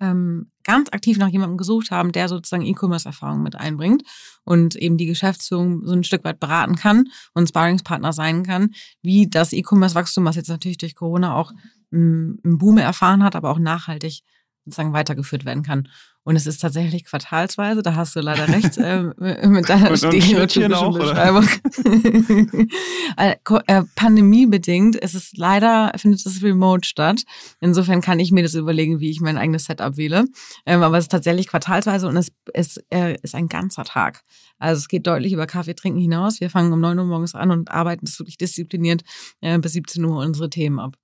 ähm, 0.00 0.50
ganz 0.64 0.90
aktiv 0.92 1.18
nach 1.18 1.28
jemandem 1.28 1.56
gesucht 1.56 1.90
haben, 1.90 2.12
der 2.12 2.28
sozusagen 2.28 2.64
E-Commerce-Erfahrung 2.64 3.42
mit 3.42 3.56
einbringt 3.56 4.02
und 4.44 4.76
eben 4.76 4.96
die 4.96 5.06
Geschäftsführung 5.06 5.86
so 5.86 5.94
ein 5.94 6.04
Stück 6.04 6.24
weit 6.24 6.40
beraten 6.40 6.76
kann 6.76 7.08
und 7.34 7.48
Sparringspartner 7.48 8.12
sein 8.12 8.42
kann, 8.42 8.74
wie 9.02 9.28
das 9.28 9.52
E-Commerce-Wachstum, 9.52 10.24
was 10.24 10.36
jetzt 10.36 10.48
natürlich 10.48 10.78
durch 10.78 10.94
Corona 10.94 11.34
auch 11.34 11.52
einen 11.92 12.58
Boom 12.58 12.78
erfahren 12.78 13.22
hat, 13.22 13.36
aber 13.36 13.50
auch 13.50 13.58
nachhaltig 13.58 14.22
sozusagen 14.68 14.92
weitergeführt 14.92 15.44
werden 15.44 15.62
kann. 15.62 15.88
Und 16.24 16.36
es 16.36 16.46
ist 16.46 16.58
tatsächlich 16.60 17.06
quartalsweise, 17.06 17.82
da 17.82 17.94
hast 17.94 18.14
du 18.14 18.20
leider 18.20 18.46
recht 18.54 18.76
äh, 18.76 19.02
mit 19.46 19.66
deiner 19.68 19.96
stereotypischen 19.96 20.92
Beschreibung. 20.92 21.48
Äh, 23.16 23.36
äh, 23.66 23.82
pandemiebedingt 23.96 24.96
es 25.02 25.14
ist 25.14 25.36
leider, 25.38 25.90
findet 25.96 26.24
es 26.24 26.42
remote 26.42 26.86
statt. 26.86 27.24
Insofern 27.60 28.00
kann 28.00 28.20
ich 28.20 28.30
mir 28.30 28.42
das 28.42 28.54
überlegen, 28.54 29.00
wie 29.00 29.10
ich 29.10 29.20
mein 29.20 29.38
eigenes 29.38 29.64
Setup 29.64 29.96
wähle. 29.96 30.26
Ähm, 30.66 30.82
aber 30.82 30.98
es 30.98 31.06
ist 31.06 31.10
tatsächlich 31.10 31.48
quartalsweise 31.48 32.06
und 32.06 32.16
es, 32.16 32.30
es 32.52 32.76
äh, 32.90 33.16
ist 33.22 33.34
ein 33.34 33.48
ganzer 33.48 33.84
Tag. 33.84 34.22
Also 34.58 34.78
es 34.78 34.88
geht 34.88 35.06
deutlich 35.06 35.32
über 35.32 35.46
Kaffee 35.46 35.74
trinken 35.74 35.98
hinaus. 35.98 36.40
Wir 36.40 36.50
fangen 36.50 36.72
um 36.72 36.80
9 36.80 36.98
Uhr 36.98 37.06
morgens 37.06 37.34
an 37.34 37.50
und 37.50 37.70
arbeiten 37.70 38.04
das 38.04 38.18
wirklich 38.20 38.36
diszipliniert 38.36 39.02
äh, 39.40 39.58
bis 39.58 39.72
17 39.72 40.04
Uhr 40.04 40.18
unsere 40.18 40.50
Themen 40.50 40.78
ab. 40.78 40.96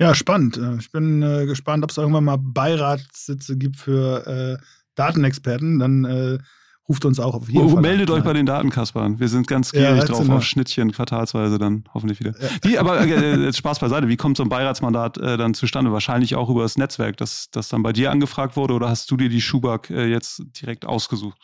Ja, 0.00 0.14
spannend. 0.14 0.56
Äh, 0.56 0.76
ich 0.76 0.90
bin 0.90 1.22
äh, 1.22 1.46
gespannt, 1.46 1.84
ob 1.84 1.90
es 1.90 1.96
irgendwann 1.96 2.24
mal 2.24 2.38
Beiratssitze 2.38 3.56
gibt 3.56 3.76
für 3.76 4.26
äh, 4.26 4.64
Datenexperten. 4.96 5.78
Dann 5.78 6.04
äh, 6.04 6.38
ruft 6.88 7.04
uns 7.04 7.18
auch 7.20 7.34
auf 7.34 7.48
jeden 7.48 7.66
oh, 7.66 7.68
Fall. 7.70 7.82
Meldet 7.82 8.10
an. 8.10 8.16
euch 8.16 8.24
bei 8.24 8.32
den 8.32 8.46
Datenkaspern. 8.46 9.18
Wir 9.18 9.28
sind 9.28 9.46
ganz 9.46 9.72
gierig 9.72 9.98
ja, 9.98 10.04
drauf 10.04 10.28
auf 10.28 10.44
Schnittchen, 10.44 10.92
quartalsweise 10.92 11.58
dann 11.58 11.84
hoffentlich 11.94 12.20
wieder. 12.20 12.34
Ja. 12.40 12.48
Wie, 12.62 12.78
aber 12.78 13.00
äh, 13.00 13.36
jetzt 13.44 13.58
Spaß 13.58 13.78
beiseite, 13.78 14.08
wie 14.08 14.16
kommt 14.16 14.36
so 14.36 14.42
ein 14.42 14.48
Beiratsmandat 14.48 15.16
äh, 15.18 15.36
dann 15.36 15.54
zustande? 15.54 15.92
Wahrscheinlich 15.92 16.34
auch 16.34 16.50
über 16.50 16.62
das 16.62 16.76
Netzwerk, 16.76 17.16
das, 17.16 17.48
das 17.50 17.68
dann 17.68 17.82
bei 17.82 17.92
dir 17.92 18.10
angefragt 18.10 18.56
wurde 18.56 18.74
oder 18.74 18.88
hast 18.88 19.10
du 19.10 19.16
dir 19.16 19.28
die 19.28 19.40
Schubak 19.40 19.90
äh, 19.90 20.06
jetzt 20.06 20.42
direkt 20.60 20.84
ausgesucht? 20.84 21.40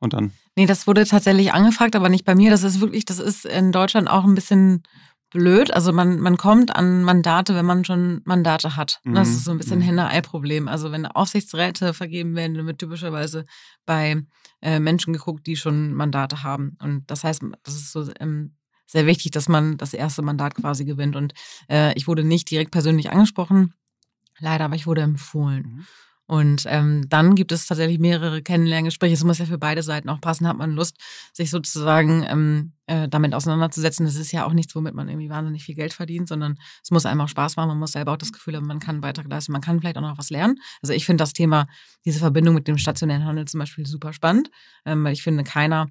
Und 0.00 0.12
dann? 0.12 0.30
Nee, 0.54 0.66
das 0.66 0.86
wurde 0.86 1.04
tatsächlich 1.04 1.52
angefragt, 1.52 1.96
aber 1.96 2.08
nicht 2.08 2.24
bei 2.24 2.36
mir. 2.36 2.50
Das 2.50 2.62
ist 2.62 2.80
wirklich, 2.80 3.04
das 3.04 3.18
ist 3.18 3.44
in 3.44 3.72
Deutschland 3.72 4.08
auch 4.08 4.24
ein 4.24 4.36
bisschen 4.36 4.84
blöd. 5.30 5.72
Also 5.72 5.92
man, 5.92 6.20
man 6.20 6.36
kommt 6.36 6.74
an 6.74 7.02
Mandate, 7.02 7.54
wenn 7.54 7.66
man 7.66 7.84
schon 7.84 8.22
Mandate 8.24 8.76
hat. 8.76 9.00
Mhm. 9.04 9.14
Das 9.14 9.28
ist 9.28 9.44
so 9.44 9.50
ein 9.50 9.58
bisschen 9.58 9.78
mhm. 9.78 9.84
Henne-Ei-Problem. 9.84 10.68
Also 10.68 10.92
wenn 10.92 11.06
Aufsichtsräte 11.06 11.94
vergeben 11.94 12.34
werden, 12.34 12.54
dann 12.54 12.66
wird 12.66 12.78
typischerweise 12.78 13.44
bei 13.84 14.22
äh, 14.62 14.80
Menschen 14.80 15.12
geguckt, 15.12 15.46
die 15.46 15.56
schon 15.56 15.94
Mandate 15.94 16.42
haben. 16.42 16.76
Und 16.82 17.10
das 17.10 17.24
heißt, 17.24 17.42
das 17.62 17.74
ist 17.74 17.92
so 17.92 18.08
ähm, 18.20 18.56
sehr 18.86 19.06
wichtig, 19.06 19.32
dass 19.32 19.48
man 19.48 19.76
das 19.76 19.92
erste 19.92 20.22
Mandat 20.22 20.54
quasi 20.54 20.84
gewinnt. 20.84 21.14
Und 21.14 21.34
äh, 21.68 21.92
ich 21.94 22.08
wurde 22.08 22.24
nicht 22.24 22.50
direkt 22.50 22.70
persönlich 22.70 23.10
angesprochen, 23.10 23.74
leider, 24.38 24.64
aber 24.64 24.76
ich 24.76 24.86
wurde 24.86 25.02
empfohlen. 25.02 25.62
Mhm. 25.62 25.86
Und 26.28 26.64
ähm, 26.66 27.08
dann 27.08 27.34
gibt 27.34 27.52
es 27.52 27.66
tatsächlich 27.66 27.98
mehrere 27.98 28.42
Kennenlerngespräche. 28.42 29.14
Es 29.14 29.24
muss 29.24 29.38
ja 29.38 29.46
für 29.46 29.56
beide 29.56 29.82
Seiten 29.82 30.10
auch 30.10 30.20
passen. 30.20 30.46
Hat 30.46 30.58
man 30.58 30.72
Lust, 30.72 30.98
sich 31.32 31.48
sozusagen 31.48 32.22
ähm, 32.28 32.72
äh, 32.86 33.08
damit 33.08 33.34
auseinanderzusetzen? 33.34 34.04
Das 34.04 34.14
ist 34.14 34.30
ja 34.30 34.44
auch 34.44 34.52
nichts, 34.52 34.74
womit 34.74 34.94
man 34.94 35.08
irgendwie 35.08 35.30
wahnsinnig 35.30 35.64
viel 35.64 35.74
Geld 35.74 35.94
verdient, 35.94 36.28
sondern 36.28 36.58
es 36.82 36.90
muss 36.90 37.06
einem 37.06 37.22
auch 37.22 37.28
Spaß 37.28 37.56
machen. 37.56 37.68
Man 37.68 37.78
muss 37.78 37.92
selber 37.92 38.12
auch 38.12 38.18
das 38.18 38.34
Gefühl 38.34 38.56
haben, 38.56 38.66
man 38.66 38.78
kann 38.78 38.96
einen 38.96 39.00
Beitrag 39.00 39.26
leisten. 39.26 39.52
Man 39.52 39.62
kann 39.62 39.80
vielleicht 39.80 39.96
auch 39.96 40.02
noch 40.02 40.18
was 40.18 40.28
lernen. 40.28 40.56
Also 40.82 40.92
ich 40.92 41.06
finde 41.06 41.22
das 41.22 41.32
Thema, 41.32 41.66
diese 42.04 42.18
Verbindung 42.18 42.54
mit 42.54 42.68
dem 42.68 42.76
stationären 42.76 43.24
Handel 43.24 43.46
zum 43.46 43.60
Beispiel 43.60 43.86
super 43.86 44.12
spannend, 44.12 44.50
ähm, 44.84 45.04
weil 45.04 45.14
ich 45.14 45.22
finde, 45.22 45.44
keiner 45.44 45.86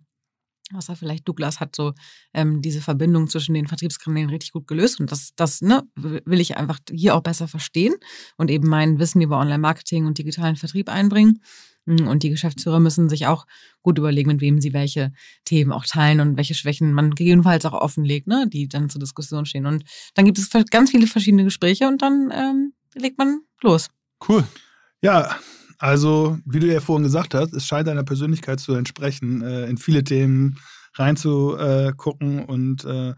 außer 0.74 0.96
vielleicht 0.96 1.28
Douglas 1.28 1.60
hat 1.60 1.76
so 1.76 1.94
ähm, 2.34 2.62
diese 2.62 2.82
Verbindung 2.82 3.28
zwischen 3.28 3.54
den 3.54 3.68
Vertriebskanälen 3.68 4.30
richtig 4.30 4.52
gut 4.52 4.68
gelöst 4.68 5.00
und 5.00 5.12
das, 5.12 5.34
das 5.36 5.62
ne, 5.62 5.84
will 5.96 6.42
ich 6.42 6.58
einfach 6.58 6.80
hier 6.92 7.16
auch 7.16 7.22
besser 7.22 7.48
verstehen 7.48 7.96
und 8.38 8.52
eben 8.52 8.68
mein 8.68 9.00
Wissen 9.00 9.22
über 9.22 9.40
Online-Marketing 9.40 10.06
und 10.06 10.18
digitalen 10.18 10.56
Vertrieb 10.56 10.90
einbringen. 10.90 11.42
Hm, 11.86 12.08
und 12.08 12.24
die 12.24 12.30
Geschäftsführer 12.30 12.80
müssen 12.80 13.10
sich 13.10 13.28
auch 13.28 13.48
gut 13.82 13.98
überlegen, 13.98 14.30
mit 14.30 14.42
wem 14.42 14.60
sie 14.60 14.74
welche 14.74 15.14
Themen 15.46 15.72
auch 15.72 15.86
teilen 15.86 16.20
und 16.20 16.38
welche 16.38 16.54
Schwächen 16.54 16.94
man 16.94 17.12
gegebenenfalls 17.12 17.66
auch 17.66 17.74
offenlegt, 17.74 18.28
ne, 18.28 18.48
die 18.48 18.68
dann 18.68 18.90
zur 18.90 19.00
Diskussion 19.00 19.46
stehen. 19.46 19.66
Und 19.66 19.84
dann 20.14 20.26
gibt 20.26 20.38
es 20.38 20.50
ganz 20.70 20.92
viele 20.92 21.08
verschiedene 21.08 21.46
Gespräche 21.46 21.88
und 21.88 22.02
dann 22.02 22.32
ähm, 22.34 22.74
legt 22.94 23.18
man 23.18 23.42
los. 23.62 23.90
Cool. 24.28 24.44
Ja, 25.02 25.38
also, 25.78 26.38
wie 26.46 26.60
du 26.60 26.68
ja 26.68 26.80
vorhin 26.80 27.04
gesagt 27.04 27.34
hast, 27.34 27.54
es 27.54 27.66
scheint 27.66 27.88
deiner 27.88 28.04
Persönlichkeit 28.04 28.60
zu 28.60 28.74
entsprechen, 28.74 29.42
äh, 29.42 29.68
in 29.68 29.78
viele 29.78 30.04
Themen 30.04 30.58
reinzugucken 30.96 32.46
und 32.46 32.84
äh, 32.86 33.14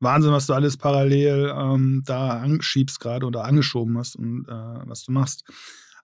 Wahnsinn, 0.00 0.32
was 0.32 0.46
du 0.46 0.54
alles 0.54 0.76
parallel 0.76 1.52
ähm, 1.56 2.02
da 2.04 2.40
anschiebst 2.40 2.98
gerade 2.98 3.26
oder 3.26 3.44
angeschoben 3.44 3.96
hast 3.98 4.16
und 4.16 4.46
äh, 4.48 4.52
was 4.52 5.04
du 5.04 5.12
machst. 5.12 5.44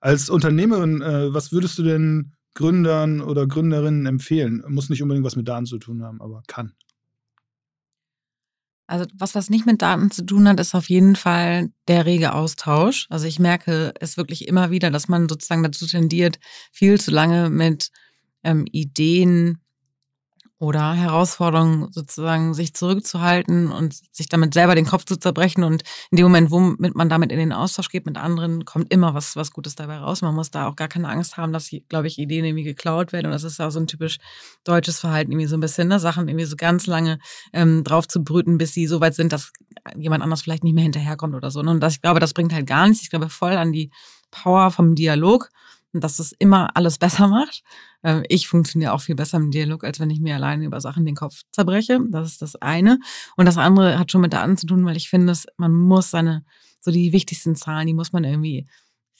Als 0.01 0.30
Unternehmerin, 0.30 1.03
äh, 1.03 1.34
was 1.34 1.51
würdest 1.53 1.78
du 1.78 1.82
denn 1.82 2.32
Gründern 2.55 3.20
oder 3.20 3.47
Gründerinnen 3.47 4.07
empfehlen? 4.07 4.62
Muss 4.68 4.89
nicht 4.89 5.03
unbedingt 5.03 5.26
was 5.26 5.36
mit 5.36 5.49
Daten 5.49 5.66
zu 5.66 5.78
tun 5.78 6.03
haben, 6.03 6.20
aber 6.20 6.43
kann. 6.47 6.72
Also 8.89 9.05
was, 9.14 9.34
was 9.34 9.51
nicht 9.51 9.66
mit 9.66 9.82
Daten 9.82 10.11
zu 10.11 10.24
tun 10.24 10.49
hat, 10.49 10.59
ist 10.59 10.74
auf 10.74 10.89
jeden 10.89 11.14
Fall 11.14 11.70
der 11.89 12.07
rege 12.07 12.34
Austausch. 12.34 13.07
Also 13.11 13.26
ich 13.26 13.39
merke 13.39 13.93
es 14.01 14.16
wirklich 14.16 14.49
immer 14.49 14.70
wieder, 14.70 14.91
dass 14.91 15.09
man 15.09 15.28
sozusagen 15.28 15.62
dazu 15.62 15.86
tendiert, 15.86 16.39
viel 16.72 16.99
zu 16.99 17.11
lange 17.11 17.51
mit 17.51 17.91
ähm, 18.43 18.66
Ideen 18.72 19.61
oder 20.61 20.92
Herausforderungen 20.92 21.92
sozusagen 21.92 22.52
sich 22.52 22.74
zurückzuhalten 22.74 23.70
und 23.70 23.94
sich 24.11 24.28
damit 24.28 24.54
selber 24.54 24.74
den 24.74 24.86
Kopf 24.86 25.04
zu 25.04 25.16
zerbrechen. 25.16 25.62
Und 25.62 25.84
in 26.11 26.16
dem 26.16 26.24
Moment, 26.24 26.50
womit 26.50 26.96
man 26.96 27.09
damit 27.09 27.30
in 27.30 27.38
den 27.38 27.52
Austausch 27.52 27.90
geht 27.90 28.06
mit 28.06 28.16
anderen, 28.16 28.64
kommt 28.64 28.92
immer 28.92 29.14
was, 29.14 29.36
was 29.36 29.52
Gutes 29.52 29.76
dabei 29.76 29.98
raus. 29.98 30.20
Man 30.20 30.34
muss 30.34 30.50
da 30.50 30.66
auch 30.66 30.74
gar 30.74 30.88
keine 30.88 31.09
Angst 31.09 31.36
haben, 31.36 31.52
dass, 31.52 31.70
glaube 31.88 32.09
ich, 32.09 32.18
Ideen 32.18 32.44
irgendwie 32.44 32.64
geklaut 32.64 33.12
werden. 33.12 33.26
Und 33.26 33.32
das 33.32 33.44
ist 33.44 33.61
auch 33.61 33.70
so 33.70 33.78
ein 33.78 33.86
typisch 33.86 34.18
deutsches 34.64 34.98
Verhalten, 34.98 35.30
irgendwie 35.30 35.46
so 35.46 35.56
ein 35.56 35.61
bisschen, 35.61 35.86
ne? 35.86 36.00
Sachen 36.00 36.26
irgendwie 36.26 36.46
so 36.46 36.56
ganz 36.56 36.86
lange 36.86 37.20
ähm, 37.52 37.84
drauf 37.84 38.09
zu 38.09 38.24
brüten, 38.24 38.59
bis 38.59 38.72
sie 38.72 38.88
so 38.88 39.00
weit 39.00 39.14
sind, 39.14 39.32
dass 39.32 39.52
jemand 39.96 40.24
anders 40.24 40.42
vielleicht 40.42 40.64
nicht 40.64 40.74
mehr 40.74 40.82
hinterherkommt 40.82 41.36
oder 41.36 41.52
so. 41.52 41.62
Ne? 41.62 41.70
Und 41.70 41.80
das, 41.80 41.94
ich 41.94 42.02
glaube, 42.02 42.18
das 42.18 42.34
bringt 42.34 42.52
halt 42.52 42.66
gar 42.66 42.88
nichts. 42.88 43.02
Ich 43.04 43.11
glaube 43.11 43.28
voll 43.28 43.52
an 43.52 43.72
die 43.72 43.90
Power 44.30 44.72
vom 44.72 44.96
Dialog 44.96 45.50
dass 45.93 46.18
es 46.18 46.32
immer 46.39 46.76
alles 46.76 46.99
besser 46.99 47.28
macht. 47.28 47.62
Ähm, 48.03 48.24
ich 48.28 48.49
funktioniere 48.49 48.93
auch 48.93 49.01
viel 49.01 49.14
besser 49.14 49.39
im 49.39 49.51
Dialog, 49.51 49.84
als 49.84 50.01
wenn 50.01 50.11
ich 50.11 50.20
mir 50.20 50.34
alleine 50.34 50.64
über 50.64 50.80
Sachen 50.80 51.05
den 51.05 51.16
Kopf 51.16 51.43
zerbreche. 51.51 52.01
Das 52.11 52.28
ist 52.28 52.43
das 52.43 52.57
eine. 52.57 52.99
Und 53.36 53.47
das 53.47 53.57
andere 53.57 53.99
hat 53.99 54.12
schon 54.12 54.20
mit 54.20 54.32
Daten 54.32 54.57
zu 54.57 54.66
tun, 54.66 54.84
weil 54.84 54.97
ich 54.97 55.09
finde, 55.09 55.34
man 55.57 55.72
muss 55.72 56.11
seine, 56.11 56.45
so 56.80 56.91
die 56.91 57.12
wichtigsten 57.12 57.57
Zahlen, 57.57 57.86
die 57.86 57.95
muss 57.95 58.12
man 58.12 58.24
irgendwie 58.24 58.66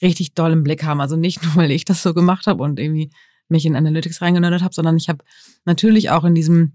richtig 0.01 0.33
doll 0.33 0.51
im 0.51 0.63
Blick 0.63 0.83
haben. 0.83 1.01
Also 1.01 1.15
nicht 1.15 1.43
nur, 1.43 1.55
weil 1.55 1.71
ich 1.71 1.85
das 1.85 2.03
so 2.03 2.13
gemacht 2.13 2.47
habe 2.47 2.63
und 2.63 2.79
irgendwie 2.79 3.11
mich 3.47 3.65
in 3.65 3.75
Analytics 3.75 4.21
reingenördet 4.21 4.61
habe, 4.61 4.73
sondern 4.73 4.97
ich 4.97 5.09
habe 5.09 5.23
natürlich 5.65 6.11
auch 6.11 6.23
in 6.23 6.35
diesem 6.35 6.73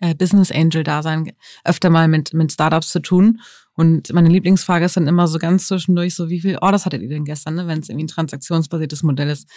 äh, 0.00 0.14
Business 0.14 0.52
Angel 0.52 0.84
Dasein 0.84 1.32
öfter 1.64 1.90
mal 1.90 2.08
mit, 2.08 2.34
mit 2.34 2.52
Startups 2.52 2.90
zu 2.90 3.00
tun. 3.00 3.40
Und 3.74 4.12
meine 4.12 4.28
Lieblingsfrage 4.28 4.84
ist 4.84 4.96
dann 4.96 5.06
immer 5.06 5.26
so 5.26 5.38
ganz 5.38 5.66
zwischendurch 5.68 6.14
so, 6.14 6.28
wie 6.28 6.40
viel 6.40 6.58
Orders 6.58 6.86
hattet 6.86 7.02
ihr 7.02 7.08
denn 7.08 7.24
gestern, 7.24 7.54
ne, 7.54 7.66
wenn 7.66 7.80
es 7.80 7.88
irgendwie 7.88 8.04
ein 8.04 8.08
transaktionsbasiertes 8.08 9.02
Modell 9.02 9.30
ist? 9.30 9.48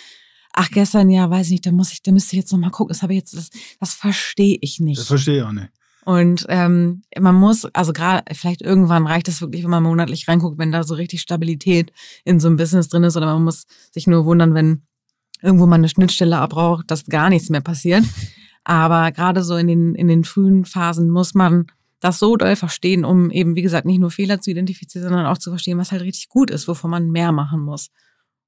Ach, 0.53 0.69
gestern, 0.69 1.09
ja, 1.09 1.29
weiß 1.29 1.47
ich 1.47 1.51
nicht, 1.51 1.65
da 1.65 1.71
muss 1.71 1.91
ich, 1.91 2.03
da 2.03 2.11
müsste 2.11 2.35
ich 2.35 2.41
jetzt 2.41 2.51
nochmal 2.51 2.69
gucken. 2.69 2.93
Das 2.93 3.01
habe 3.01 3.13
ich 3.13 3.19
jetzt, 3.19 3.35
das, 3.35 3.49
das 3.79 3.93
verstehe 3.93 4.57
ich 4.61 4.79
nicht. 4.79 4.99
Das 4.99 5.07
verstehe 5.07 5.37
ich 5.37 5.43
auch 5.43 5.51
nicht. 5.51 5.69
Und 6.05 6.45
ähm, 6.49 7.01
man 7.17 7.35
muss, 7.35 7.65
also 7.73 7.93
gerade, 7.93 8.23
vielleicht 8.33 8.61
irgendwann 8.61 9.07
reicht 9.07 9.29
es 9.29 9.41
wirklich, 9.41 9.63
wenn 9.63 9.71
man 9.71 9.83
monatlich 9.83 10.27
reinguckt, 10.27 10.59
wenn 10.59 10.71
da 10.71 10.83
so 10.83 10.95
richtig 10.95 11.21
Stabilität 11.21 11.93
in 12.25 12.39
so 12.39 12.47
einem 12.47 12.57
Business 12.57 12.89
drin 12.89 13.03
ist, 13.03 13.15
oder 13.15 13.27
man 13.27 13.43
muss 13.43 13.65
sich 13.91 14.05
nur 14.05 14.25
wundern, 14.25 14.53
wenn 14.53 14.83
irgendwo 15.41 15.65
mal 15.65 15.75
eine 15.75 15.89
Schnittstelle 15.89 16.37
abbraucht, 16.37 16.91
dass 16.91 17.05
gar 17.05 17.29
nichts 17.29 17.49
mehr 17.49 17.61
passiert. 17.61 18.03
Aber 18.63 19.11
gerade 19.11 19.43
so 19.43 19.55
in 19.57 19.67
den, 19.67 19.95
in 19.95 20.07
den 20.07 20.23
frühen 20.23 20.65
Phasen 20.65 21.09
muss 21.09 21.33
man 21.33 21.67
das 21.99 22.19
so 22.19 22.35
doll 22.35 22.55
verstehen, 22.55 23.05
um 23.05 23.31
eben, 23.31 23.55
wie 23.55 23.61
gesagt, 23.61 23.85
nicht 23.85 23.99
nur 23.99 24.11
Fehler 24.11 24.41
zu 24.41 24.51
identifizieren, 24.51 25.07
sondern 25.07 25.25
auch 25.25 25.37
zu 25.37 25.51
verstehen, 25.51 25.77
was 25.77 25.91
halt 25.91 26.01
richtig 26.01 26.29
gut 26.29 26.49
ist, 26.51 26.67
wovon 26.67 26.91
man 26.91 27.09
mehr 27.09 27.31
machen 27.31 27.61
muss. 27.61 27.91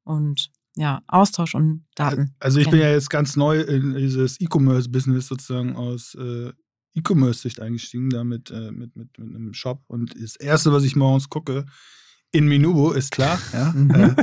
Und 0.03 0.51
ja, 0.75 1.01
Austausch 1.07 1.55
und 1.55 1.85
Daten. 1.95 2.35
Also 2.39 2.59
ich 2.59 2.69
bin 2.69 2.81
ja 2.81 2.91
jetzt 2.91 3.09
ganz 3.09 3.37
neu 3.37 3.61
in 3.61 3.95
dieses 3.95 4.41
E-Commerce-Business 4.41 5.27
sozusagen 5.27 5.75
aus 5.77 6.15
äh, 6.15 6.51
E-Commerce-Sicht 6.95 7.61
eingestiegen, 7.61 8.09
da 8.09 8.25
mit, 8.25 8.51
äh, 8.51 8.71
mit, 8.71 8.95
mit, 8.95 9.17
mit, 9.17 9.35
einem 9.35 9.53
Shop. 9.53 9.83
Und 9.87 10.21
das 10.21 10.35
Erste, 10.35 10.73
was 10.73 10.83
ich 10.83 10.97
morgens 10.97 11.29
gucke, 11.29 11.65
in 12.31 12.47
Minubo, 12.47 12.91
ist 12.91 13.11
klar, 13.11 13.39
ja, 13.53 13.71
mhm. 13.71 13.91
äh, 13.91 14.15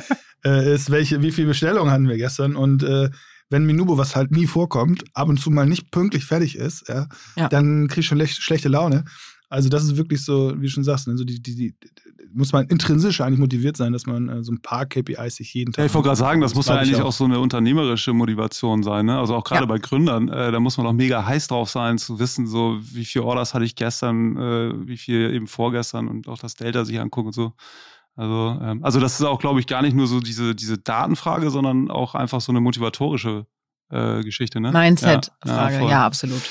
äh, 0.45 0.75
ist, 0.75 0.91
welche, 0.91 1.23
wie 1.23 1.33
viele 1.33 1.49
Bestellungen 1.49 1.91
hatten 1.91 2.09
wir 2.09 2.19
gestern 2.19 2.55
und 2.55 2.83
äh, 2.83 3.09
wenn 3.53 3.65
Minubo, 3.67 3.99
was 3.99 4.17
halt 4.17 4.33
nie 4.33 4.47
vorkommt, 4.47 5.05
ab 5.15 5.29
und 5.29 5.39
zu 5.39 5.51
mal 5.51 5.67
nicht 5.67 5.91
pünktlich 5.91 6.25
fertig 6.25 6.57
ist, 6.57 6.89
ja, 6.89 7.07
ja. 7.37 7.49
dann 7.49 7.87
krieg 7.87 7.99
ich 7.99 8.07
schon 8.07 8.27
schlechte 8.27 8.69
Laune. 8.69 9.05
Also 9.49 9.69
das 9.69 9.85
ist 9.85 9.99
wirklich 9.99 10.25
so, 10.25 10.55
wie 10.57 10.67
du 10.67 10.71
schon 10.71 10.83
sagst, 10.83 11.07
also 11.09 11.25
die, 11.25 11.41
die, 11.41 11.55
die, 11.55 11.75
muss 12.33 12.53
man 12.53 12.67
intrinsisch 12.69 13.21
eigentlich 13.21 13.39
motiviert 13.39 13.77
sein, 13.77 13.93
dass 13.93 14.07
man 14.07 14.29
äh, 14.31 14.43
so 14.43 14.51
ein 14.51 14.63
paar 14.63 14.87
KPIs 14.87 15.37
sich 15.37 15.53
jeden 15.53 15.73
Tag. 15.73 15.83
Ja, 15.83 15.87
ich 15.87 15.95
wollte 15.95 16.07
gerade 16.07 16.19
sagen, 16.19 16.41
das, 16.41 16.53
das 16.53 16.57
muss 16.57 16.67
ja 16.69 16.77
eigentlich 16.77 16.97
auch. 16.97 17.09
auch. 17.09 17.13
so 17.13 17.25
eine 17.25 17.39
unternehmerische 17.39 18.15
Motivation 18.15 18.83
sein. 18.83 19.05
Ne? 19.05 19.19
Also 19.19 19.35
auch 19.35 19.45
gerade 19.45 19.65
ja. 19.65 19.67
bei 19.67 19.79
Gründern, 19.79 20.29
äh, 20.29 20.51
da 20.51 20.59
muss 20.59 20.79
man 20.79 20.87
auch 20.87 20.95
mega 20.95 21.27
heiß 21.27 21.49
drauf 21.49 21.69
sein, 21.69 21.99
zu 21.99 22.19
wissen, 22.19 22.47
so 22.47 22.79
wie 22.81 23.05
viele 23.05 23.27
Orders 23.27 23.53
hatte 23.53 23.67
ich 23.67 23.77
gestern, 23.77 24.37
äh, 24.39 24.89
wie 24.89 24.97
viel 24.97 25.35
eben 25.35 25.47
vorgestern 25.47 26.09
und 26.09 26.29
auch 26.29 26.39
das 26.39 26.55
Delta 26.55 26.87
sich 26.87 26.99
angucken 26.99 27.29
und 27.29 27.35
so. 27.35 27.53
Also, 28.15 28.59
ähm, 28.63 28.85
also 28.85 29.01
das 29.01 29.19
ist 29.19 29.27
auch, 29.27 29.39
glaube 29.39 29.61
ich, 29.61 29.67
gar 29.67 29.83
nicht 29.83 29.95
nur 29.95 30.07
so 30.07 30.21
diese, 30.21 30.55
diese 30.55 30.79
Datenfrage, 30.79 31.51
sondern 31.51 31.91
auch 31.91 32.15
einfach 32.15 32.41
so 32.41 32.53
eine 32.53 32.61
motivatorische 32.61 33.47
äh, 33.91 34.23
Geschichte. 34.23 34.61
Ne? 34.61 34.73
Mindset-Frage, 34.73 35.77
ja, 35.77 35.89
ja, 35.89 36.07
absolut. 36.07 36.43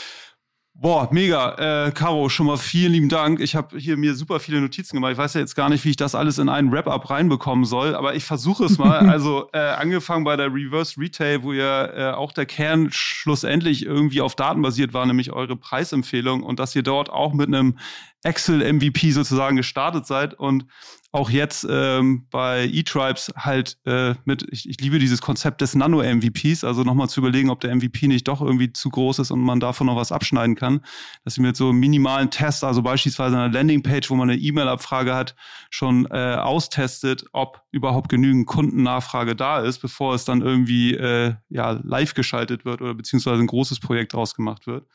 Boah, 0.74 1.10
mega. 1.12 1.86
Äh, 1.86 1.92
Caro, 1.92 2.28
schon 2.30 2.48
mal 2.48 2.58
vielen 2.58 2.94
lieben 2.94 3.10
Dank. 3.10 3.40
Ich 3.40 3.56
habe 3.56 3.78
hier 3.78 3.98
mir 3.98 4.16
super 4.16 4.40
viele 4.40 4.62
Notizen 4.62 4.96
gemacht. 4.96 5.12
Ich 5.12 5.18
weiß 5.18 5.36
ja 5.36 5.42
jetzt 5.42 5.54
gar 5.54 5.70
nicht, 5.70 5.86
wie 5.86 5.92
ich 5.92 5.96
das 5.96 6.16
alles 6.16 6.40
in 6.40 6.50
einen 6.50 6.72
Wrap-up 6.72 7.08
reinbekommen 7.08 7.66
soll, 7.66 7.94
aber 7.94 8.16
ich 8.16 8.24
versuche 8.24 8.66
es 8.66 8.80
mal. 8.80 8.98
also 9.10 9.48
äh, 9.54 9.60
angefangen 9.60 10.24
bei 10.24 10.36
der 10.36 10.48
Reverse 10.48 11.00
Retail, 11.00 11.44
wo 11.44 11.54
ja 11.54 11.86
äh, 11.86 12.14
auch 12.14 12.32
der 12.32 12.48
Kern 12.48 12.88
schlussendlich 12.90 13.86
irgendwie 13.86 14.22
auf 14.22 14.36
Daten 14.36 14.64
basiert 14.64 14.92
war, 14.94 15.06
nämlich 15.06 15.32
eure 15.32 15.56
Preisempfehlung 15.56 16.42
und 16.42 16.60
dass 16.60 16.76
ihr 16.76 16.84
dort 16.84 17.12
auch 17.12 17.34
mit 17.34 17.50
einem 17.50 17.78
Excel-MVP 18.24 19.12
sozusagen 19.12 19.58
gestartet 19.58 20.08
seid 20.08 20.34
und 20.34 20.66
auch 21.14 21.30
jetzt 21.30 21.68
ähm, 21.70 22.26
bei 22.32 22.66
E-Tribes 22.72 23.34
halt 23.36 23.78
äh, 23.86 24.16
mit, 24.24 24.48
ich, 24.50 24.70
ich 24.70 24.80
liebe 24.80 24.98
dieses 24.98 25.22
Konzept 25.22 25.60
des 25.60 25.76
Nano-MVPs, 25.76 26.64
also 26.64 26.84
nochmal 26.84 27.10
zu 27.10 27.20
überlegen, 27.20 27.50
ob 27.50 27.60
der 27.60 27.76
MVP 27.76 28.08
nicht 28.08 28.28
doch 28.30 28.42
irgendwie 28.42 28.72
zu 28.72 28.90
groß 28.90 29.20
ist 29.20 29.32
und 29.32 29.42
man 29.42 29.60
davon 29.60 29.88
noch 29.88 29.98
was 29.98 30.14
abschneiden 30.14 30.56
kann, 30.56 30.82
dass 31.26 31.34
sie 31.34 31.42
mit 31.42 31.58
so 31.58 31.74
minimalen 31.74 32.32
Tests, 32.32 32.64
also 32.64 32.82
beispielsweise 32.82 33.36
einer 33.36 33.52
Landingpage, 33.52 34.10
wo 34.10 34.16
man 34.16 34.30
eine 34.30 34.40
E-Mail-Abfrage 34.40 35.14
hat, 35.14 35.36
schon 35.70 36.06
äh, 36.12 36.36
austestet, 36.36 37.26
ob 37.34 37.62
überhaupt 37.72 38.08
genügend 38.08 38.48
Kundennachfrage 38.48 39.36
da 39.36 39.60
ist, 39.60 39.80
bevor 39.80 40.16
es 40.16 40.24
dann 40.24 40.42
irgendwie 40.42 40.94
äh, 40.94 41.34
ja 41.50 41.72
live 41.84 42.14
geschaltet 42.14 42.64
wird 42.64 42.82
oder 42.82 42.94
beziehungsweise 42.94 43.42
ein 43.42 43.48
großes 43.48 43.82
Projekt 43.82 44.14
draus 44.14 44.34
gemacht 44.34 44.66
wird. 44.66 44.86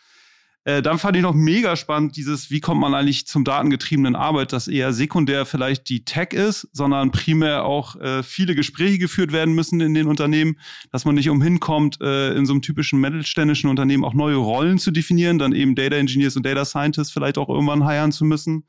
Äh, 0.67 0.83
dann 0.83 0.99
fand 0.99 1.17
ich 1.17 1.23
noch 1.23 1.33
mega 1.33 1.77
spannend 1.77 2.17
dieses, 2.17 2.51
wie 2.51 2.59
kommt 2.59 2.81
man 2.81 2.93
eigentlich 2.93 3.29
zum 3.29 3.45
datengetriebenen 3.45 4.17
Arbeit, 4.17 4.53
dass 4.53 4.67
eher 4.67 4.93
sekundär 4.93 5.47
vielleicht 5.47 5.89
die 5.89 6.05
Tech 6.05 6.33
ist, 6.33 6.69
sondern 6.73 7.13
primär 7.13 7.65
auch 7.65 7.95
äh, 8.01 8.25
viele 8.25 8.57
Gespräche 8.57 8.99
geführt 8.99 9.31
werden 9.31 9.55
müssen 9.55 9.81
in 9.81 9.95
den 9.95 10.09
Unternehmen, 10.09 10.59
dass 10.91 11.05
man 11.05 11.15
nicht 11.15 11.31
umhin 11.31 11.61
kommt, 11.61 12.01
äh, 12.01 12.35
in 12.35 12.47
so 12.47 12.53
einem 12.53 12.63
typischen 12.63 13.01
mittelständischen 13.01 13.71
Unternehmen 13.71 14.05
auch 14.05 14.15
neue 14.15 14.35
Rollen 14.35 14.79
zu 14.79 14.91
definieren, 14.91 15.39
dann 15.39 15.53
eben 15.53 15.77
Data 15.77 15.95
Engineers 15.95 16.35
und 16.35 16.45
Data 16.45 16.65
Scientists 16.65 17.13
vielleicht 17.13 17.39
auch 17.39 17.49
irgendwann 17.49 17.85
heiern 17.85 18.11
zu 18.11 18.25
müssen. 18.25 18.65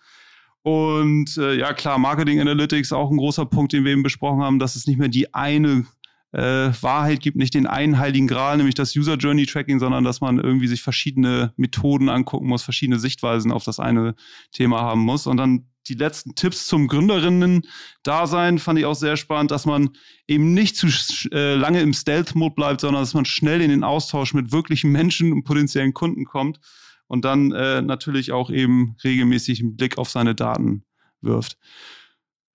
Und 0.62 1.36
äh, 1.38 1.56
ja 1.56 1.74
klar, 1.74 1.98
Marketing 1.98 2.40
Analytics 2.40 2.92
auch 2.92 3.10
ein 3.10 3.18
großer 3.18 3.46
Punkt, 3.48 3.74
den 3.74 3.86
wir 3.86 3.94
eben 3.94 4.04
besprochen 4.04 4.44
haben, 4.44 4.60
dass 4.60 4.76
es 4.76 4.86
nicht 4.86 5.00
mehr 5.00 5.08
die 5.08 5.34
eine 5.34 5.88
äh, 6.32 6.72
Wahrheit 6.82 7.22
gibt, 7.22 7.38
nicht 7.38 7.54
den 7.54 7.68
einen 7.68 8.00
heiligen 8.00 8.28
Gral, 8.28 8.58
nämlich 8.58 8.76
das 8.76 8.96
User 8.96 9.16
Journey 9.16 9.46
Tracking, 9.46 9.80
sondern 9.80 10.04
dass 10.04 10.22
man 10.22 10.38
irgendwie 10.38 10.68
sich 10.68 10.82
verschiedene 10.82 11.54
Methoden 11.56 12.10
angucken 12.10 12.48
muss, 12.48 12.64
verschiedene 12.64 13.00
Sichtweisen 13.00 13.52
auf 13.52 13.64
das 13.64 13.80
eine 13.80 14.16
Thema 14.52 14.82
haben 14.82 15.02
muss. 15.02 15.28
Und 15.28 15.38
dann 15.38 15.68
die 15.88 15.94
letzten 15.94 16.36
Tipps 16.36 16.68
zum 16.68 16.88
Gründerinnen-Dasein 16.88 18.60
fand 18.60 18.80
ich 18.80 18.86
auch 18.86 18.96
sehr 18.96 19.16
spannend, 19.16 19.52
dass 19.52 19.66
man 19.66 19.92
eben 20.28 20.54
nicht 20.54 20.76
zu 20.76 20.88
äh, 21.32 21.56
lange 21.56 21.82
im 21.82 21.94
Stealth-Mode 21.94 22.56
bleibt, 22.56 22.82
sondern 22.82 23.02
dass 23.02 23.14
man 23.14 23.26
schnell 23.26 23.62
in 23.62 23.70
den 23.70 23.84
Austausch 23.84 24.34
mit 24.34 24.52
wirklichen 24.52 24.92
Menschen 24.92 25.32
und 25.32 25.44
potenziellen 25.44 25.94
Kunden 25.94 26.26
kommt 26.26 26.60
und 27.08 27.24
dann 27.26 27.52
äh, 27.52 27.82
natürlich 27.82 28.32
auch 28.32 28.50
eben 28.50 28.98
regelmäßig 29.04 29.62
einen 29.62 29.78
Blick 29.78 29.98
auf 29.98 30.10
seine 30.10 30.36
Daten 30.36 30.84
wirft. 31.22 31.58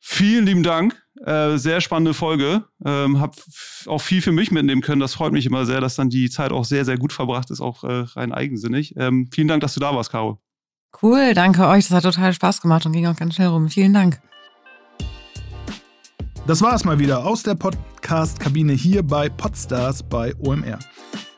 Vielen 0.04 0.46
lieben 0.46 0.64
Dank. 0.64 1.00
Äh, 1.24 1.58
sehr 1.58 1.80
spannende 1.80 2.12
Folge. 2.12 2.64
Ähm, 2.84 3.20
hab 3.20 3.36
auch 3.86 4.00
viel 4.00 4.20
für 4.20 4.32
mich 4.32 4.50
mitnehmen 4.50 4.82
können. 4.82 5.00
Das 5.00 5.14
freut 5.14 5.32
mich 5.32 5.46
immer 5.46 5.64
sehr, 5.64 5.80
dass 5.80 5.94
dann 5.94 6.10
die 6.10 6.28
Zeit 6.28 6.50
auch 6.50 6.64
sehr, 6.64 6.84
sehr 6.84 6.98
gut 6.98 7.12
verbracht 7.12 7.52
ist, 7.52 7.60
auch 7.60 7.84
äh, 7.84 8.04
rein 8.16 8.32
eigensinnig. 8.32 8.94
Ähm, 8.96 9.28
vielen 9.32 9.46
Dank, 9.46 9.60
dass 9.60 9.74
du 9.74 9.80
da 9.80 9.94
warst, 9.94 10.10
Caro. 10.10 10.40
Cool, 11.00 11.34
danke 11.34 11.68
euch. 11.68 11.86
Das 11.86 11.96
hat 11.96 12.02
total 12.02 12.32
Spaß 12.32 12.60
gemacht 12.60 12.84
und 12.84 12.92
ging 12.92 13.06
auch 13.06 13.14
ganz 13.14 13.36
schnell 13.36 13.48
rum. 13.48 13.68
Vielen 13.70 13.94
Dank. 13.94 14.20
Das 16.48 16.60
war 16.62 16.74
es 16.74 16.84
mal 16.84 16.98
wieder 16.98 17.24
aus 17.24 17.44
der 17.44 17.54
Podcast-Kabine 17.54 18.72
hier 18.72 19.04
bei 19.04 19.28
Podstars 19.28 20.02
bei 20.02 20.34
OMR. 20.40 20.80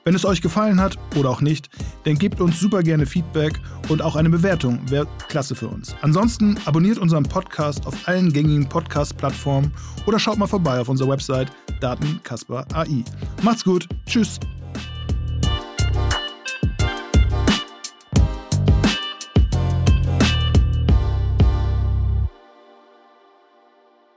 Wenn 0.04 0.14
es 0.14 0.26
euch 0.26 0.42
gefallen 0.42 0.80
hat 0.80 0.98
oder 1.16 1.30
auch 1.30 1.40
nicht, 1.40 1.70
dann 2.04 2.16
gebt 2.16 2.38
uns 2.40 2.60
super 2.60 2.82
gerne 2.82 3.06
Feedback 3.06 3.58
und 3.88 4.02
auch 4.02 4.16
eine 4.16 4.28
Bewertung 4.28 4.78
wäre 4.90 5.08
klasse 5.28 5.54
für 5.54 5.68
uns. 5.68 5.96
Ansonsten 6.02 6.58
abonniert 6.66 6.98
unseren 6.98 7.22
Podcast 7.24 7.86
auf 7.86 8.06
allen 8.06 8.30
gängigen 8.30 8.68
Podcast-Plattformen 8.68 9.72
oder 10.06 10.18
schaut 10.18 10.36
mal 10.36 10.46
vorbei 10.46 10.78
auf 10.78 10.90
unserer 10.90 11.08
Website 11.08 11.50
Datenkasper 11.80 12.66
AI. 12.74 13.02
Macht's 13.42 13.64
gut, 13.64 13.88
tschüss. 14.06 14.38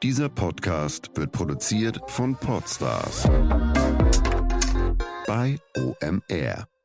Dieser 0.04 0.30
Podcast 0.30 1.10
wird 1.16 1.32
produziert 1.32 2.00
von 2.08 2.36
Podstars 2.36 3.28
OMR. 5.78 6.77